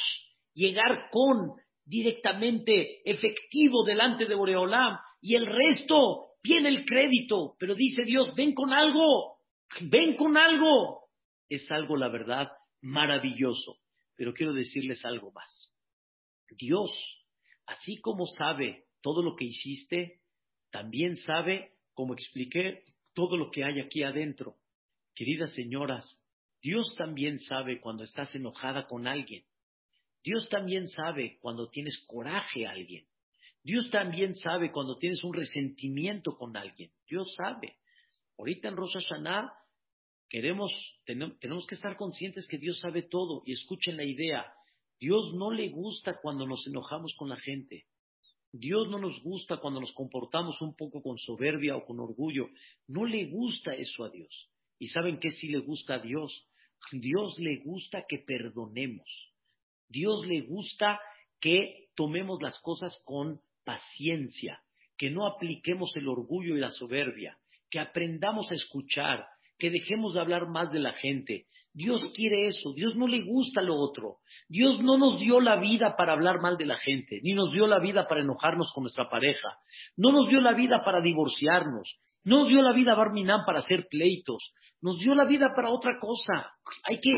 llegar 0.54 1.10
con 1.12 1.54
directamente 1.86 3.02
efectivo 3.10 3.84
delante 3.86 4.26
de 4.26 4.36
Boreolam 4.36 4.98
y 5.22 5.36
el 5.36 5.46
resto 5.46 6.33
viene 6.44 6.70
el 6.70 6.86
crédito, 6.86 7.56
pero 7.58 7.74
dice 7.74 8.04
Dios, 8.04 8.36
ven 8.36 8.54
con 8.54 8.74
algo, 8.74 9.38
ven 9.90 10.16
con 10.16 10.38
algo. 10.38 11.04
Es 11.50 11.70
algo, 11.72 11.96
la 11.96 12.10
verdad, 12.10 12.50
maravilloso. 12.82 13.78
Pero 14.16 14.34
quiero 14.34 14.54
decirles 14.54 15.04
algo 15.06 15.32
más. 15.32 15.74
Dios, 16.58 16.92
así 17.66 18.00
como 18.02 18.26
sabe 18.26 18.86
todo 19.02 19.24
lo 19.24 19.36
que 19.36 19.46
hiciste, 19.46 20.22
también 20.70 21.16
sabe, 21.18 21.74
como 21.94 22.14
expliqué, 22.14 22.84
todo 23.14 23.38
lo 23.38 23.50
que 23.52 23.64
hay 23.64 23.80
aquí 23.80 24.04
adentro. 24.04 24.58
Queridas 25.16 25.54
señoras, 25.54 26.06
Dios 26.62 26.94
también 26.98 27.40
sabe 27.40 27.80
cuando 27.80 28.04
estás 28.04 28.34
enojada 28.36 28.88
con 28.88 29.08
alguien. 29.08 29.44
Dios 30.24 30.48
también 30.50 30.88
sabe 30.88 31.38
cuando 31.42 31.70
tienes 31.70 32.06
coraje 32.08 32.66
a 32.66 32.72
alguien. 32.72 33.06
Dios 33.64 33.90
también 33.90 34.36
sabe 34.36 34.72
cuando 34.72 34.98
tienes 34.98 35.24
un 35.24 35.34
resentimiento 35.34 36.38
con 36.38 36.58
alguien. 36.58 36.92
Dios 37.08 37.34
sabe. 37.36 37.78
Ahorita 38.38 38.68
en 38.68 38.76
Rosh 38.76 38.94
Hashanah 38.94 39.54
queremos, 40.30 40.72
tenemos 41.06 41.66
que 41.68 41.76
estar 41.76 41.96
conscientes 41.96 42.48
que 42.48 42.58
Dios 42.58 42.80
sabe 42.80 43.04
todo 43.04 43.42
y 43.46 43.54
escuchen 43.54 43.96
la 43.96 44.04
idea. 44.04 44.46
Dios 45.00 45.34
no 45.36 45.52
le 45.52 45.70
gusta 45.70 46.20
cuando 46.22 46.46
nos 46.46 46.68
enojamos 46.68 47.14
con 47.18 47.30
la 47.30 47.38
gente. 47.38 47.86
Dios 48.52 48.88
no 48.90 49.00
nos 49.00 49.22
gusta 49.24 49.58
cuando 49.58 49.80
nos 49.80 49.94
comportamos 49.94 50.62
un 50.62 50.76
poco 50.76 51.02
con 51.02 51.18
soberbia 51.18 51.76
o 51.76 51.86
con 51.86 52.00
orgullo. 52.00 52.50
No 52.88 53.06
le 53.06 53.26
gusta 53.26 53.74
eso 53.74 54.04
a 54.04 54.10
Dios. 54.10 54.50
¿Y 54.78 54.90
saben 54.90 55.20
qué 55.20 55.32
sí 55.32 55.48
le 55.48 55.60
gusta 55.60 55.96
a 55.96 56.00
Dios? 56.00 56.48
Dios 56.92 57.40
le 57.40 57.62
gusta 57.64 58.04
que 58.08 58.20
perdonemos. 58.20 59.08
Dios 59.88 60.26
le 60.28 60.42
gusta 60.42 61.00
que 61.40 61.88
tomemos 61.96 62.42
las 62.42 62.60
cosas 62.62 63.02
con 63.06 63.42
paciencia, 63.64 64.62
que 64.98 65.10
no 65.10 65.26
apliquemos 65.26 65.96
el 65.96 66.08
orgullo 66.08 66.56
y 66.56 66.60
la 66.60 66.70
soberbia, 66.70 67.38
que 67.70 67.80
aprendamos 67.80 68.52
a 68.52 68.56
escuchar, 68.56 69.26
que 69.58 69.70
dejemos 69.70 70.14
de 70.14 70.22
hablar 70.22 70.48
más 70.48 70.72
de 70.72 70.80
la 70.80 70.94
gente. 70.94 71.48
Dios 71.74 72.12
quiere 72.16 72.46
eso, 72.46 72.74
Dios 72.76 72.96
no 72.96 73.08
le 73.08 73.22
gusta 73.22 73.62
lo 73.62 73.76
otro. 73.76 74.18
Dios 74.48 74.80
no 74.82 74.98
nos 74.98 75.20
dio 75.20 75.40
la 75.40 75.56
vida 75.56 75.96
para 75.98 76.14
hablar 76.14 76.40
mal 76.40 76.56
de 76.58 76.68
la 76.68 76.78
gente, 76.78 77.20
ni 77.24 77.34
nos 77.34 77.52
dio 77.52 77.66
la 77.66 77.80
vida 77.80 78.08
para 78.08 78.22
enojarnos 78.22 78.72
con 78.74 78.84
nuestra 78.84 79.10
pareja, 79.10 79.58
no 79.98 80.12
nos 80.12 80.30
dio 80.30 80.40
la 80.40 80.54
vida 80.54 80.84
para 80.86 81.02
divorciarnos, 81.02 82.00
no 82.24 82.42
nos 82.42 82.50
dio 82.50 82.62
la 82.62 82.74
vida 82.74 82.94
Barminán 82.94 83.42
para 83.46 83.60
hacer 83.60 83.88
pleitos, 83.90 84.54
nos 84.82 85.00
dio 85.00 85.16
la 85.16 85.26
vida 85.26 85.54
para 85.56 85.72
otra 85.72 85.98
cosa. 86.00 86.52
Hay 86.84 87.00
que, 87.00 87.12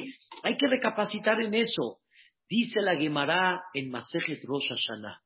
hay 0.44 0.56
que 0.56 0.68
recapacitar 0.68 1.42
en 1.42 1.54
eso. 1.54 2.00
Dice 2.48 2.80
la 2.82 2.96
Gemara 2.96 3.62
en 3.74 3.90
Masejet 3.90 4.44
Rosh 4.46 4.70
Hashanah, 4.70 5.20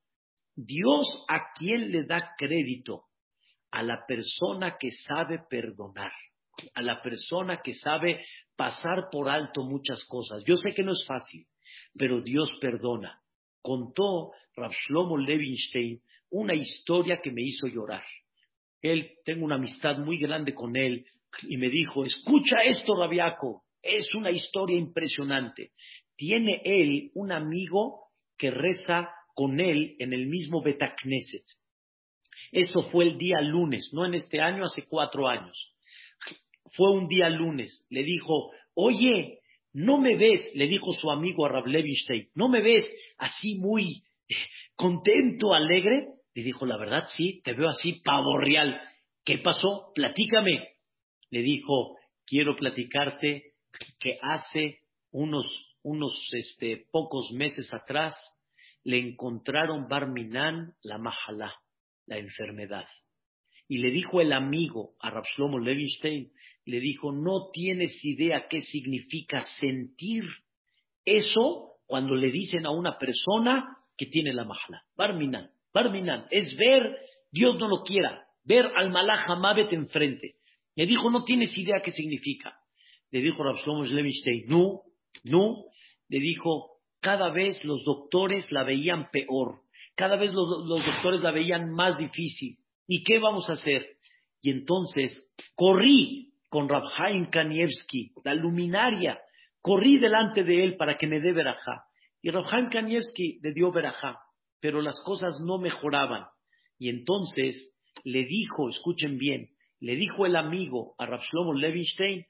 Dios 0.66 1.26
a 1.28 1.54
quién 1.58 1.92
le 1.92 2.06
da 2.06 2.34
crédito? 2.38 3.06
A 3.72 3.84
la 3.84 4.06
persona 4.08 4.78
que 4.80 4.92
sabe 4.92 5.40
perdonar 5.50 6.12
a 6.74 6.82
la 6.82 7.02
persona 7.02 7.62
que 7.64 7.74
sabe 7.74 8.26
pasar 8.56 9.10
por 9.12 9.30
alto 9.30 9.64
muchas 9.64 10.06
cosas. 10.06 10.44
Yo 10.46 10.56
sé 10.58 10.74
que 10.74 10.84
no 10.84 10.92
es 10.92 11.04
fácil, 11.08 11.46
pero 11.98 12.22
Dios 12.22 12.58
perdona. 12.60 13.22
Contó 13.62 14.32
Rav 14.56 14.72
Shlomo 14.72 15.18
Levinstein 15.18 16.02
una 16.32 16.54
historia 16.54 17.20
que 17.22 17.32
me 17.32 17.42
hizo 17.42 17.68
llorar. 17.68 18.04
Él, 18.82 19.12
tengo 19.26 19.46
una 19.46 19.56
amistad 19.56 19.98
muy 19.98 20.18
grande 20.18 20.54
con 20.54 20.76
él 20.76 21.06
y 21.44 21.58
me 21.58 21.70
dijo, 21.70 22.06
escucha 22.06 22.64
esto, 22.66 22.96
Rabiaco, 22.96 23.64
es 23.82 24.14
una 24.16 24.32
historia 24.32 24.78
impresionante. 24.78 25.72
Tiene 26.16 26.62
él 26.64 27.12
un 27.14 27.32
amigo 27.32 28.10
que 28.38 28.52
reza 28.52 29.10
con 29.40 29.62
él 29.62 29.96
en 30.00 30.12
el 30.12 30.28
mismo 30.28 30.62
Betacneset. 30.62 31.46
Eso 32.52 32.84
fue 32.90 33.06
el 33.06 33.18
día 33.18 33.40
lunes, 33.40 33.90
no 33.94 34.06
en 34.06 34.16
este 34.16 34.42
año, 34.42 34.66
hace 34.66 34.84
cuatro 34.90 35.30
años 35.30 35.74
fue 36.76 36.92
un 36.92 37.08
día 37.08 37.30
lunes, 37.30 37.86
le 37.90 38.04
dijo, 38.04 38.52
oye, 38.74 39.40
no 39.74 40.00
me 40.00 40.16
ves, 40.16 40.50
le 40.56 40.68
dijo 40.68 40.94
su 40.94 41.10
amigo 41.10 41.46
a 41.46 41.50
Rav 41.50 41.68
Levinstein, 41.68 42.30
no 42.36 42.50
me 42.50 42.62
ves 42.62 42.86
así 43.18 43.56
muy 43.56 44.04
eh, 44.28 44.36
contento, 44.76 45.54
alegre. 45.54 46.08
Le 46.34 46.44
dijo, 46.44 46.66
la 46.66 46.78
verdad, 46.78 47.08
sí, 47.16 47.42
te 47.44 47.54
veo 47.54 47.70
así 47.70 48.02
pavo 48.04 48.38
real. 48.38 48.80
¿Qué 49.26 49.40
pasó? 49.40 49.92
Platícame. 49.94 50.70
Le 51.32 51.42
dijo, 51.42 51.98
quiero 52.26 52.56
platicarte 52.56 53.54
que 54.00 54.18
hace 54.22 54.80
unos, 55.12 55.46
unos 55.84 56.14
este, 56.34 56.86
pocos 56.92 57.32
meses 57.32 57.74
atrás 57.74 58.16
le 58.84 58.98
encontraron 58.98 59.88
Barminan 59.88 60.74
la 60.84 60.98
majalá, 60.98 61.54
la 62.06 62.18
enfermedad. 62.18 62.86
Y 63.68 63.78
le 63.78 63.92
dijo 63.92 64.22
el 64.22 64.34
amigo 64.34 64.96
a 65.00 65.12
Rav 65.12 65.26
Shlomo 65.36 65.60
Levinstein, 65.60 66.32
le 66.66 66.80
dijo, 66.80 67.12
no 67.12 67.50
tienes 67.52 68.04
idea 68.04 68.48
qué 68.50 68.62
significa 68.62 69.44
sentir 69.60 70.24
eso 71.06 71.78
cuando 71.86 72.16
le 72.16 72.32
dicen 72.32 72.66
a 72.66 72.72
una 72.72 72.98
persona 72.98 73.78
que 73.98 74.06
tiene 74.06 74.34
la 74.34 74.46
majla. 74.46 74.84
Barminan, 74.96 75.52
Barminan, 75.74 76.28
es 76.32 76.56
ver, 76.58 76.98
Dios 77.32 77.58
no 77.60 77.68
lo 77.68 77.84
quiera, 77.84 78.28
ver 78.44 78.66
al 78.76 78.92
malaj 78.92 79.30
Hamabet 79.30 79.72
enfrente. 79.74 80.36
Le 80.76 80.86
dijo, 80.86 81.10
no 81.10 81.24
tienes 81.24 81.56
idea 81.58 81.82
qué 81.82 81.92
significa. 81.92 82.58
Le 83.12 83.22
dijo 83.22 83.44
Rabshlomo 83.44 83.84
Levinstein, 83.84 84.46
no, 84.48 84.82
no. 85.24 85.66
Le 86.08 86.20
dijo, 86.20 86.79
cada 87.02 87.30
vez 87.30 87.64
los 87.64 87.84
doctores 87.84 88.52
la 88.52 88.64
veían 88.64 89.10
peor, 89.12 89.62
cada 89.96 90.16
vez 90.16 90.34
los, 90.34 90.68
doctores 90.68 91.22
la 91.22 91.32
veían 91.32 91.72
más 91.72 91.98
difícil. 91.98 92.58
¿Y 92.88 93.04
qué 93.04 93.20
vamos 93.20 93.50
a 93.50 93.54
hacer? 93.54 93.98
Y 94.42 94.52
entonces 94.52 95.14
corrí 95.56 96.34
con 96.48 96.70
Rabhaim 96.70 97.30
Kanievski, 97.30 98.14
la 98.24 98.34
luminaria. 98.34 99.20
Corrí 99.62 100.00
delante 100.00 100.44
de 100.44 100.64
él 100.64 100.78
para 100.78 100.98
que 100.98 101.06
me 101.06 101.20
dé 101.20 101.34
verajá. 101.34 101.84
Y 102.22 102.32
Rabhaim 102.32 102.70
Kanievski 102.70 103.40
le 103.44 103.54
dio 103.54 103.72
verajá, 103.72 104.20
pero 104.62 104.82
las 104.82 105.00
cosas 105.06 105.40
no 105.46 105.58
mejoraban. 105.58 106.26
Y 106.78 106.90
entonces 106.90 107.76
le 108.04 108.24
dijo, 108.24 108.70
escuchen 108.70 109.18
bien, 109.18 109.50
le 109.80 109.96
dijo 109.96 110.26
el 110.26 110.36
amigo 110.36 110.96
a 110.98 111.06
Rav 111.06 111.22
Shlomo 111.22 111.54
Levinstein, 111.54 112.26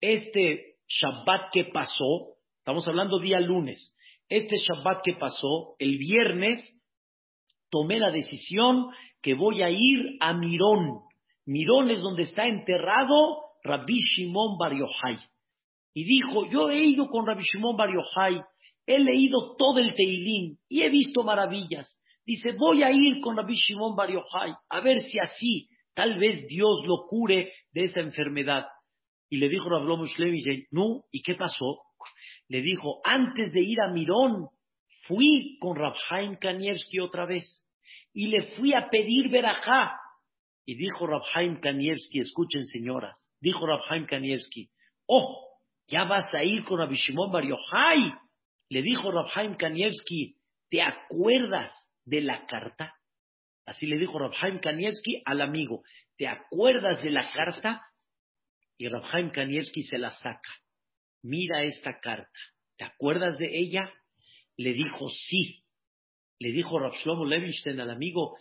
este 0.00 0.76
Shabbat 0.88 1.52
que 1.52 1.64
pasó, 1.64 2.36
estamos 2.58 2.86
hablando 2.86 3.18
día 3.18 3.40
lunes, 3.40 3.96
este 4.28 4.56
Shabbat 4.56 5.02
que 5.04 5.14
pasó, 5.14 5.74
el 5.78 5.98
viernes, 5.98 6.62
tomé 7.70 7.98
la 7.98 8.10
decisión 8.10 8.90
que 9.20 9.34
voy 9.34 9.62
a 9.62 9.70
ir 9.70 10.16
a 10.20 10.32
Mirón. 10.34 11.00
Mirón 11.46 11.90
es 11.90 12.00
donde 12.00 12.22
está 12.22 12.46
enterrado 12.46 13.42
Rabbi 13.62 13.98
Shimon 13.98 14.58
Bar 14.58 14.72
Yochai. 14.72 15.18
Y 15.94 16.04
dijo, 16.04 16.50
yo 16.50 16.70
he 16.70 16.84
ido 16.84 17.06
con 17.08 17.26
Rabbi 17.26 17.42
Shimon 17.42 17.76
Bar 17.76 17.90
Yochai, 17.92 18.40
he 18.86 18.98
leído 18.98 19.56
todo 19.56 19.78
el 19.78 19.94
Teilín 19.94 20.58
y 20.68 20.82
he 20.82 20.90
visto 20.90 21.22
maravillas. 21.22 21.98
Dice, 22.26 22.52
voy 22.52 22.82
a 22.82 22.90
ir 22.90 23.20
con 23.20 23.36
Rabbi 23.36 23.54
Shimon 23.54 23.94
Bar 23.96 24.10
Yochai, 24.10 24.54
a 24.68 24.80
ver 24.80 25.00
si 25.00 25.18
así 25.18 25.68
tal 25.94 26.18
vez 26.18 26.46
Dios 26.48 26.82
lo 26.86 27.06
cure 27.08 27.52
de 27.72 27.84
esa 27.84 28.00
enfermedad. 28.00 28.66
Y 29.30 29.38
le 29.38 29.48
dijo 29.48 29.68
Rabbi 29.68 30.06
Shlevi, 30.06 30.66
no, 30.70 31.04
¿y 31.10 31.22
qué 31.22 31.34
pasó? 31.34 31.82
Le 32.48 32.60
dijo, 32.60 33.00
antes 33.04 33.52
de 33.52 33.60
ir 33.60 33.80
a 33.80 33.92
Mirón, 33.92 34.48
fui 35.06 35.58
con 35.60 35.76
Rabhaim 35.76 36.36
Kanievski 36.36 37.00
otra 37.00 37.26
vez 37.26 37.46
y 38.12 38.28
le 38.28 38.54
fui 38.56 38.72
a 38.74 38.88
pedir 38.88 39.28
verajá 39.30 39.98
y 40.66 40.76
dijo 40.76 41.06
Rabhaim 41.06 41.60
Kanievski, 41.60 42.20
escuchen 42.20 42.64
señoras, 42.64 43.30
dijo 43.40 43.66
Rabhaim 43.66 44.06
Kanievski, 44.06 44.70
oh, 45.06 45.58
ya 45.86 46.04
vas 46.04 46.32
a 46.34 46.42
ir 46.42 46.64
con 46.64 46.78
Rabbi 46.78 46.96
Shimon 46.96 47.30
Bar. 47.30 47.44
Le 47.44 48.82
dijo 48.82 49.10
Rabhaim 49.10 49.56
Kanievski, 49.56 50.36
¿te 50.70 50.80
acuerdas 50.80 51.72
de 52.04 52.22
la 52.22 52.46
carta? 52.46 52.94
Así 53.66 53.86
le 53.86 53.98
dijo 53.98 54.18
Rabhaim 54.18 54.60
Kanievski 54.60 55.22
al 55.26 55.42
amigo, 55.42 55.82
¿te 56.16 56.28
acuerdas 56.28 57.02
de 57.02 57.10
la 57.10 57.30
carta? 57.32 57.82
Y 58.78 58.88
Rabhaim 58.88 59.30
Kanievski 59.30 59.82
se 59.82 59.98
la 59.98 60.12
saca. 60.12 60.63
Mira 61.24 61.64
esta 61.64 62.00
carta. 62.00 62.38
¿Te 62.76 62.84
acuerdas 62.84 63.38
de 63.38 63.58
ella? 63.58 63.90
Le 64.58 64.74
dijo 64.74 65.08
sí. 65.08 65.64
Le 66.38 66.52
dijo 66.52 66.78
Rabshlomo 66.78 67.24
Levinstein 67.24 67.80
al 67.80 67.88
amigo, 67.88 68.36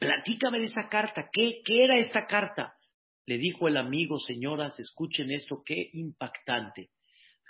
platícame 0.00 0.58
de 0.58 0.64
esa 0.64 0.88
carta. 0.88 1.28
¿Qué, 1.32 1.60
¿Qué 1.64 1.84
era 1.84 1.96
esta 1.96 2.26
carta? 2.26 2.74
Le 3.24 3.38
dijo 3.38 3.68
el 3.68 3.76
amigo, 3.76 4.18
señoras, 4.18 4.78
escuchen 4.80 5.30
esto, 5.30 5.62
qué 5.64 5.90
impactante. 5.92 6.90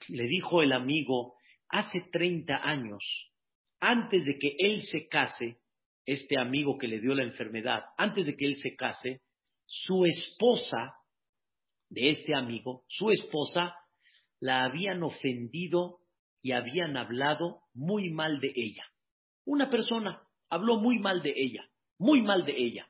Le 0.09 0.25
dijo 0.25 0.61
el 0.61 0.73
amigo, 0.73 1.37
hace 1.71 2.03
30 2.13 2.55
años, 2.55 3.03
antes 3.81 4.27
de 4.27 4.39
que 4.39 4.55
él 4.59 4.83
se 4.83 5.09
case, 5.09 5.61
este 6.05 6.39
amigo 6.39 6.77
que 6.77 6.89
le 6.89 7.01
dio 7.01 7.15
la 7.15 7.25
enfermedad, 7.25 7.85
antes 7.97 8.27
de 8.27 8.37
que 8.37 8.45
él 8.45 8.57
se 8.57 8.77
case, 8.77 9.23
su 9.65 10.05
esposa 10.05 10.93
de 11.89 12.11
este 12.11 12.35
amigo, 12.35 12.85
su 12.87 13.11
esposa, 13.11 13.75
la 14.41 14.65
habían 14.65 15.03
ofendido 15.03 16.01
y 16.43 16.53
habían 16.53 16.97
hablado 16.97 17.63
muy 17.73 18.11
mal 18.11 18.41
de 18.41 18.53
ella. 18.55 18.85
Una 19.45 19.71
persona 19.71 20.23
habló 20.49 20.77
muy 20.77 20.99
mal 20.99 21.23
de 21.23 21.33
ella, 21.37 21.65
muy 21.99 22.23
mal 22.23 22.45
de 22.45 22.57
ella. 22.57 22.89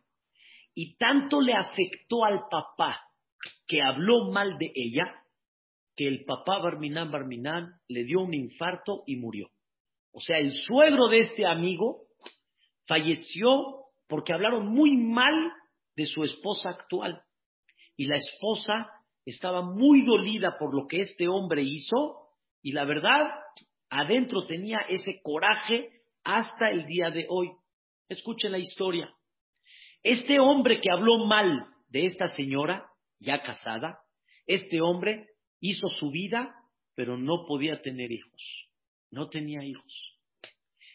Y 0.75 0.97
tanto 0.97 1.41
le 1.41 1.55
afectó 1.55 2.25
al 2.25 2.49
papá 2.51 3.01
que 3.67 3.83
habló 3.83 4.31
mal 4.31 4.59
de 4.59 4.73
ella, 4.75 5.05
que 5.97 6.09
el 6.09 6.25
papá 6.25 6.59
Barminán 6.59 7.11
Barminán 7.11 7.81
le 7.89 8.05
dio 8.05 8.21
un 8.21 8.35
infarto 8.35 9.05
y 9.07 9.17
murió. 9.17 9.51
O 10.13 10.21
sea, 10.21 10.39
el 10.39 10.53
suegro 10.53 11.09
de 11.09 11.21
este 11.21 11.47
amigo 11.47 12.07
falleció 12.87 13.85
porque 14.09 14.33
hablaron 14.33 14.67
muy 14.67 14.97
mal 14.97 15.53
de 15.97 16.07
su 16.07 16.25
esposa 16.25 16.71
actual. 16.71 17.23
Y 17.97 18.07
la 18.07 18.17
esposa 18.17 18.91
estaba 19.25 19.63
muy 19.63 20.05
dolida 20.05 20.57
por 20.59 20.75
lo 20.75 20.87
que 20.87 21.01
este 21.01 21.29
hombre 21.29 21.63
hizo 21.63 22.25
y 22.63 22.73
la 22.73 22.85
verdad, 22.85 23.31
adentro 23.91 24.47
tenía 24.47 24.79
ese 24.89 25.21
coraje 25.23 25.91
hasta 26.25 26.71
el 26.71 26.87
día 26.87 27.11
de 27.11 27.27
hoy. 27.29 27.51
Escuchen 28.09 28.53
la 28.53 28.59
historia. 28.59 29.15
Este 30.03 30.41
hombre 30.41 30.81
que 30.81 30.91
habló 30.91 31.27
mal 31.27 31.67
de 31.89 32.07
esta 32.07 32.27
señora, 32.29 32.87
ya 33.21 33.43
casada, 33.43 34.01
este 34.47 34.81
hombre 34.81 35.29
hizo 35.61 35.89
su 35.89 36.11
vida, 36.11 36.55
pero 36.95 37.17
no 37.17 37.47
podía 37.47 37.81
tener 37.83 38.13
hijos. 38.13 38.69
No 39.11 39.29
tenía 39.29 39.65
hijos. 39.65 40.19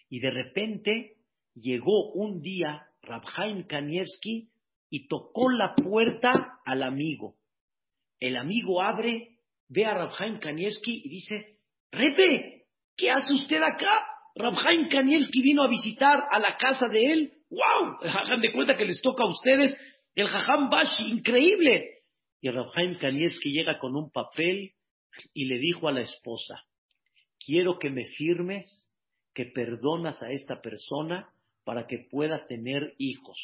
Y 0.09 0.19
de 0.19 0.32
repente 0.32 1.17
llegó 1.55 2.11
un 2.13 2.41
día 2.41 2.88
Rabhaim 3.01 3.63
Kanievski 3.63 4.49
y 4.89 5.07
tocó 5.07 5.49
la 5.49 5.75
puerta 5.75 6.59
al 6.65 6.84
amigo. 6.84 7.39
El 8.20 8.38
amigo 8.38 8.82
abre, 8.82 9.38
ve 9.67 9.86
a 9.86 9.93
Rabhaim 9.93 10.39
Kanievski 10.39 11.01
y 11.05 11.09
dice, 11.09 11.57
Repe, 11.91 12.65
¿qué 12.95 13.11
hace 13.11 13.34
usted 13.34 13.61
acá? 13.61 14.05
Rabhaim 14.36 14.89
Kanievski 14.89 15.41
vino 15.41 15.63
a 15.63 15.70
visitar 15.70 16.26
a 16.30 16.39
la 16.39 16.57
casa 16.57 16.88
de 16.88 17.05
él. 17.05 17.34
¡Wow! 17.49 17.97
Hagan 18.03 18.41
de 18.41 18.51
cuenta 18.51 18.76
que 18.76 18.86
les 18.86 19.01
toca 19.01 19.24
a 19.24 19.30
ustedes 19.30 19.76
el 20.15 20.28
Jajam 20.28 20.70
Bashi, 20.70 21.03
increíble. 21.03 21.99
Y 22.41 22.49
Rabhaim 22.49 22.97
Kanievski 22.97 23.51
llega 23.51 23.80
con 23.80 23.95
un 23.95 24.11
papel 24.11 24.74
y 25.34 25.45
le 25.45 25.57
dijo 25.59 25.88
a 25.88 25.91
la 25.91 26.01
esposa, 26.01 26.63
quiero 27.45 27.80
que 27.80 27.89
me 27.89 28.05
firmes 28.05 28.93
que 29.34 29.45
perdonas 29.45 30.22
a 30.22 30.32
esta 30.32 30.61
persona 30.61 31.30
para 31.63 31.88
que 31.88 32.07
pueda 32.09 32.47
tener 32.47 32.93
hijos. 32.97 33.38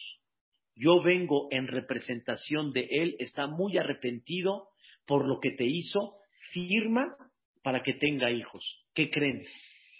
Yo 0.75 1.01
vengo 1.01 1.47
en 1.51 1.67
representación 1.67 2.71
de 2.71 2.87
él, 2.89 3.15
está 3.19 3.47
muy 3.47 3.77
arrepentido 3.77 4.69
por 5.05 5.27
lo 5.27 5.39
que 5.39 5.51
te 5.51 5.65
hizo, 5.65 6.15
firma 6.51 7.15
para 7.63 7.81
que 7.81 7.93
tenga 7.93 8.31
hijos. 8.31 8.85
¿Qué 8.93 9.09
creen? 9.09 9.45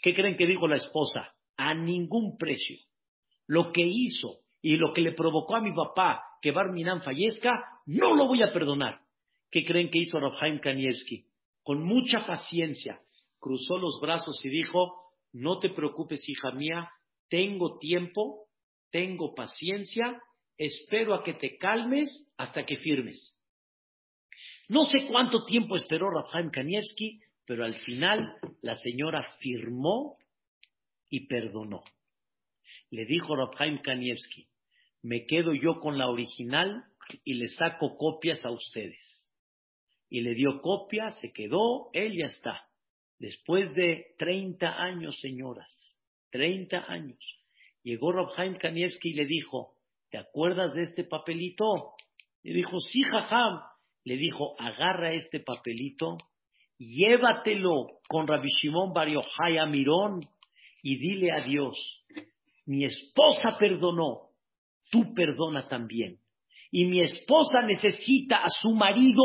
¿Qué 0.01 0.13
creen 0.13 0.37
que 0.37 0.45
dijo 0.45 0.67
la 0.67 0.75
esposa? 0.75 1.33
A 1.57 1.73
ningún 1.73 2.37
precio. 2.37 2.77
Lo 3.47 3.71
que 3.71 3.83
hizo 3.85 4.41
y 4.61 4.77
lo 4.77 4.93
que 4.93 5.01
le 5.01 5.13
provocó 5.13 5.55
a 5.55 5.61
mi 5.61 5.73
papá 5.73 6.21
que 6.41 6.51
Barminan 6.51 7.01
fallezca, 7.01 7.51
no 7.85 8.15
lo 8.15 8.27
voy 8.27 8.43
a 8.43 8.53
perdonar. 8.53 8.99
¿Qué 9.49 9.63
creen 9.65 9.89
que 9.89 9.99
hizo 9.99 10.19
Rabhaim 10.19 10.59
Kanievski? 10.59 11.25
Con 11.63 11.83
mucha 11.83 12.25
paciencia, 12.27 12.99
cruzó 13.39 13.77
los 13.77 13.99
brazos 14.01 14.43
y 14.43 14.49
dijo, 14.49 15.11
no 15.33 15.59
te 15.59 15.69
preocupes, 15.69 16.27
hija 16.27 16.51
mía, 16.51 16.89
tengo 17.29 17.79
tiempo, 17.79 18.47
tengo 18.91 19.33
paciencia, 19.33 20.21
espero 20.57 21.13
a 21.13 21.23
que 21.23 21.33
te 21.33 21.57
calmes 21.57 22.27
hasta 22.37 22.65
que 22.65 22.77
firmes. 22.77 23.37
No 24.67 24.85
sé 24.85 25.05
cuánto 25.07 25.45
tiempo 25.45 25.75
esperó 25.75 26.09
Rafael 26.09 26.49
Kanievski, 26.51 27.21
pero 27.45 27.65
al 27.65 27.79
final 27.81 28.37
la 28.61 28.75
señora 28.75 29.23
firmó 29.39 30.17
y 31.09 31.27
perdonó. 31.27 31.83
Le 32.89 33.05
dijo 33.05 33.35
Rafael 33.35 33.81
Kanievski, 33.81 34.47
me 35.03 35.25
quedo 35.25 35.53
yo 35.53 35.79
con 35.79 35.97
la 35.97 36.09
original 36.09 36.83
y 37.23 37.35
le 37.35 37.47
saco 37.49 37.95
copias 37.97 38.43
a 38.43 38.51
ustedes. 38.51 39.31
Y 40.09 40.21
le 40.21 40.33
dio 40.33 40.61
copia, 40.61 41.11
se 41.11 41.31
quedó, 41.31 41.89
él 41.93 42.17
ya 42.17 42.25
está. 42.27 42.67
Después 43.19 43.73
de 43.75 44.15
30 44.17 44.81
años, 44.81 45.19
señoras, 45.19 45.71
30 46.31 46.91
años. 46.91 47.19
Llegó 47.83 48.11
Rabhaim 48.11 48.55
Kanievski 48.55 49.09
y 49.09 49.13
le 49.13 49.25
dijo, 49.25 49.74
¿te 50.09 50.17
acuerdas 50.17 50.73
de 50.73 50.83
este 50.83 51.03
papelito? 51.03 51.93
Le 52.43 52.53
dijo, 52.53 52.79
sí, 52.79 53.01
jajam. 53.01 53.59
Le 54.03 54.17
dijo, 54.17 54.55
agarra 54.59 55.13
este 55.13 55.39
papelito, 55.39 56.17
llévatelo 56.77 58.01
con 58.07 58.27
Rabbi 58.27 58.49
Shimon 58.49 58.93
Bar 58.93 59.09
Yochai 59.09 59.57
Mirón 59.67 60.21
y 60.83 60.97
dile 60.97 61.31
a 61.31 61.41
Dios, 61.41 62.03
mi 62.67 62.85
esposa 62.85 63.57
perdonó, 63.59 64.29
tú 64.91 65.13
perdona 65.15 65.67
también. 65.67 66.19
Y 66.69 66.85
mi 66.85 67.01
esposa 67.01 67.61
necesita 67.65 68.43
a 68.43 68.49
su 68.49 68.71
marido. 68.71 69.23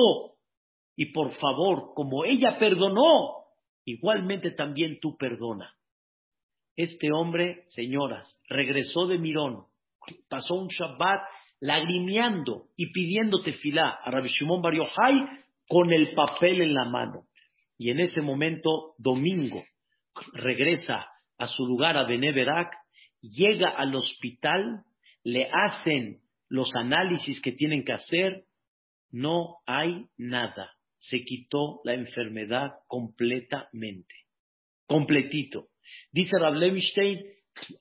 Y 0.97 1.13
por 1.13 1.35
favor, 1.35 1.93
como 1.95 2.25
ella 2.25 2.57
perdonó, 2.59 3.45
igualmente 3.85 4.53
también 4.53 4.99
tú 5.01 5.17
perdona. 5.17 5.75
Este 6.77 7.13
hombre, 7.13 7.65
señoras, 7.69 8.41
regresó 8.49 9.07
de 9.07 9.19
Mirón, 9.19 9.67
pasó 10.29 10.55
un 10.55 10.69
Shabbat 10.69 11.21
lagrimeando 11.61 12.69
y 12.77 12.93
pidiendo 12.93 13.43
tefilá 13.43 13.99
a 14.03 14.11
Rabbi 14.11 14.29
Shimon 14.29 14.63
Bar 14.63 14.75
Yochai 14.75 15.45
con 15.69 15.93
el 15.93 16.15
papel 16.15 16.63
en 16.63 16.75
la 16.75 16.85
mano. 16.87 17.27
Y 17.79 17.91
en 17.91 18.01
ese 18.01 18.21
momento, 18.21 18.95
domingo, 18.99 19.63
regresa 20.33 21.07
a 21.39 21.47
su 21.47 21.67
lugar 21.67 21.97
a 21.97 22.05
Beneverak, 22.05 22.73
llega 23.23 23.71
al 23.71 23.95
hospital, 23.95 24.83
le 25.25 25.49
hacen 25.51 26.21
los 26.49 26.71
análisis 26.75 27.41
que 27.41 27.53
tienen 27.53 27.85
que 27.85 27.93
hacer, 27.93 28.45
no 29.11 29.59
hay 29.67 30.07
nada. 30.17 30.73
Se 30.99 31.19
quitó 31.25 31.81
la 31.85 31.95
enfermedad 31.95 32.73
completamente, 32.87 34.15
completito. 34.87 35.69
Dice 36.13 36.39
Rav 36.39 36.55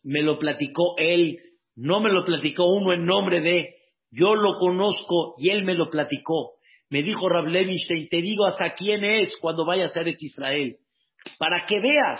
me 0.03 0.21
lo 0.21 0.39
platicó 0.39 0.95
él, 0.97 1.39
no 1.79 2.01
me 2.01 2.11
lo 2.11 2.25
platicó 2.25 2.65
uno 2.65 2.91
en 2.91 3.05
nombre 3.05 3.39
de, 3.39 3.75
yo 4.11 4.35
lo 4.35 4.59
conozco 4.59 5.35
y 5.37 5.49
él 5.49 5.63
me 5.63 5.75
lo 5.75 5.89
platicó. 5.89 6.55
Me 6.89 7.03
dijo 7.03 7.29
Rav 7.29 7.45
te 7.45 8.21
digo 8.21 8.45
hasta 8.45 8.73
quién 8.73 9.05
es 9.05 9.37
cuando 9.39 9.65
vayas 9.65 9.95
a 9.95 10.01
Eretz 10.01 10.21
Israel, 10.21 10.77
para 11.37 11.65
que 11.65 11.79
veas 11.79 12.19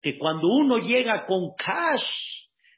que 0.00 0.16
cuando 0.16 0.48
uno 0.48 0.78
llega 0.78 1.26
con 1.26 1.54
cash, 1.58 2.06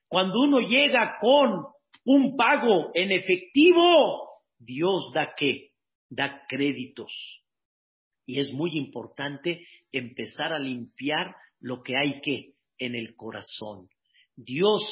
cuando 0.08 0.40
uno 0.40 0.60
llega 0.60 1.18
con 1.20 1.66
un 2.04 2.36
pago 2.36 2.90
en 2.94 3.12
efectivo, 3.12 4.40
Dios 4.58 5.12
da 5.14 5.34
qué? 5.36 5.68
Da 6.10 6.42
créditos. 6.48 7.12
Y 8.26 8.40
es 8.40 8.52
muy 8.52 8.76
importante 8.76 9.64
empezar 9.92 10.52
a 10.52 10.58
limpiar 10.58 11.36
lo 11.60 11.82
que 11.82 11.96
hay 11.96 12.20
que 12.22 12.54
en 12.78 12.96
el 12.96 13.14
corazón. 13.14 13.88
Dios 14.34 14.82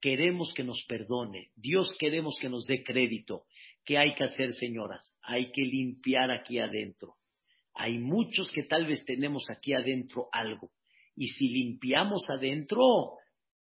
queremos 0.00 0.52
que 0.54 0.64
nos 0.64 0.84
perdone, 0.86 1.50
Dios 1.56 1.92
queremos 1.98 2.38
que 2.40 2.48
nos 2.48 2.64
dé 2.66 2.82
crédito. 2.82 3.44
¿Qué 3.84 3.98
hay 3.98 4.14
que 4.14 4.24
hacer, 4.24 4.52
señoras? 4.52 5.16
Hay 5.22 5.50
que 5.50 5.62
limpiar 5.62 6.30
aquí 6.30 6.58
adentro. 6.58 7.14
Hay 7.74 7.98
muchos 7.98 8.50
que 8.50 8.64
tal 8.64 8.86
vez 8.86 9.04
tenemos 9.04 9.44
aquí 9.50 9.72
adentro 9.72 10.28
algo. 10.32 10.70
Y 11.16 11.28
si 11.28 11.48
limpiamos 11.48 12.28
adentro, 12.28 13.14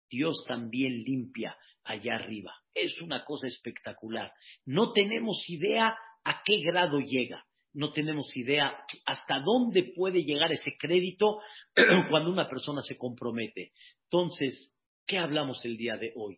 Dios 0.09 0.43
también 0.47 1.03
limpia 1.03 1.57
allá 1.83 2.15
arriba. 2.15 2.53
Es 2.73 3.01
una 3.01 3.23
cosa 3.23 3.47
espectacular. 3.47 4.31
No 4.65 4.91
tenemos 4.91 5.43
idea 5.49 5.95
a 6.23 6.41
qué 6.43 6.61
grado 6.61 6.99
llega 6.99 7.47
no 7.77 7.93
tenemos 7.93 8.35
idea 8.35 8.75
hasta 9.05 9.39
dónde 9.39 9.93
puede 9.95 10.23
llegar 10.23 10.51
ese 10.51 10.71
crédito 10.79 11.39
cuando 12.09 12.31
una 12.31 12.49
persona 12.49 12.81
se 12.81 12.97
compromete. 12.97 13.71
Entonces, 14.05 14.73
¿qué 15.07 15.17
hablamos 15.17 15.63
el 15.65 15.77
día 15.77 15.97
de 15.97 16.11
hoy? 16.15 16.37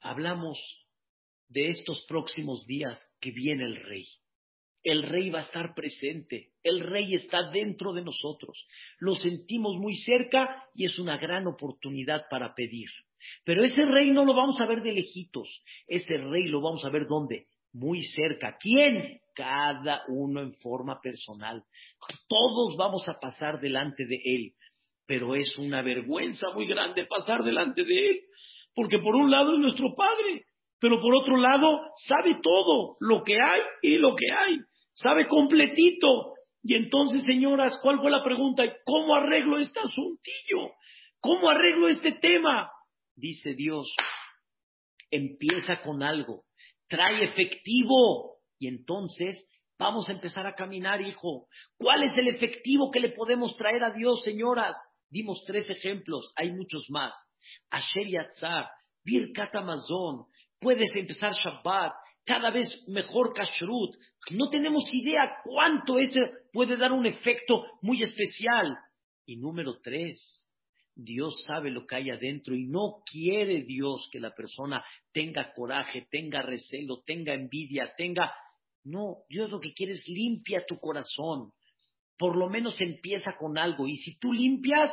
Hablamos 0.00 0.58
de 1.48 1.68
estos 1.68 2.04
próximos 2.08 2.64
días 2.66 2.98
que 3.20 3.32
viene 3.32 3.64
el 3.64 3.76
rey. 3.76 4.06
El 4.84 5.02
rey 5.02 5.30
va 5.30 5.40
a 5.40 5.44
estar 5.44 5.74
presente, 5.74 6.52
el 6.62 6.80
rey 6.80 7.14
está 7.14 7.50
dentro 7.50 7.92
de 7.92 8.02
nosotros, 8.02 8.66
lo 8.98 9.14
sentimos 9.14 9.76
muy 9.76 9.94
cerca 9.94 10.64
y 10.74 10.86
es 10.86 10.98
una 10.98 11.18
gran 11.18 11.46
oportunidad 11.46 12.22
para 12.28 12.52
pedir. 12.54 12.88
Pero 13.44 13.62
ese 13.62 13.84
rey 13.84 14.10
no 14.10 14.24
lo 14.24 14.34
vamos 14.34 14.60
a 14.60 14.66
ver 14.66 14.82
de 14.82 14.92
lejitos, 14.92 15.62
ese 15.86 16.16
rey 16.16 16.44
lo 16.44 16.60
vamos 16.60 16.84
a 16.84 16.90
ver 16.90 17.06
dónde? 17.06 17.46
Muy 17.72 18.02
cerca. 18.02 18.58
¿Quién? 18.58 19.20
Cada 19.34 20.02
uno 20.08 20.42
en 20.42 20.52
forma 20.54 21.00
personal. 21.00 21.62
Todos 22.28 22.76
vamos 22.76 23.08
a 23.08 23.20
pasar 23.20 23.60
delante 23.60 24.04
de 24.04 24.20
él, 24.24 24.54
pero 25.12 25.34
es 25.34 25.58
una 25.58 25.82
vergüenza 25.82 26.46
muy 26.54 26.66
grande 26.66 27.04
pasar 27.04 27.44
delante 27.44 27.84
de 27.84 28.08
él, 28.08 28.20
porque 28.74 28.98
por 28.98 29.14
un 29.14 29.30
lado 29.30 29.52
es 29.52 29.58
nuestro 29.58 29.94
Padre, 29.94 30.46
pero 30.80 31.02
por 31.02 31.14
otro 31.14 31.36
lado 31.36 31.80
sabe 32.08 32.38
todo, 32.42 32.96
lo 32.98 33.22
que 33.22 33.34
hay 33.34 33.60
y 33.82 33.98
lo 33.98 34.16
que 34.16 34.24
hay 34.32 34.56
sabe 34.94 35.28
completito. 35.28 36.32
Y 36.62 36.76
entonces, 36.76 37.24
señoras, 37.24 37.78
¿cuál 37.82 38.00
fue 38.00 38.10
la 38.10 38.24
pregunta? 38.24 38.64
¿Cómo 38.86 39.14
arreglo 39.14 39.58
este 39.58 39.80
asuntillo? 39.80 40.72
¿Cómo 41.20 41.50
arreglo 41.50 41.88
este 41.88 42.12
tema? 42.12 42.70
Dice 43.14 43.52
Dios, 43.52 43.94
empieza 45.10 45.82
con 45.82 46.02
algo, 46.02 46.44
trae 46.88 47.22
efectivo 47.22 48.38
y 48.58 48.66
entonces 48.66 49.46
vamos 49.78 50.08
a 50.08 50.12
empezar 50.12 50.46
a 50.46 50.54
caminar, 50.54 51.02
hijo. 51.02 51.48
¿Cuál 51.76 52.04
es 52.04 52.16
el 52.16 52.28
efectivo 52.28 52.90
que 52.90 53.00
le 53.00 53.10
podemos 53.10 53.54
traer 53.58 53.84
a 53.84 53.90
Dios, 53.90 54.22
señoras? 54.22 54.74
Dimos 55.12 55.44
tres 55.46 55.68
ejemplos, 55.68 56.32
hay 56.36 56.52
muchos 56.52 56.86
más. 56.88 57.14
Asher 57.68 58.08
Yatzar, 58.08 58.66
Birkat 59.04 59.54
Amazon, 59.54 60.24
puedes 60.58 60.90
empezar 60.94 61.32
Shabbat, 61.34 61.92
cada 62.24 62.50
vez 62.50 62.68
mejor 62.88 63.34
kashrut. 63.34 63.94
No 64.30 64.48
tenemos 64.48 64.84
idea 64.94 65.36
cuánto 65.44 65.98
eso 65.98 66.18
puede 66.50 66.78
dar 66.78 66.92
un 66.92 67.04
efecto 67.04 67.62
muy 67.82 68.02
especial. 68.02 68.74
Y 69.26 69.36
número 69.36 69.80
tres, 69.82 70.48
Dios 70.94 71.34
sabe 71.46 71.70
lo 71.70 71.84
que 71.86 71.96
hay 71.96 72.10
adentro 72.10 72.54
y 72.54 72.66
no 72.66 73.02
quiere 73.04 73.64
Dios 73.64 74.08
que 74.10 74.18
la 74.18 74.34
persona 74.34 74.82
tenga 75.12 75.52
coraje, 75.52 76.06
tenga 76.10 76.40
recelo, 76.40 77.02
tenga 77.04 77.34
envidia, 77.34 77.92
tenga... 77.96 78.32
No, 78.84 79.18
Dios 79.28 79.50
lo 79.50 79.60
que 79.60 79.74
quiere 79.74 79.92
es 79.92 80.08
limpia 80.08 80.64
tu 80.66 80.78
corazón. 80.78 81.52
Por 82.18 82.36
lo 82.36 82.48
menos 82.48 82.80
empieza 82.80 83.36
con 83.38 83.58
algo. 83.58 83.86
Y 83.86 83.96
si 83.96 84.18
tú 84.18 84.32
limpias, 84.32 84.92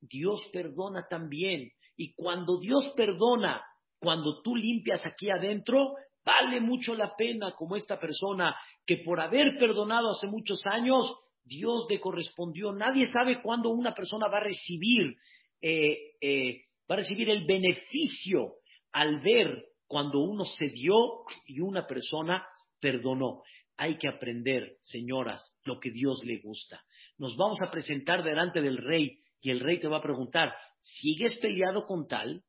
Dios 0.00 0.48
perdona 0.52 1.06
también. 1.08 1.70
Y 1.96 2.14
cuando 2.14 2.58
Dios 2.58 2.92
perdona, 2.96 3.62
cuando 3.98 4.42
tú 4.42 4.54
limpias 4.54 5.04
aquí 5.06 5.30
adentro, 5.30 5.94
Vale 6.26 6.60
mucho 6.60 6.96
la 6.96 7.14
pena 7.14 7.52
como 7.52 7.76
esta 7.76 8.00
persona 8.00 8.56
que 8.84 8.96
por 8.96 9.20
haber 9.20 9.56
perdonado 9.60 10.10
hace 10.10 10.26
muchos 10.26 10.60
años, 10.66 11.14
Dios 11.44 11.86
le 11.88 12.00
correspondió. 12.00 12.72
Nadie 12.72 13.06
sabe 13.06 13.40
cuándo 13.40 13.70
una 13.70 13.94
persona 13.94 14.26
va 14.26 14.38
a 14.38 14.44
recibir, 14.44 15.16
eh, 15.62 16.16
eh, 16.20 16.62
va 16.90 16.96
a 16.96 16.98
recibir 16.98 17.30
el 17.30 17.46
beneficio 17.46 18.54
al 18.90 19.20
ver 19.20 19.66
cuando 19.86 20.18
uno 20.18 20.44
se 20.44 20.66
dio 20.66 20.96
y 21.46 21.60
una 21.60 21.86
persona 21.86 22.44
perdonó. 22.80 23.42
Hay 23.76 23.98
que 23.98 24.08
aprender, 24.08 24.76
señoras, 24.80 25.54
lo 25.64 25.78
que 25.78 25.90
Dios 25.90 26.24
le 26.24 26.38
gusta. 26.38 26.82
Nos 27.18 27.36
vamos 27.36 27.60
a 27.62 27.70
presentar 27.70 28.22
delante 28.22 28.60
del 28.60 28.78
rey 28.78 29.18
y 29.40 29.50
el 29.50 29.60
rey 29.60 29.78
te 29.80 29.88
va 29.88 29.98
a 29.98 30.02
preguntar, 30.02 30.54
¿sigues 30.80 31.34
peleado 31.36 31.86
con 31.86 32.06
tal? 32.08 32.42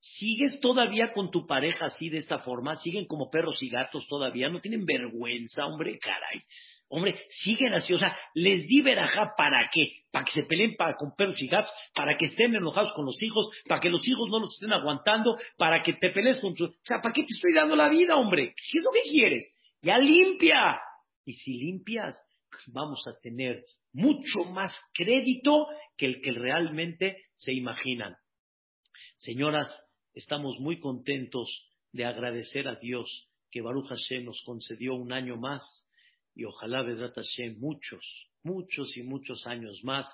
¿Sigues 0.00 0.60
todavía 0.60 1.12
con 1.12 1.30
tu 1.30 1.46
pareja 1.46 1.86
así 1.86 2.08
de 2.08 2.18
esta 2.18 2.38
forma? 2.40 2.76
¿Siguen 2.76 3.06
como 3.06 3.30
perros 3.30 3.62
y 3.62 3.68
gatos 3.68 4.06
todavía? 4.08 4.48
¿No 4.48 4.60
tienen 4.60 4.84
vergüenza, 4.84 5.66
hombre? 5.66 5.98
Caray. 5.98 6.42
Hombre, 6.88 7.20
siguen 7.42 7.74
así, 7.74 7.92
o 7.94 7.98
sea, 7.98 8.16
les 8.34 8.68
di 8.68 8.80
verajá 8.80 9.34
para 9.36 9.68
qué? 9.72 10.04
Para 10.12 10.24
que 10.24 10.32
se 10.32 10.44
peleen 10.44 10.76
para, 10.76 10.94
con 10.94 11.16
perros 11.16 11.42
y 11.42 11.48
gatos, 11.48 11.72
para 11.92 12.16
que 12.16 12.26
estén 12.26 12.54
enojados 12.54 12.92
con 12.92 13.04
los 13.04 13.20
hijos, 13.20 13.50
para 13.68 13.80
que 13.80 13.90
los 13.90 14.06
hijos 14.06 14.28
no 14.30 14.38
los 14.38 14.54
estén 14.54 14.72
aguantando, 14.72 15.36
para 15.58 15.82
que 15.82 15.94
te 15.94 16.10
pelees 16.10 16.40
con 16.40 16.54
su... 16.56 16.66
O 16.66 16.74
sea, 16.84 17.00
¿para 17.00 17.12
qué 17.12 17.22
te 17.22 17.32
estoy 17.32 17.52
dando 17.54 17.74
la 17.74 17.88
vida, 17.88 18.14
hombre? 18.14 18.54
¿Qué 18.54 18.78
es 18.78 18.84
lo 18.84 18.92
que 18.92 19.10
quieres? 19.10 19.52
Ya 19.86 19.98
limpia. 19.98 20.80
Y 21.24 21.32
si 21.32 21.52
limpias, 21.54 22.20
vamos 22.66 23.00
a 23.06 23.18
tener 23.20 23.64
mucho 23.92 24.44
más 24.50 24.76
crédito 24.92 25.66
que 25.96 26.06
el 26.06 26.20
que 26.20 26.32
realmente 26.32 27.24
se 27.36 27.52
imaginan. 27.52 28.16
Señoras, 29.18 29.72
Estamos 30.16 30.58
muy 30.60 30.80
contentos 30.80 31.68
de 31.92 32.06
agradecer 32.06 32.68
a 32.68 32.76
Dios 32.76 33.28
que 33.50 33.60
Baruch 33.60 33.88
Hashem 33.88 34.24
nos 34.24 34.42
concedió 34.46 34.94
un 34.94 35.12
año 35.12 35.36
más 35.36 35.62
y 36.34 36.44
ojalá 36.44 36.80
Vedrat 36.80 37.14
Hashem 37.14 37.58
muchos, 37.58 38.30
muchos 38.42 38.96
y 38.96 39.02
muchos 39.02 39.46
años 39.46 39.78
más. 39.84 40.06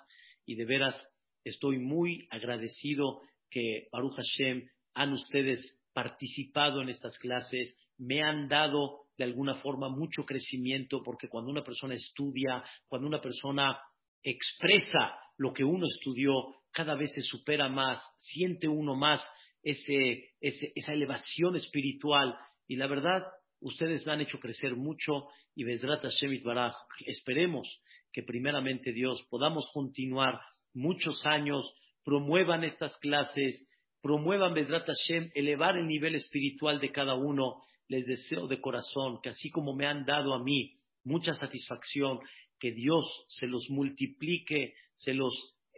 Y 0.44 0.56
de 0.56 0.64
veras 0.64 1.00
estoy 1.44 1.78
muy 1.78 2.26
agradecido 2.30 3.20
que 3.48 3.86
Baruch 3.92 4.16
Hashem 4.16 4.68
han 4.94 5.12
ustedes 5.12 5.80
participado 5.92 6.82
en 6.82 6.88
estas 6.88 7.16
clases, 7.18 7.76
me 7.98 8.22
han 8.22 8.48
dado 8.48 9.02
de 9.16 9.24
alguna 9.24 9.56
forma 9.56 9.88
mucho 9.88 10.24
crecimiento 10.24 11.02
porque 11.02 11.28
cuando 11.28 11.50
una 11.50 11.64
persona 11.64 11.94
estudia, 11.94 12.64
cuando 12.88 13.06
una 13.06 13.20
persona 13.20 13.78
expresa 14.22 15.18
lo 15.36 15.52
que 15.52 15.64
uno 15.64 15.86
estudió, 15.86 16.32
cada 16.72 16.94
vez 16.94 17.12
se 17.12 17.22
supera 17.22 17.68
más, 17.68 18.00
siente 18.18 18.68
uno 18.68 18.94
más 18.94 19.20
ese, 19.62 20.30
esa 20.40 20.92
elevación 20.92 21.56
espiritual. 21.56 22.36
Y 22.66 22.76
la 22.76 22.86
verdad, 22.86 23.22
ustedes 23.60 24.06
me 24.06 24.12
han 24.12 24.20
hecho 24.20 24.38
crecer 24.38 24.74
mucho 24.76 25.28
y 25.54 25.64
Vedrat 25.64 26.02
Hashem 26.02 26.42
Baraj, 26.42 26.74
esperemos 27.06 27.82
que 28.12 28.22
primeramente 28.22 28.92
Dios 28.92 29.24
podamos 29.30 29.68
continuar 29.72 30.40
muchos 30.74 31.24
años, 31.26 31.74
promuevan 32.04 32.64
estas 32.64 32.96
clases, 32.98 33.68
promuevan 34.00 34.54
Vedrat 34.54 34.86
Hashem, 34.86 35.30
elevar 35.34 35.76
el 35.76 35.86
nivel 35.86 36.14
espiritual 36.14 36.80
de 36.80 36.90
cada 36.90 37.14
uno. 37.14 37.62
Les 37.92 38.06
deseo 38.06 38.46
de 38.46 38.58
corazón 38.58 39.20
que 39.22 39.28
así 39.28 39.50
como 39.50 39.74
me 39.74 39.84
han 39.84 40.06
dado 40.06 40.32
a 40.32 40.42
mí 40.42 40.78
mucha 41.04 41.34
satisfacción, 41.34 42.20
que 42.58 42.72
Dios 42.72 43.04
se 43.28 43.46
los 43.46 43.68
multiplique, 43.68 44.72
se 44.94 45.12
los 45.12 45.34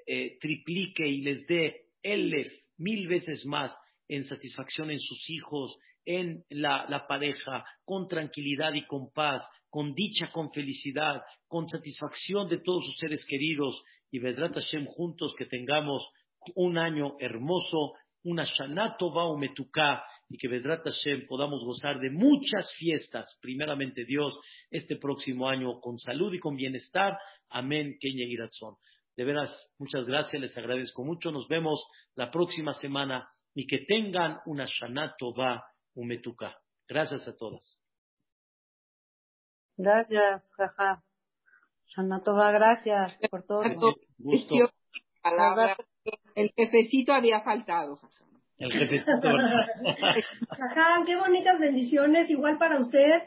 eh, 0.07 0.39
triplique 0.41 1.09
y 1.09 1.23
les 1.23 1.45
dé 1.49 1.87
elef, 2.05 2.53
mil 2.77 3.09
veces 3.09 3.45
más 3.47 3.77
en 4.07 4.25
satisfacción 4.27 4.93
en 4.93 5.01
sus 5.01 5.29
hijos, 5.29 5.77
en 6.05 6.45
la, 6.51 7.05
pareja, 7.09 7.65
con 7.85 8.07
tranquilidad 8.07 8.75
y 8.75 8.87
con 8.87 9.11
paz, 9.13 9.43
con 9.69 9.93
dicha, 9.93 10.31
con 10.31 10.53
felicidad, 10.53 11.21
con 11.49 11.69
satisfacción 11.69 12.49
de 12.49 12.59
todos 12.59 12.85
sus 12.85 12.97
seres 12.99 13.27
queridos. 13.27 13.83
Y 14.13 14.21
Vedrat 14.21 14.55
Hashem 14.55 14.87
juntos 14.87 15.35
que 15.37 15.47
tengamos 15.47 16.07
un 16.55 16.79
año 16.79 17.17
hermoso, 17.19 17.95
una 18.23 18.45
Shanato 18.45 19.11
Baumetuká 19.11 20.05
y 20.35 20.37
que 20.37 20.49
Vedrat 20.49 20.83
Hashem 20.83 21.29
podamos 21.29 21.65
gozar 21.65 22.01
de 22.01 22.11
muchas 22.11 22.69
fiestas, 22.77 23.39
primeramente 23.41 24.05
Dios, 24.05 24.37
este 24.69 24.97
próximo 24.97 25.49
año 25.49 25.79
con 25.81 25.97
salud 26.01 26.35
y 26.35 26.41
con 26.41 26.57
bienestar. 26.57 27.17
Amén, 27.51 27.97
Kenya 28.01 28.25
Iratzon. 28.27 28.75
De 29.17 29.23
veras, 29.23 29.57
muchas 29.79 30.05
gracias, 30.05 30.43
les 30.43 30.59
agradezco 30.59 31.05
mucho. 31.05 31.31
Nos 31.31 31.47
vemos 31.47 31.87
la 32.17 32.33
próxima 32.33 32.73
semana 32.73 33.29
y 33.55 33.69
que 33.69 33.85
tengan 33.87 34.41
una 34.47 34.67
Shana 34.67 35.15
Tova 35.17 35.65
Umetuka. 35.95 36.59
Gracias 36.89 37.29
a 37.29 37.37
todas. 37.37 37.81
Gracias, 39.77 40.51
jaja. 40.57 41.05
Shana 41.95 42.25
Tova, 42.25 42.51
gracias 42.51 43.17
por 43.31 43.45
todo. 43.45 43.63
Gusto. 44.19 44.55
El 46.35 46.51
jefecito 46.57 47.13
había 47.13 47.41
faltado, 47.43 47.95
jaja. 47.99 48.34
El 48.59 48.73
jefecito. 48.73 49.29
Jaja, 50.49 51.03
qué 51.07 51.17
bonitas 51.17 51.59
bendiciones, 51.59 52.31
igual 52.31 52.59
para 52.59 52.79
usted. 52.79 53.23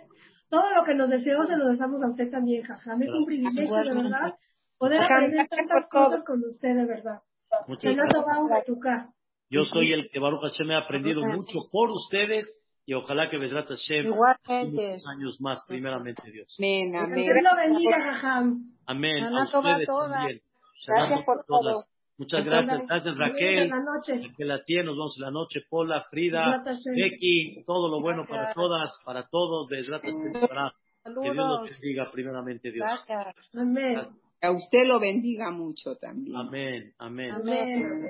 Todo 0.49 0.73
lo 0.73 0.83
que 0.85 0.93
nos 0.95 1.09
deseamos 1.09 1.47
se 1.47 1.57
lo 1.57 1.67
deseamos 1.67 2.01
a 2.03 2.09
usted 2.09 2.31
también, 2.31 2.63
jaja. 2.63 2.95
Es 3.01 3.09
un 3.11 3.25
privilegio, 3.25 3.75
de 3.75 3.93
verdad 3.93 4.33
poder 4.77 5.01
aprender 5.01 5.47
tantas 5.47 5.89
cosas 5.89 6.23
con 6.25 6.43
usted, 6.43 6.75
de 6.75 6.85
verdad. 6.85 7.21
Muchas 7.67 7.95
gracias. 7.95 9.09
Yo 9.49 9.63
soy 9.63 9.93
el 9.93 10.09
que 10.11 10.19
Baruch 10.19 10.41
Hashem 10.41 10.67
me 10.67 10.75
ha 10.75 10.79
aprendido 10.79 11.25
mucho 11.25 11.59
por 11.71 11.89
ustedes 11.89 12.53
y 12.85 12.93
ojalá 12.93 13.29
que 13.29 13.37
Besrat 13.37 13.67
Hashem 13.67 14.09
muchos 14.09 15.07
años 15.07 15.37
más, 15.39 15.63
primeramente 15.67 16.21
Dios. 16.31 16.53
Amén, 16.59 16.95
amén. 16.95 17.15
Dios 17.15 17.37
lo 17.41 17.55
bendiga, 17.55 18.01
Jajam. 18.01 18.75
Amén. 18.85 19.23
A 19.23 19.43
ustedes 19.43 19.87
también. 19.87 20.41
Gracias 20.85 21.23
por 21.25 21.45
todo. 21.45 21.83
Muchas 22.17 22.43
gracias, 22.43 22.87
gracias 22.87 23.17
Raquel, 23.17 23.69
Raquel 23.69 24.51
Atié, 24.51 24.83
nos 24.83 24.95
vemos 24.95 25.17
en 25.17 25.23
la 25.23 25.31
noche, 25.31 25.61
Pola, 25.69 26.03
Frida, 26.09 26.63
Becky, 26.95 27.63
todo 27.63 27.89
lo 27.89 28.01
bueno 28.01 28.25
para 28.27 28.53
todas, 28.53 28.91
para 29.05 29.27
todos, 29.27 29.69
Besrat 29.69 30.01
para 30.01 30.73
que 31.03 31.21
Dios 31.21 31.35
nos 31.35 31.69
bendiga 31.69 32.11
primeramente 32.11 32.71
Dios. 32.71 32.87
Gracias. 33.07 33.35
Amén. 33.55 33.99
A 34.41 34.51
usted 34.51 34.85
lo 34.85 34.99
bendiga 34.99 35.51
mucho 35.51 35.95
también. 35.95 36.35
Amén, 36.35 36.93
amén. 36.97 37.31
Amén. 37.31 38.07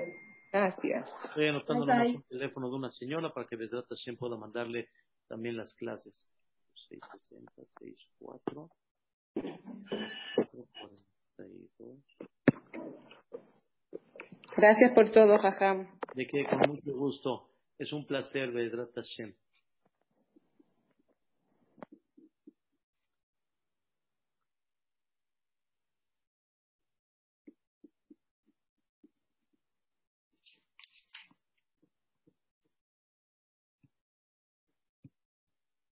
Gracias. 0.52 1.10
Estoy 1.24 1.48
anotando 1.48 1.84
el 1.92 2.24
teléfono 2.24 2.70
de 2.70 2.76
una 2.76 2.90
señora 2.90 3.30
para 3.30 3.46
que 3.46 3.56
Vedrat 3.56 3.86
Hashem 3.88 4.16
pueda 4.16 4.36
mandarle 4.36 4.88
también 5.28 5.56
las 5.56 5.74
clases. 5.74 6.26
660, 6.88 7.52
64, 7.54 8.70
42. 11.36 13.17
Gracias 14.58 14.90
por 14.92 15.12
todo, 15.12 15.38
Jajam. 15.38 15.86
De 16.16 16.26
que 16.26 16.44
con 16.44 16.58
mucho 16.58 16.92
gusto. 16.92 17.48
Es 17.78 17.92
un 17.92 18.04
placer, 18.04 18.50
Vedrat 18.50 18.92
Hashem. 18.92 19.32